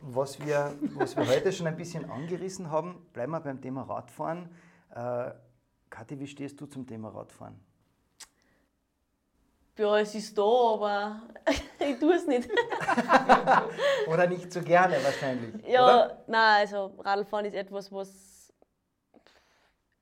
was 0.00 0.38
wir, 0.44 0.74
was 0.94 1.16
wir 1.16 1.26
heute 1.26 1.50
schon 1.50 1.66
ein 1.66 1.76
bisschen 1.76 2.10
angerissen 2.10 2.70
haben, 2.70 3.06
bleiben 3.14 3.32
wir 3.32 3.40
beim 3.40 3.60
Thema 3.60 3.82
Radfahren. 3.82 4.50
Äh, 4.94 5.30
Kathi, 5.88 6.20
wie 6.20 6.26
stehst 6.26 6.60
du 6.60 6.66
zum 6.66 6.86
Thema 6.86 7.08
Radfahren? 7.08 7.58
Ja, 9.78 9.98
es 10.00 10.14
ist 10.14 10.36
da, 10.36 10.42
aber 10.42 11.22
ich 11.78 11.98
tue 12.00 12.14
es 12.14 12.26
nicht. 12.26 12.50
oder 14.08 14.26
nicht 14.26 14.52
so 14.52 14.60
gerne 14.60 14.96
wahrscheinlich. 15.04 15.64
Ja, 15.66 15.84
oder? 15.84 16.24
nein, 16.26 16.60
also 16.60 16.92
Radfahren 16.98 17.46
ist 17.46 17.54
etwas, 17.54 17.92
was 17.92 18.52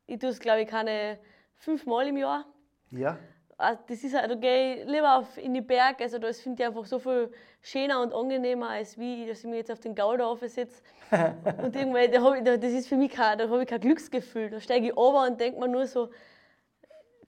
ich 0.07 0.19
tue 0.19 0.31
es, 0.31 0.41
glaube 0.41 0.63
ich, 0.63 0.69
keine 0.69 1.19
fünfmal 1.57 2.07
im 2.09 2.17
Jahr. 2.17 2.47
Ja. 2.91 3.19
Also 3.59 3.81
das 3.89 4.05
ist, 4.05 4.15
da 4.15 4.35
gehe 4.35 4.77
ich 4.77 4.87
lieber 4.87 5.19
auf, 5.19 5.37
in 5.39 5.53
die 5.53 5.61
Berge, 5.63 6.05
also 6.05 6.19
das 6.19 6.41
finde 6.41 6.63
ich 6.63 6.67
einfach 6.69 6.85
so 6.85 6.99
viel 6.99 7.31
schöner 7.63 8.03
und 8.03 8.15
angenehmer, 8.15 8.71
als 8.71 8.99
wie, 8.99 9.27
dass 9.27 9.41
ich 9.41 9.45
mich 9.47 9.57
jetzt 9.57 9.71
auf 9.71 9.81
den 9.81 9.95
Gauder 9.95 10.37
sitze. 10.37 10.83
und 11.63 11.75
irgendwie, 11.75 12.09
da 12.09 12.35
ich, 12.35 12.45
das 12.45 12.73
ist 12.73 12.89
für 12.89 12.97
mich 12.97 13.13
kein, 13.13 13.39
da 13.39 13.49
habe 13.49 13.63
ich 13.63 13.69
kein 13.69 13.81
Glücksgefühl. 13.81 14.51
Da 14.51 14.61
steige 14.61 14.87
ich 14.89 14.97
runter 14.97 15.31
und 15.31 15.41
denke 15.41 15.59
mir 15.61 15.69
nur 15.69 15.87
so, 15.87 16.11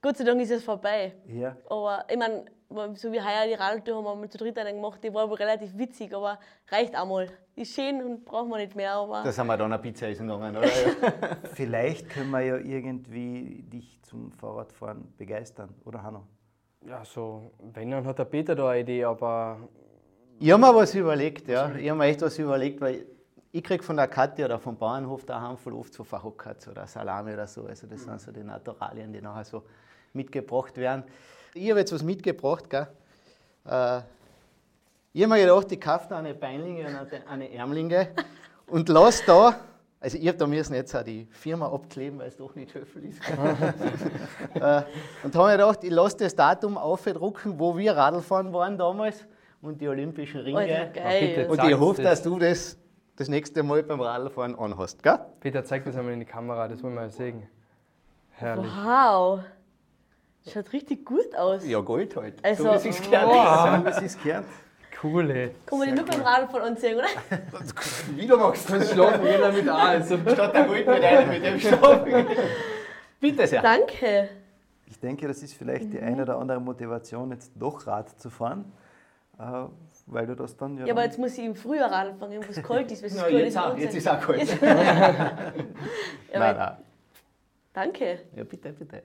Gott 0.00 0.16
sei 0.16 0.24
Dank 0.24 0.40
ist 0.40 0.52
es 0.52 0.62
vorbei. 0.62 1.12
Ja. 1.26 1.56
Aber 1.68 2.04
ich 2.08 2.16
meine, 2.16 2.44
so 2.94 3.10
wie 3.10 3.20
heuer 3.20 3.46
die 3.48 3.54
Radtour 3.54 3.96
haben 3.96 4.04
wir 4.04 4.14
mal 4.14 4.28
zu 4.28 4.38
dritt 4.38 4.56
einen 4.58 4.76
gemacht, 4.76 5.02
die 5.02 5.12
war 5.12 5.28
wohl 5.28 5.36
relativ 5.36 5.76
witzig, 5.76 6.14
aber 6.14 6.38
reicht 6.68 6.94
einmal. 6.94 7.28
Ist 7.56 7.74
schön 7.74 8.00
und 8.02 8.24
brauchen 8.24 8.48
wir 8.50 8.58
nicht 8.58 8.76
mehr. 8.76 8.92
Aber 8.92 9.24
das 9.24 9.36
haben 9.38 9.48
wir 9.48 9.56
dann 9.56 9.72
eine 9.72 9.82
Pizza 9.82 10.08
essen 10.08 10.28
gegangen, 10.28 10.56
oder? 10.56 10.68
Vielleicht 11.54 12.08
können 12.10 12.30
wir 12.30 12.40
ja 12.40 12.56
irgendwie 12.58 13.62
dich 13.62 14.00
zum 14.02 14.30
Fahrradfahren 14.30 15.12
begeistern, 15.16 15.74
oder 15.84 16.02
Hanno? 16.02 16.22
Ja, 16.86 17.04
so, 17.04 17.50
wenn 17.72 17.90
dann 17.90 18.06
hat 18.06 18.20
der 18.20 18.24
Peter 18.24 18.54
da 18.54 18.68
eine 18.68 18.80
Idee, 18.80 19.04
aber. 19.04 19.58
Ich 20.38 20.52
habe 20.52 20.62
mir 20.62 20.72
was 20.72 20.94
überlegt, 20.94 21.48
ja. 21.48 21.74
Ich 21.74 21.88
habe 21.90 21.98
mir 21.98 22.06
echt 22.06 22.22
was 22.22 22.38
überlegt, 22.38 22.80
weil 22.80 23.04
ich 23.50 23.64
kriege 23.64 23.82
von 23.82 23.96
der 23.96 24.06
Katja 24.06 24.44
oder 24.44 24.60
vom 24.60 24.76
Bauernhof 24.76 25.24
daheim 25.24 25.56
voll 25.56 25.72
oft 25.72 25.92
so 25.92 26.04
Fachokats 26.04 26.68
oder 26.68 26.86
Salami 26.86 27.32
oder 27.32 27.48
so. 27.48 27.66
Also 27.66 27.88
das 27.88 28.04
sind 28.04 28.20
so 28.20 28.30
die 28.30 28.44
Naturalien, 28.44 29.12
die 29.12 29.20
nachher 29.20 29.44
so 29.44 29.64
mitgebracht 30.12 30.76
werden. 30.76 31.04
Ich 31.54 31.68
habe 31.70 31.80
jetzt 31.80 31.92
was 31.92 32.02
mitgebracht, 32.02 32.68
gell? 32.68 32.88
Äh, 33.66 34.00
ich 35.12 35.22
habe 35.22 35.34
mir 35.34 35.40
gedacht, 35.40 35.72
ich 35.72 35.80
kaufe 35.80 36.06
da 36.08 36.18
eine 36.18 36.34
Beinlinge 36.34 36.86
und 36.86 37.28
eine 37.28 37.52
Ärmlinge 37.52 38.08
und 38.66 38.88
lasse 38.88 39.24
da, 39.26 39.56
also 40.00 40.16
ich 40.16 40.28
habe 40.28 40.38
da 40.38 40.46
müssen 40.46 40.74
jetzt 40.74 40.94
auch 40.94 41.02
die 41.02 41.26
Firma 41.30 41.66
abkleben, 41.72 42.18
weil 42.18 42.28
es 42.28 42.36
doch 42.36 42.54
nicht 42.54 42.74
Höfel 42.74 43.04
ist. 43.04 43.20
äh, 44.54 44.82
und 45.24 45.34
habe 45.34 45.46
mir 45.46 45.52
gedacht, 45.52 45.82
ich 45.82 45.90
lasse 45.90 46.18
das 46.18 46.36
Datum 46.36 46.78
aufdrucken, 46.78 47.58
wo 47.58 47.76
wir 47.76 47.96
Radlfahren 47.96 48.52
waren 48.52 48.78
damals 48.78 49.26
und 49.60 49.80
die 49.80 49.88
Olympischen 49.88 50.40
Ringe. 50.42 50.92
Alter, 51.02 51.50
und 51.50 51.64
ich 51.64 51.78
hoffe, 51.78 52.02
dass 52.02 52.22
du 52.22 52.38
das 52.38 52.78
das 53.18 53.28
nächste 53.28 53.64
Mal 53.64 53.82
beim 53.82 54.00
Radlfahren 54.00 54.56
anhast, 54.56 55.02
gell? 55.02 55.18
Peter, 55.40 55.64
zeig 55.64 55.84
das 55.84 55.96
einmal 55.96 56.12
in 56.12 56.20
die 56.20 56.26
Kamera, 56.26 56.68
das 56.68 56.80
wollen 56.84 56.94
wir 56.94 57.00
mal 57.00 57.10
sehen. 57.10 57.42
Herrlich. 58.30 58.70
Wow. 58.70 59.40
Schaut 60.46 60.72
richtig 60.72 61.04
gut 61.04 61.34
aus. 61.36 61.66
Ja, 61.66 61.80
Gold 61.80 62.16
halt. 62.16 62.34
Also, 62.42 62.64
so 62.64 62.84
wie 62.84 62.88
es 62.88 63.02
gehört. 63.02 63.26
Wow. 63.26 63.94
So 63.94 64.00
wie 64.00 64.06
es 64.06 64.22
gehört. 64.22 64.44
Cool, 65.02 65.30
ey. 65.30 65.50
Kann 65.66 65.78
man 65.78 65.88
die 65.88 65.94
nur 65.94 66.04
beim 66.04 66.22
Radfahren 66.22 66.68
anziehen, 66.68 66.96
oder? 66.96 67.06
wie 68.16 68.26
du 68.26 68.36
magst. 68.36 68.68
Du 68.68 68.82
schlafen 68.82 69.24
gehen 69.24 69.40
damit 69.40 69.68
an. 69.68 69.76
Also. 69.76 70.18
Statt 70.18 70.54
der 70.54 70.64
Gold 70.64 70.86
mit 70.86 71.04
einem 71.04 71.28
mit 71.28 71.44
dem 71.44 71.60
Schlafen. 71.60 72.26
Bitte 73.20 73.46
sehr. 73.46 73.62
Danke. 73.62 74.28
Ich 74.86 74.98
denke, 74.98 75.28
das 75.28 75.42
ist 75.42 75.54
vielleicht 75.54 75.86
mhm. 75.86 75.90
die 75.90 76.00
eine 76.00 76.22
oder 76.22 76.38
andere 76.38 76.60
Motivation, 76.60 77.30
jetzt 77.30 77.52
doch 77.54 77.86
Rad 77.86 78.18
zu 78.18 78.30
fahren. 78.30 78.72
Äh, 79.38 79.66
weil 80.06 80.26
du 80.26 80.34
das 80.34 80.56
dann 80.56 80.76
ja. 80.78 80.86
Ja, 80.86 80.92
aber 80.94 81.04
jetzt 81.04 81.18
muss 81.18 81.36
ich 81.36 81.44
im 81.44 81.54
Frühjahr 81.54 81.92
anfangen, 81.92 82.42
wo 82.42 82.50
es 82.50 82.62
kalt 82.62 82.90
ist. 82.90 83.02
no, 83.14 83.26
jetzt, 83.28 83.58
auch, 83.58 83.76
jetzt 83.76 83.94
ist 83.94 84.06
es 84.06 84.08
auch 84.08 84.20
kalt. 84.20 84.60
ja, 84.62 85.42
nein, 86.32 86.56
nein. 86.56 86.76
Danke. 87.72 88.20
Ja, 88.34 88.44
bitte, 88.44 88.72
bitte. 88.72 89.02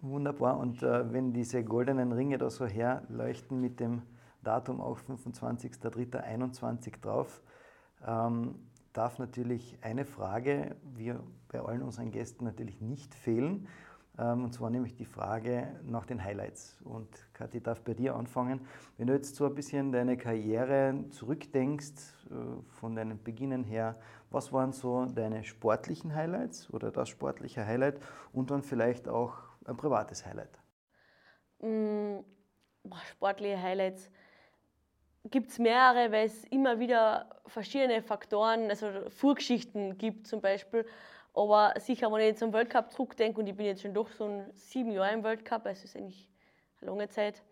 Wunderbar. 0.00 0.58
Und 0.58 0.82
äh, 0.82 1.12
wenn 1.12 1.32
diese 1.32 1.64
goldenen 1.64 2.12
Ringe 2.12 2.38
da 2.38 2.50
so 2.50 2.66
herleuchten 2.66 3.60
mit 3.60 3.80
dem 3.80 4.02
Datum 4.44 4.80
auch 4.80 5.00
25.03.21 5.00 7.00
drauf, 7.00 7.42
ähm, 8.06 8.54
darf 8.92 9.18
natürlich 9.18 9.76
eine 9.82 10.04
Frage, 10.04 10.76
wie 10.94 11.14
bei 11.48 11.60
allen 11.60 11.82
unseren 11.82 12.12
Gästen 12.12 12.44
natürlich 12.44 12.80
nicht 12.80 13.12
fehlen. 13.12 13.66
Ähm, 14.18 14.44
und 14.44 14.54
zwar 14.54 14.70
nämlich 14.70 14.94
die 14.94 15.04
Frage 15.04 15.66
nach 15.84 16.06
den 16.06 16.22
Highlights. 16.22 16.78
Und 16.84 17.08
Kathi 17.32 17.60
darf 17.60 17.82
bei 17.82 17.94
dir 17.94 18.14
anfangen. 18.14 18.60
Wenn 18.98 19.08
du 19.08 19.14
jetzt 19.14 19.34
so 19.34 19.46
ein 19.46 19.54
bisschen 19.54 19.90
deine 19.90 20.16
Karriere 20.16 21.06
zurückdenkst, 21.10 21.94
äh, 22.30 22.34
von 22.70 22.94
deinen 22.94 23.20
Beginnen 23.22 23.64
her, 23.64 23.96
was 24.30 24.52
waren 24.52 24.72
so 24.72 25.06
deine 25.06 25.42
sportlichen 25.42 26.14
Highlights 26.14 26.72
oder 26.72 26.92
das 26.92 27.08
sportliche 27.08 27.66
Highlight 27.66 27.98
und 28.32 28.52
dann 28.52 28.62
vielleicht 28.62 29.08
auch 29.08 29.47
ein 29.68 29.76
privates 29.76 30.24
Highlight? 30.24 30.58
Mm, 31.60 32.20
sportliche 33.10 33.60
Highlights 33.60 34.10
gibt 35.24 35.50
es 35.50 35.58
mehrere, 35.58 36.10
weil 36.10 36.26
es 36.26 36.44
immer 36.44 36.78
wieder 36.78 37.28
verschiedene 37.46 38.02
Faktoren, 38.02 38.70
also 38.70 38.88
Vorgeschichten 39.10 39.98
gibt 39.98 40.26
zum 40.26 40.40
Beispiel. 40.40 40.86
Aber 41.34 41.74
sicher, 41.78 42.10
wenn 42.10 42.20
ich 42.20 42.26
jetzt 42.28 42.42
am 42.42 42.52
Weltcup 42.52 42.90
zurückdenke, 42.90 43.40
und 43.40 43.46
ich 43.46 43.54
bin 43.54 43.66
jetzt 43.66 43.82
schon 43.82 43.94
doch 43.94 44.08
so 44.10 44.24
ein 44.24 44.50
sieben 44.54 44.90
Jahre 44.92 45.12
im 45.12 45.22
Weltcup, 45.22 45.66
also 45.66 45.84
ist 45.84 45.96
eigentlich 45.96 46.28
eine 46.80 46.90
lange 46.90 47.08
Zeit, 47.08 47.42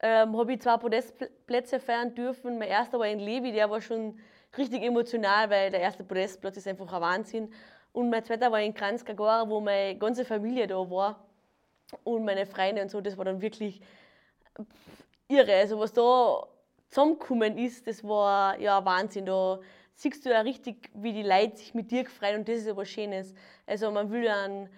ähm, 0.00 0.36
habe 0.36 0.52
ich 0.52 0.60
zwei 0.60 0.76
Podestplätze 0.76 1.80
feiern 1.80 2.14
dürfen. 2.14 2.58
Mein 2.58 2.68
erster 2.68 2.98
war 2.98 3.08
in 3.08 3.18
Levi, 3.18 3.50
der 3.50 3.68
war 3.68 3.80
schon 3.80 4.18
richtig 4.56 4.82
emotional, 4.82 5.50
weil 5.50 5.70
der 5.70 5.80
erste 5.80 6.04
Podestplatz 6.04 6.56
ist 6.56 6.68
einfach 6.68 6.92
ein 6.92 7.00
Wahnsinn. 7.00 7.52
Und 7.92 8.10
mein 8.10 8.22
zweiter 8.22 8.52
war 8.52 8.60
in 8.60 8.72
Kranzkagora, 8.72 9.48
wo 9.48 9.60
meine 9.60 9.98
ganze 9.98 10.24
Familie 10.24 10.68
da 10.68 10.76
war 10.88 11.27
und 12.04 12.24
meine 12.24 12.46
Freunde 12.46 12.82
und 12.82 12.90
so. 12.90 13.00
Das 13.00 13.16
war 13.16 13.24
dann 13.24 13.40
wirklich 13.40 13.80
irre. 15.28 15.54
Also 15.54 15.78
was 15.78 15.92
da 15.92 16.46
zusammengekommen 16.88 17.58
ist, 17.58 17.86
das 17.86 18.02
war 18.04 18.58
ja 18.58 18.84
Wahnsinn. 18.84 19.26
Da 19.26 19.60
siehst 19.94 20.24
du 20.24 20.30
ja 20.30 20.40
richtig, 20.40 20.90
wie 20.94 21.12
die 21.12 21.22
Leute 21.22 21.56
sich 21.56 21.74
mit 21.74 21.90
dir 21.90 22.06
freuen 22.06 22.38
und 22.38 22.48
das 22.48 22.58
ist 22.58 22.66
ja 22.66 22.76
was 22.76 22.88
Schönes. 22.88 23.34
Also 23.66 23.90
man 23.90 24.10
will 24.10 24.24
ja 24.24 24.44
einen, 24.44 24.68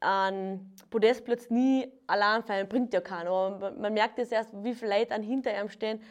einen 0.00 0.74
Podestplatz 0.88 1.50
nie 1.50 1.90
allein 2.06 2.42
feiern, 2.42 2.68
bringt 2.68 2.92
ja 2.94 3.00
keiner. 3.00 3.30
Aber 3.30 3.72
man 3.72 3.92
merkt 3.92 4.18
es 4.18 4.32
erst, 4.32 4.50
wie 4.62 4.74
viele 4.74 4.98
Leute 4.98 5.14
an 5.14 5.22
hinter 5.22 5.50
einem 5.50 5.68
stehen, 5.68 6.02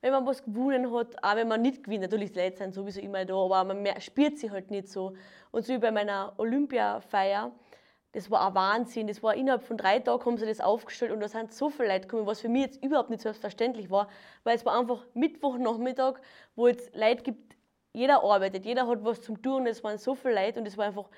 wenn 0.00 0.12
man 0.12 0.26
was 0.26 0.44
gewonnen 0.44 0.92
hat, 0.94 1.22
auch 1.22 1.36
wenn 1.36 1.48
man 1.48 1.62
nicht 1.62 1.84
gewinnt. 1.84 2.02
Natürlich, 2.02 2.32
die 2.32 2.40
Leute 2.40 2.56
sind 2.56 2.74
sowieso 2.74 3.00
immer 3.00 3.24
da, 3.24 3.34
aber 3.34 3.64
man 3.64 4.00
spürt 4.00 4.38
sie 4.38 4.50
halt 4.50 4.70
nicht 4.70 4.88
so. 4.88 5.14
Und 5.50 5.64
so 5.64 5.72
wie 5.72 5.78
bei 5.78 5.90
meiner 5.90 6.34
Olympiafeier, 6.36 7.52
das 8.12 8.30
war 8.30 8.46
ein 8.46 8.54
Wahnsinn. 8.54 9.06
Das 9.06 9.22
war 9.22 9.34
innerhalb 9.34 9.62
von 9.62 9.76
drei 9.76 9.98
Tagen 9.98 10.24
haben 10.24 10.38
sie 10.38 10.46
das 10.46 10.60
aufgestellt 10.60 11.12
und 11.12 11.20
da 11.20 11.28
sind 11.28 11.52
so 11.52 11.68
viele 11.70 11.88
Leute 11.88 12.06
gekommen, 12.06 12.26
was 12.26 12.40
für 12.40 12.48
mich 12.48 12.62
jetzt 12.62 12.82
überhaupt 12.82 13.10
nicht 13.10 13.22
selbstverständlich 13.22 13.90
war, 13.90 14.08
weil 14.44 14.56
es 14.56 14.64
war 14.64 14.78
einfach 14.78 15.04
Mittwochnachmittag, 15.14 16.14
wo 16.56 16.68
jetzt 16.68 16.94
Leute 16.94 17.22
gibt, 17.22 17.56
jeder 17.92 18.22
arbeitet, 18.22 18.64
jeder 18.64 18.86
hat 18.86 19.04
was 19.04 19.20
zum 19.22 19.42
tun 19.42 19.62
und 19.62 19.66
es 19.66 19.82
waren 19.84 19.98
so 19.98 20.14
viele 20.14 20.34
Leute 20.34 20.60
und 20.60 20.66
es 20.66 20.76
war 20.76 20.86
einfach 20.86 21.08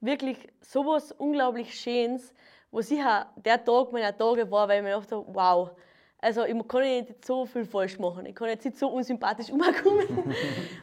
wirklich 0.00 0.38
so 0.60 0.86
was 0.86 1.12
unglaublich 1.12 1.78
Schönes, 1.78 2.32
wo 2.70 2.80
sicher 2.80 3.30
der 3.36 3.64
Tag 3.64 3.92
meiner 3.92 4.16
Tage 4.16 4.50
war, 4.50 4.68
weil 4.68 4.78
ich 4.78 4.84
mir 4.84 4.90
dachte, 4.90 5.24
wow, 5.26 5.70
also 6.18 6.44
ich 6.44 6.68
kann 6.68 6.82
nicht 6.82 7.24
so 7.24 7.46
viel 7.46 7.64
falsch 7.64 7.98
machen, 7.98 8.26
ich 8.26 8.34
kann 8.34 8.48
jetzt 8.48 8.64
nicht 8.64 8.78
so 8.78 8.88
unsympathisch 8.88 9.50
umkommen. 9.52 10.34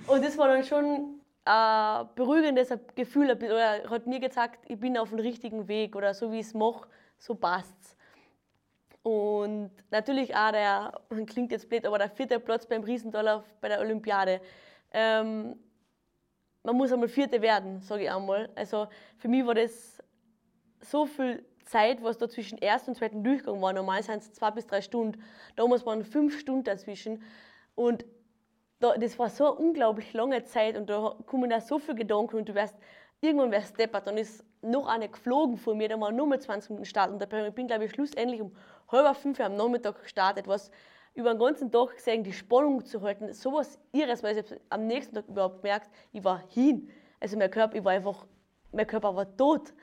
und 0.07 0.23
das 0.23 0.37
war 0.37 0.47
dann 0.47 0.63
schon 0.63 1.21
ein 1.45 2.09
beruhigendes 2.15 2.69
Gefühl, 2.95 3.31
oder 3.31 3.83
er 3.83 3.89
hat 3.89 4.07
mir 4.07 4.19
gesagt, 4.19 4.59
ich 4.67 4.79
bin 4.79 4.97
auf 4.97 5.09
dem 5.09 5.19
richtigen 5.19 5.67
Weg 5.67 5.95
oder 5.95 6.13
so 6.13 6.31
wie 6.31 6.39
ich 6.39 6.47
es 6.47 6.53
mache, 6.53 6.87
so 7.17 7.35
passt 7.35 7.75
es. 7.81 7.95
Und 9.03 9.69
natürlich 9.91 10.35
auch 10.35 10.51
der, 10.51 10.99
klingt 11.27 11.51
jetzt 11.51 11.69
blöd, 11.69 11.85
aber 11.85 11.99
der 11.99 12.09
vierte 12.09 12.39
Platz 12.39 12.65
beim 12.65 12.83
Riesendollar 12.83 13.43
bei 13.61 13.69
der 13.69 13.79
Olympiade. 13.79 14.41
Ähm, 14.91 15.55
man 16.63 16.75
muss 16.75 16.91
einmal 16.91 17.07
Vierte 17.07 17.39
werden, 17.43 17.79
sage 17.81 18.05
ich 18.05 18.11
einmal. 18.11 18.49
Also 18.55 18.87
für 19.19 19.27
mich 19.27 19.45
war 19.45 19.53
das 19.53 20.01
so 20.81 21.05
viel 21.05 21.45
Zeit, 21.65 22.01
was 22.01 22.17
da 22.17 22.27
zwischen 22.27 22.57
ersten 22.57 22.91
und 22.91 22.95
zweiten 22.95 23.23
Durchgang 23.23 23.61
war. 23.61 23.73
Normal 23.73 24.01
sind 24.01 24.17
es 24.17 24.33
zwei 24.33 24.49
bis 24.49 24.65
drei 24.65 24.81
Stunden. 24.81 25.21
Damals 25.55 25.85
waren 25.85 26.03
fünf 26.03 26.39
Stunden 26.39 26.63
dazwischen. 26.63 27.21
Und 27.75 28.05
da, 28.79 28.97
das 28.97 29.17
war 29.17 29.29
so 29.29 29.45
eine 29.45 29.53
unglaublich 29.55 30.13
lange 30.13 30.43
Zeit 30.43 30.77
und 30.77 30.89
da 30.89 31.15
kommen 31.25 31.49
da 31.49 31.61
so 31.61 31.79
viele 31.79 31.95
Gedanken 31.95 32.37
und 32.37 32.49
du 32.49 32.55
wirst, 32.55 32.75
irgendwann 33.21 33.51
wärst 33.51 33.79
deppert, 33.79 34.07
dann 34.07 34.17
ist 34.17 34.43
noch 34.61 34.87
eine 34.87 35.09
geflogen 35.09 35.57
vor 35.57 35.75
mir, 35.75 35.89
da 35.89 35.99
war 35.99 36.11
nur 36.11 36.27
mal 36.27 36.39
20 36.39 36.71
Minuten 36.71 36.85
Start 36.85 37.11
und 37.11 37.21
ich 37.21 37.53
bin, 37.53 37.67
glaube 37.67 37.85
ich, 37.85 37.91
schlussendlich 37.91 38.41
um 38.41 38.55
halb 38.91 39.15
fünf 39.15 39.39
am 39.39 39.55
Nachmittag 39.55 40.01
gestartet, 40.01 40.47
was 40.47 40.71
über 41.13 41.33
den 41.33 41.39
ganzen 41.39 41.71
Tag 41.71 41.95
gesehen, 41.95 42.23
die 42.23 42.33
Spannung 42.33 42.85
zu 42.85 43.01
halten, 43.01 43.31
sowas 43.33 43.79
irres, 43.93 44.21
weil 44.21 44.37
ich 44.37 44.45
am 44.69 44.85
nächsten 44.85 45.15
Tag 45.15 45.27
überhaupt 45.27 45.63
merkt, 45.63 45.89
ich 46.11 46.23
war 46.23 46.43
hin. 46.49 46.89
Also 47.21 47.37
mein 47.37 47.49
Körper, 47.49 47.75
ich 47.77 47.83
war 47.83 47.93
einfach, 47.93 48.25
mein 48.73 48.85
Körper 48.85 49.15
war 49.15 49.37
tot. 49.37 49.73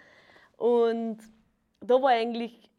Und 0.58 1.18
da 1.80 2.00
war 2.02 2.10
eigentlich 2.10 2.70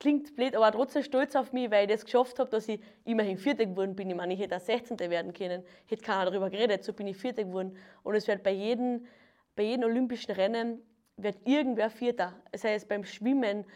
klingt 0.00 0.34
blöd, 0.34 0.56
aber 0.56 0.72
trotzdem 0.72 1.02
stolz 1.02 1.36
auf 1.36 1.52
mich, 1.52 1.70
weil 1.70 1.84
ich 1.84 1.94
das 1.94 2.04
geschafft 2.04 2.38
habe, 2.40 2.50
dass 2.50 2.66
ich 2.68 2.80
immerhin 3.04 3.38
Vierter 3.38 3.66
geworden 3.66 3.94
bin. 3.94 4.10
Ich 4.10 4.16
meine, 4.16 4.34
ich 4.34 4.40
hätte 4.40 4.56
auch 4.56 4.60
16. 4.60 4.98
werden 4.98 5.32
können, 5.32 5.62
hätte 5.86 6.02
keiner 6.02 6.30
darüber 6.30 6.50
geredet, 6.50 6.82
so 6.82 6.92
bin 6.92 7.06
ich 7.06 7.16
Vierter 7.16 7.44
geworden. 7.44 7.76
Und 8.02 8.14
es 8.14 8.26
wird 8.26 8.42
bei 8.42 8.50
jedem, 8.50 9.06
bei 9.54 9.62
jedem 9.62 9.84
olympischen 9.84 10.32
Rennen 10.32 10.82
wird 11.16 11.36
irgendwer 11.44 11.90
Vierter. 11.90 12.34
Das 12.50 12.64
heißt, 12.64 12.88
beim 12.88 13.04
Schwimmen, 13.04 13.66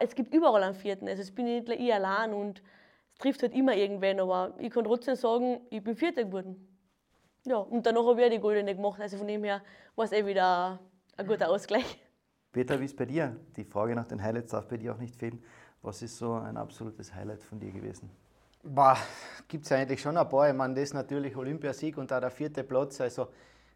es 0.00 0.14
gibt 0.14 0.34
überall 0.34 0.62
einen 0.62 0.74
Vierten. 0.74 1.06
Also 1.06 1.20
es 1.20 1.34
bin 1.34 1.44
nicht 1.44 1.68
ich 1.68 1.92
allein 1.92 2.32
und 2.32 2.62
es 3.12 3.18
trifft 3.18 3.42
halt 3.42 3.54
immer 3.54 3.76
irgendwen, 3.76 4.18
aber 4.20 4.54
ich 4.58 4.70
kann 4.70 4.84
trotzdem 4.84 5.14
sagen, 5.14 5.60
ich 5.68 5.84
bin 5.84 5.94
Vierter 5.94 6.24
geworden. 6.24 6.68
Ja, 7.46 7.58
und 7.58 7.84
danach 7.84 8.06
habe 8.06 8.20
ich 8.22 8.26
auch 8.26 8.30
die 8.30 8.40
Goldene 8.40 8.74
gemacht, 8.74 8.98
also 8.98 9.18
von 9.18 9.28
dem 9.28 9.44
her 9.44 9.62
war 9.94 10.06
es 10.06 10.12
eh 10.12 10.24
wieder 10.24 10.80
ein 11.18 11.26
guter 11.26 11.50
Ausgleich. 11.50 12.00
Peter, 12.54 12.78
wie 12.80 12.84
ist 12.84 12.96
bei 12.96 13.04
dir? 13.04 13.36
Die 13.56 13.64
Frage 13.64 13.96
nach 13.96 14.06
den 14.06 14.22
Highlights 14.22 14.52
darf 14.52 14.68
bei 14.68 14.76
dir 14.76 14.94
auch 14.94 14.98
nicht 14.98 15.16
fehlen. 15.16 15.42
Was 15.82 16.00
ist 16.02 16.16
so 16.16 16.34
ein 16.34 16.56
absolutes 16.56 17.12
Highlight 17.12 17.42
von 17.42 17.58
dir 17.58 17.72
gewesen? 17.72 18.08
Gibt 19.48 19.64
es 19.64 19.72
eigentlich 19.72 20.00
schon 20.00 20.16
ein 20.16 20.28
paar. 20.28 20.48
Ich 20.48 20.54
meine, 20.54 20.72
das 20.74 20.84
ist 20.84 20.94
natürlich 20.94 21.36
Olympiasieg 21.36 21.98
und 21.98 22.12
auch 22.12 22.20
der 22.20 22.30
vierte 22.30 22.62
Platz. 22.62 23.00
Also 23.00 23.26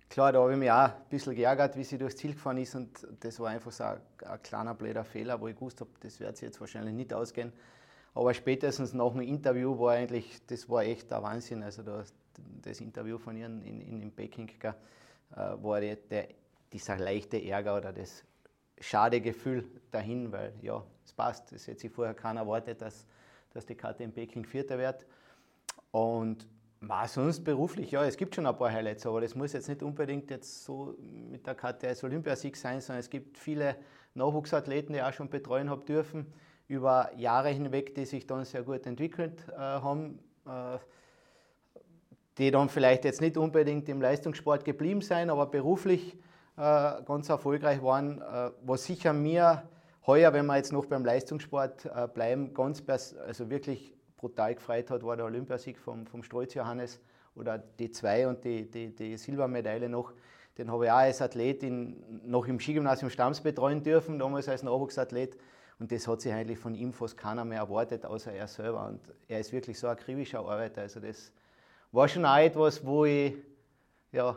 klar, 0.09 0.31
da 0.31 0.41
habe 0.41 0.53
ich 0.53 0.59
mich 0.59 0.71
auch 0.71 0.91
ein 0.91 0.93
bisschen 1.11 1.35
geärgert, 1.35 1.77
wie 1.77 1.83
sie 1.83 1.99
durchs 1.99 2.15
Ziel 2.15 2.35
gefahren 2.35 2.59
ist. 2.59 2.77
Und 2.77 3.05
das 3.19 3.41
war 3.41 3.49
einfach 3.51 3.73
so 3.73 3.83
ein, 3.83 3.99
ein 4.25 4.43
kleiner 4.45 4.75
blöder 4.75 5.03
Fehler, 5.03 5.41
wo 5.41 5.49
ich 5.49 5.57
gewusst 5.57 5.81
habe, 5.81 5.91
das 5.99 6.21
wird 6.21 6.37
sich 6.37 6.47
jetzt 6.47 6.61
wahrscheinlich 6.61 6.95
nicht 6.95 7.13
ausgehen. 7.13 7.53
Aber 8.15 8.33
spätestens 8.33 8.93
nach 8.95 9.11
dem 9.11 9.23
Interview 9.23 9.77
war 9.77 9.95
eigentlich, 9.95 10.41
das 10.47 10.69
war 10.69 10.85
echt 10.85 11.11
der 11.11 11.21
Wahnsinn. 11.21 11.65
Also 11.65 11.83
das, 11.83 12.15
das 12.63 12.81
Interview 12.81 13.19
von 13.19 13.37
ihr 13.37 13.47
in, 13.47 13.61
in, 13.65 14.03
in 14.03 14.13
Peking 14.13 14.49
äh, 14.63 14.73
war 15.35 15.81
der, 15.81 15.97
der, 15.97 16.29
dieser 16.73 16.97
leichte 16.97 17.43
Ärger 17.45 17.77
oder 17.77 17.93
das 17.93 18.23
schade 18.81 19.21
Gefühl 19.21 19.65
dahin, 19.91 20.33
weil 20.33 20.53
ja, 20.63 20.83
es 21.05 21.13
passt. 21.13 21.53
Es 21.53 21.67
hätte 21.67 21.81
sich 21.81 21.93
vorher 21.93 22.15
keiner 22.15 22.41
erwartet, 22.41 22.81
dass, 22.83 23.07
dass 23.53 23.67
die 23.67 23.77
in 23.99 24.13
Peking 24.13 24.45
Vierter 24.45 24.79
wird. 24.79 25.07
Und 25.91 26.47
war 26.81 27.09
sonst 27.09 27.43
beruflich, 27.43 27.91
ja, 27.91 28.05
es 28.05 28.17
gibt 28.17 28.35
schon 28.35 28.47
ein 28.47 28.57
paar 28.57 28.71
Highlights, 28.71 29.05
aber 29.05 29.21
das 29.21 29.35
muss 29.35 29.53
jetzt 29.53 29.69
nicht 29.69 29.83
unbedingt 29.83 30.31
jetzt 30.31 30.65
so 30.65 30.97
mit 31.01 31.47
der 31.47 31.57
als 31.65 32.05
Olympiasieg 32.05 32.57
sein, 32.57 32.81
sondern 32.81 33.01
es 33.01 33.11
gibt 33.11 33.37
viele 33.37 33.77
Nachwuchsathleten, 34.15 34.93
die 34.93 35.01
ich 35.01 35.05
auch 35.05 35.13
schon 35.13 35.29
betreuen 35.29 35.71
habe 35.71 35.85
dürfen, 35.85 36.33
über 36.69 37.11
Jahre 37.17 37.49
hinweg, 37.49 37.95
die 37.95 38.05
sich 38.05 38.27
dann 38.27 38.45
sehr 38.45 38.63
gut 38.63 38.87
entwickelt 38.87 39.45
äh, 39.49 39.57
haben, 39.57 40.21
äh, 40.47 40.79
die 42.37 42.51
dann 42.51 42.69
vielleicht 42.69 43.05
jetzt 43.05 43.21
nicht 43.21 43.37
unbedingt 43.37 43.89
im 43.89 44.01
Leistungssport 44.01 44.65
geblieben 44.65 45.01
sein, 45.01 45.31
aber 45.31 45.47
beruflich 45.47 46.17
ganz 46.59 47.29
erfolgreich 47.29 47.83
waren, 47.83 48.21
äh, 48.21 48.51
was 48.63 48.85
sicher 48.85 49.13
mir 49.13 49.63
heuer, 50.07 50.33
wenn 50.33 50.47
wir 50.47 50.57
jetzt 50.57 50.73
noch 50.73 50.87
beim 50.87 51.05
Leistungssport 51.05 51.87
äh, 51.87 52.09
bleiben, 52.09 52.53
ganz 52.53 52.83
also 52.89 53.49
wirklich 53.51 53.95
brutal 54.17 54.55
gefreut 54.55 54.91
hat, 54.91 55.05
war 55.05 55.17
der 55.17 55.27
Olympiasieg 55.27 55.79
vom, 55.79 56.07
vom 56.07 56.23
Stolz 56.23 56.55
Johannes 56.55 57.01
oder 57.37 57.59
die 57.59 57.91
zwei 57.91 58.27
und 58.27 58.43
die, 58.45 58.69
die, 58.69 58.95
die 58.95 59.17
Silbermedaille 59.17 59.89
noch. 59.89 60.13
Den 60.57 60.73
habe 60.73 60.87
ich 60.87 60.91
auch 60.91 60.97
als 60.97 61.23
Athlet 61.23 61.63
in, 61.63 61.97
noch 62.29 62.49
im 62.49 62.59
Skigymnasium 62.59 63.11
Stamms 63.11 63.41
betreuen 63.41 63.83
dürfen, 63.83 64.19
damals 64.19 64.49
als 64.49 64.65
Nachwuchsathlet. 64.65 65.39
Und 65.79 65.93
das 65.93 66.09
hat 66.09 66.21
sich 66.21 66.33
eigentlich 66.33 66.59
von 66.59 66.75
ihm 66.75 66.93
fast 66.93 67.17
keiner 67.17 67.45
mehr 67.45 67.61
erwartet, 67.61 68.05
außer 68.05 68.33
er 68.33 68.49
selber. 68.49 68.89
Und 68.89 69.01
er 69.29 69.39
ist 69.39 69.53
wirklich 69.53 69.79
so 69.79 69.87
ein 69.87 69.93
akribischer 69.93 70.41
Arbeiter. 70.41 70.81
Also 70.81 70.99
das 70.99 71.33
war 71.93 72.09
schon 72.09 72.27
auch 72.27 72.39
etwas, 72.39 72.85
wo 72.85 73.05
ich 73.05 73.37
ja, 74.11 74.37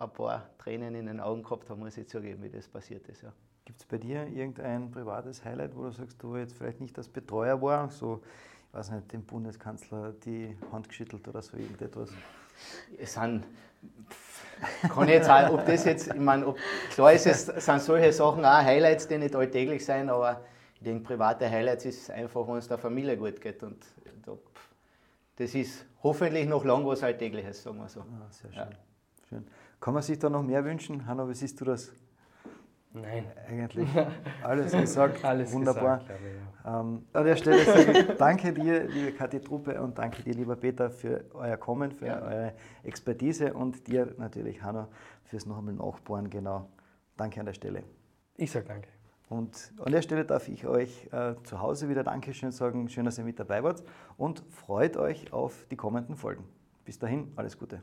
ein 0.00 0.10
paar 0.10 0.50
Tränen 0.58 0.94
in 0.94 1.06
den 1.06 1.20
Augen 1.20 1.42
gehabt 1.42 1.68
habe, 1.70 1.78
muss 1.78 1.96
ich 1.96 2.08
zugeben, 2.08 2.42
wie 2.42 2.48
das 2.48 2.66
passiert 2.66 3.06
ist. 3.08 3.22
Ja. 3.22 3.32
Gibt 3.64 3.80
es 3.80 3.86
bei 3.86 3.98
dir 3.98 4.26
irgendein 4.26 4.90
privates 4.90 5.44
Highlight, 5.44 5.76
wo 5.76 5.84
du 5.84 5.92
sagst, 5.92 6.22
du 6.22 6.36
jetzt 6.36 6.56
vielleicht 6.56 6.80
nicht 6.80 6.96
als 6.98 7.08
Betreuer 7.08 7.60
war, 7.60 7.90
so, 7.90 8.20
ich 8.68 8.74
weiß 8.74 8.90
nicht, 8.92 9.12
dem 9.12 9.22
Bundeskanzler 9.22 10.12
die 10.24 10.56
Hand 10.72 10.88
geschüttelt 10.88 11.28
oder 11.28 11.42
so 11.42 11.56
irgendetwas? 11.56 12.10
Es 12.98 13.14
sind, 13.14 13.44
kann 14.88 15.08
ich 15.08 15.14
jetzt 15.14 15.30
auch, 15.30 15.50
ob 15.52 15.66
das 15.66 15.84
jetzt, 15.84 16.08
ich 16.08 16.20
meine, 16.20 16.46
ob, 16.46 16.58
klar 16.90 17.12
ist 17.12 17.26
es, 17.26 17.46
sind 17.46 17.82
solche 17.82 18.12
Sachen 18.12 18.44
auch 18.44 18.62
Highlights, 18.62 19.06
die 19.06 19.18
nicht 19.18 19.36
alltäglich 19.36 19.84
sein, 19.84 20.08
aber 20.08 20.40
ich 20.74 20.82
denke, 20.82 21.04
private 21.04 21.48
Highlights 21.48 21.84
ist 21.84 22.10
einfach, 22.10 22.46
wenn 22.48 22.56
es 22.56 22.68
der 22.68 22.78
Familie 22.78 23.16
gut 23.16 23.40
geht 23.40 23.62
und 23.62 23.84
das 25.36 25.54
ist 25.54 25.86
hoffentlich 26.02 26.46
noch 26.46 26.64
lang 26.64 26.84
was 26.86 27.02
Alltägliches, 27.02 27.62
sagen 27.62 27.78
wir 27.78 27.88
so. 27.88 28.00
Ah, 28.00 28.28
sehr 28.30 28.52
schön. 28.52 28.58
Ja. 28.58 28.68
schön. 29.26 29.46
Kann 29.80 29.94
man 29.94 30.02
sich 30.02 30.18
da 30.18 30.28
noch 30.28 30.42
mehr 30.42 30.64
wünschen? 30.64 31.06
Hanno, 31.06 31.28
wie 31.28 31.34
siehst 31.34 31.60
du 31.60 31.64
das? 31.64 31.90
Nein. 32.92 33.24
Eigentlich 33.48 33.88
alles 34.42 34.72
gesagt. 34.72 35.24
alles 35.24 35.52
Wunderbar. 35.52 35.98
Gesagt, 36.00 36.20
ich, 36.20 36.64
ja. 36.64 36.80
ähm, 36.80 37.06
an 37.12 37.24
der 37.24 37.36
Stelle 37.36 37.64
sage 37.64 37.98
ich 37.98 38.16
danke 38.18 38.52
dir, 38.52 38.84
liebe 38.88 39.12
Kathi 39.12 39.40
Truppe, 39.40 39.80
und 39.80 39.96
danke 39.96 40.22
dir, 40.22 40.34
lieber 40.34 40.56
Peter, 40.56 40.90
für 40.90 41.24
euer 41.32 41.56
Kommen, 41.56 41.92
für 41.92 42.06
ja. 42.06 42.20
eure 42.20 42.54
Expertise 42.82 43.54
und 43.54 43.86
dir 43.86 44.12
natürlich, 44.18 44.62
Hanno, 44.62 44.88
fürs 45.24 45.46
noch 45.46 45.58
einmal 45.58 45.74
Nachbohren. 45.74 46.28
Genau. 46.28 46.68
Danke 47.16 47.40
an 47.40 47.46
der 47.46 47.54
Stelle. 47.54 47.84
Ich 48.36 48.50
sage 48.50 48.66
danke. 48.66 48.88
Und 49.28 49.72
an 49.78 49.92
der 49.92 50.02
Stelle 50.02 50.24
darf 50.24 50.48
ich 50.48 50.66
euch 50.66 51.08
äh, 51.12 51.36
zu 51.44 51.60
Hause 51.60 51.88
wieder 51.88 52.02
Dankeschön 52.02 52.50
sagen. 52.50 52.88
Schön, 52.88 53.04
dass 53.04 53.16
ihr 53.16 53.24
mit 53.24 53.38
dabei 53.38 53.62
wart 53.62 53.84
und 54.16 54.42
freut 54.50 54.96
euch 54.96 55.32
auf 55.32 55.66
die 55.70 55.76
kommenden 55.76 56.16
Folgen. 56.16 56.44
Bis 56.84 56.98
dahin, 56.98 57.32
alles 57.36 57.56
Gute. 57.56 57.80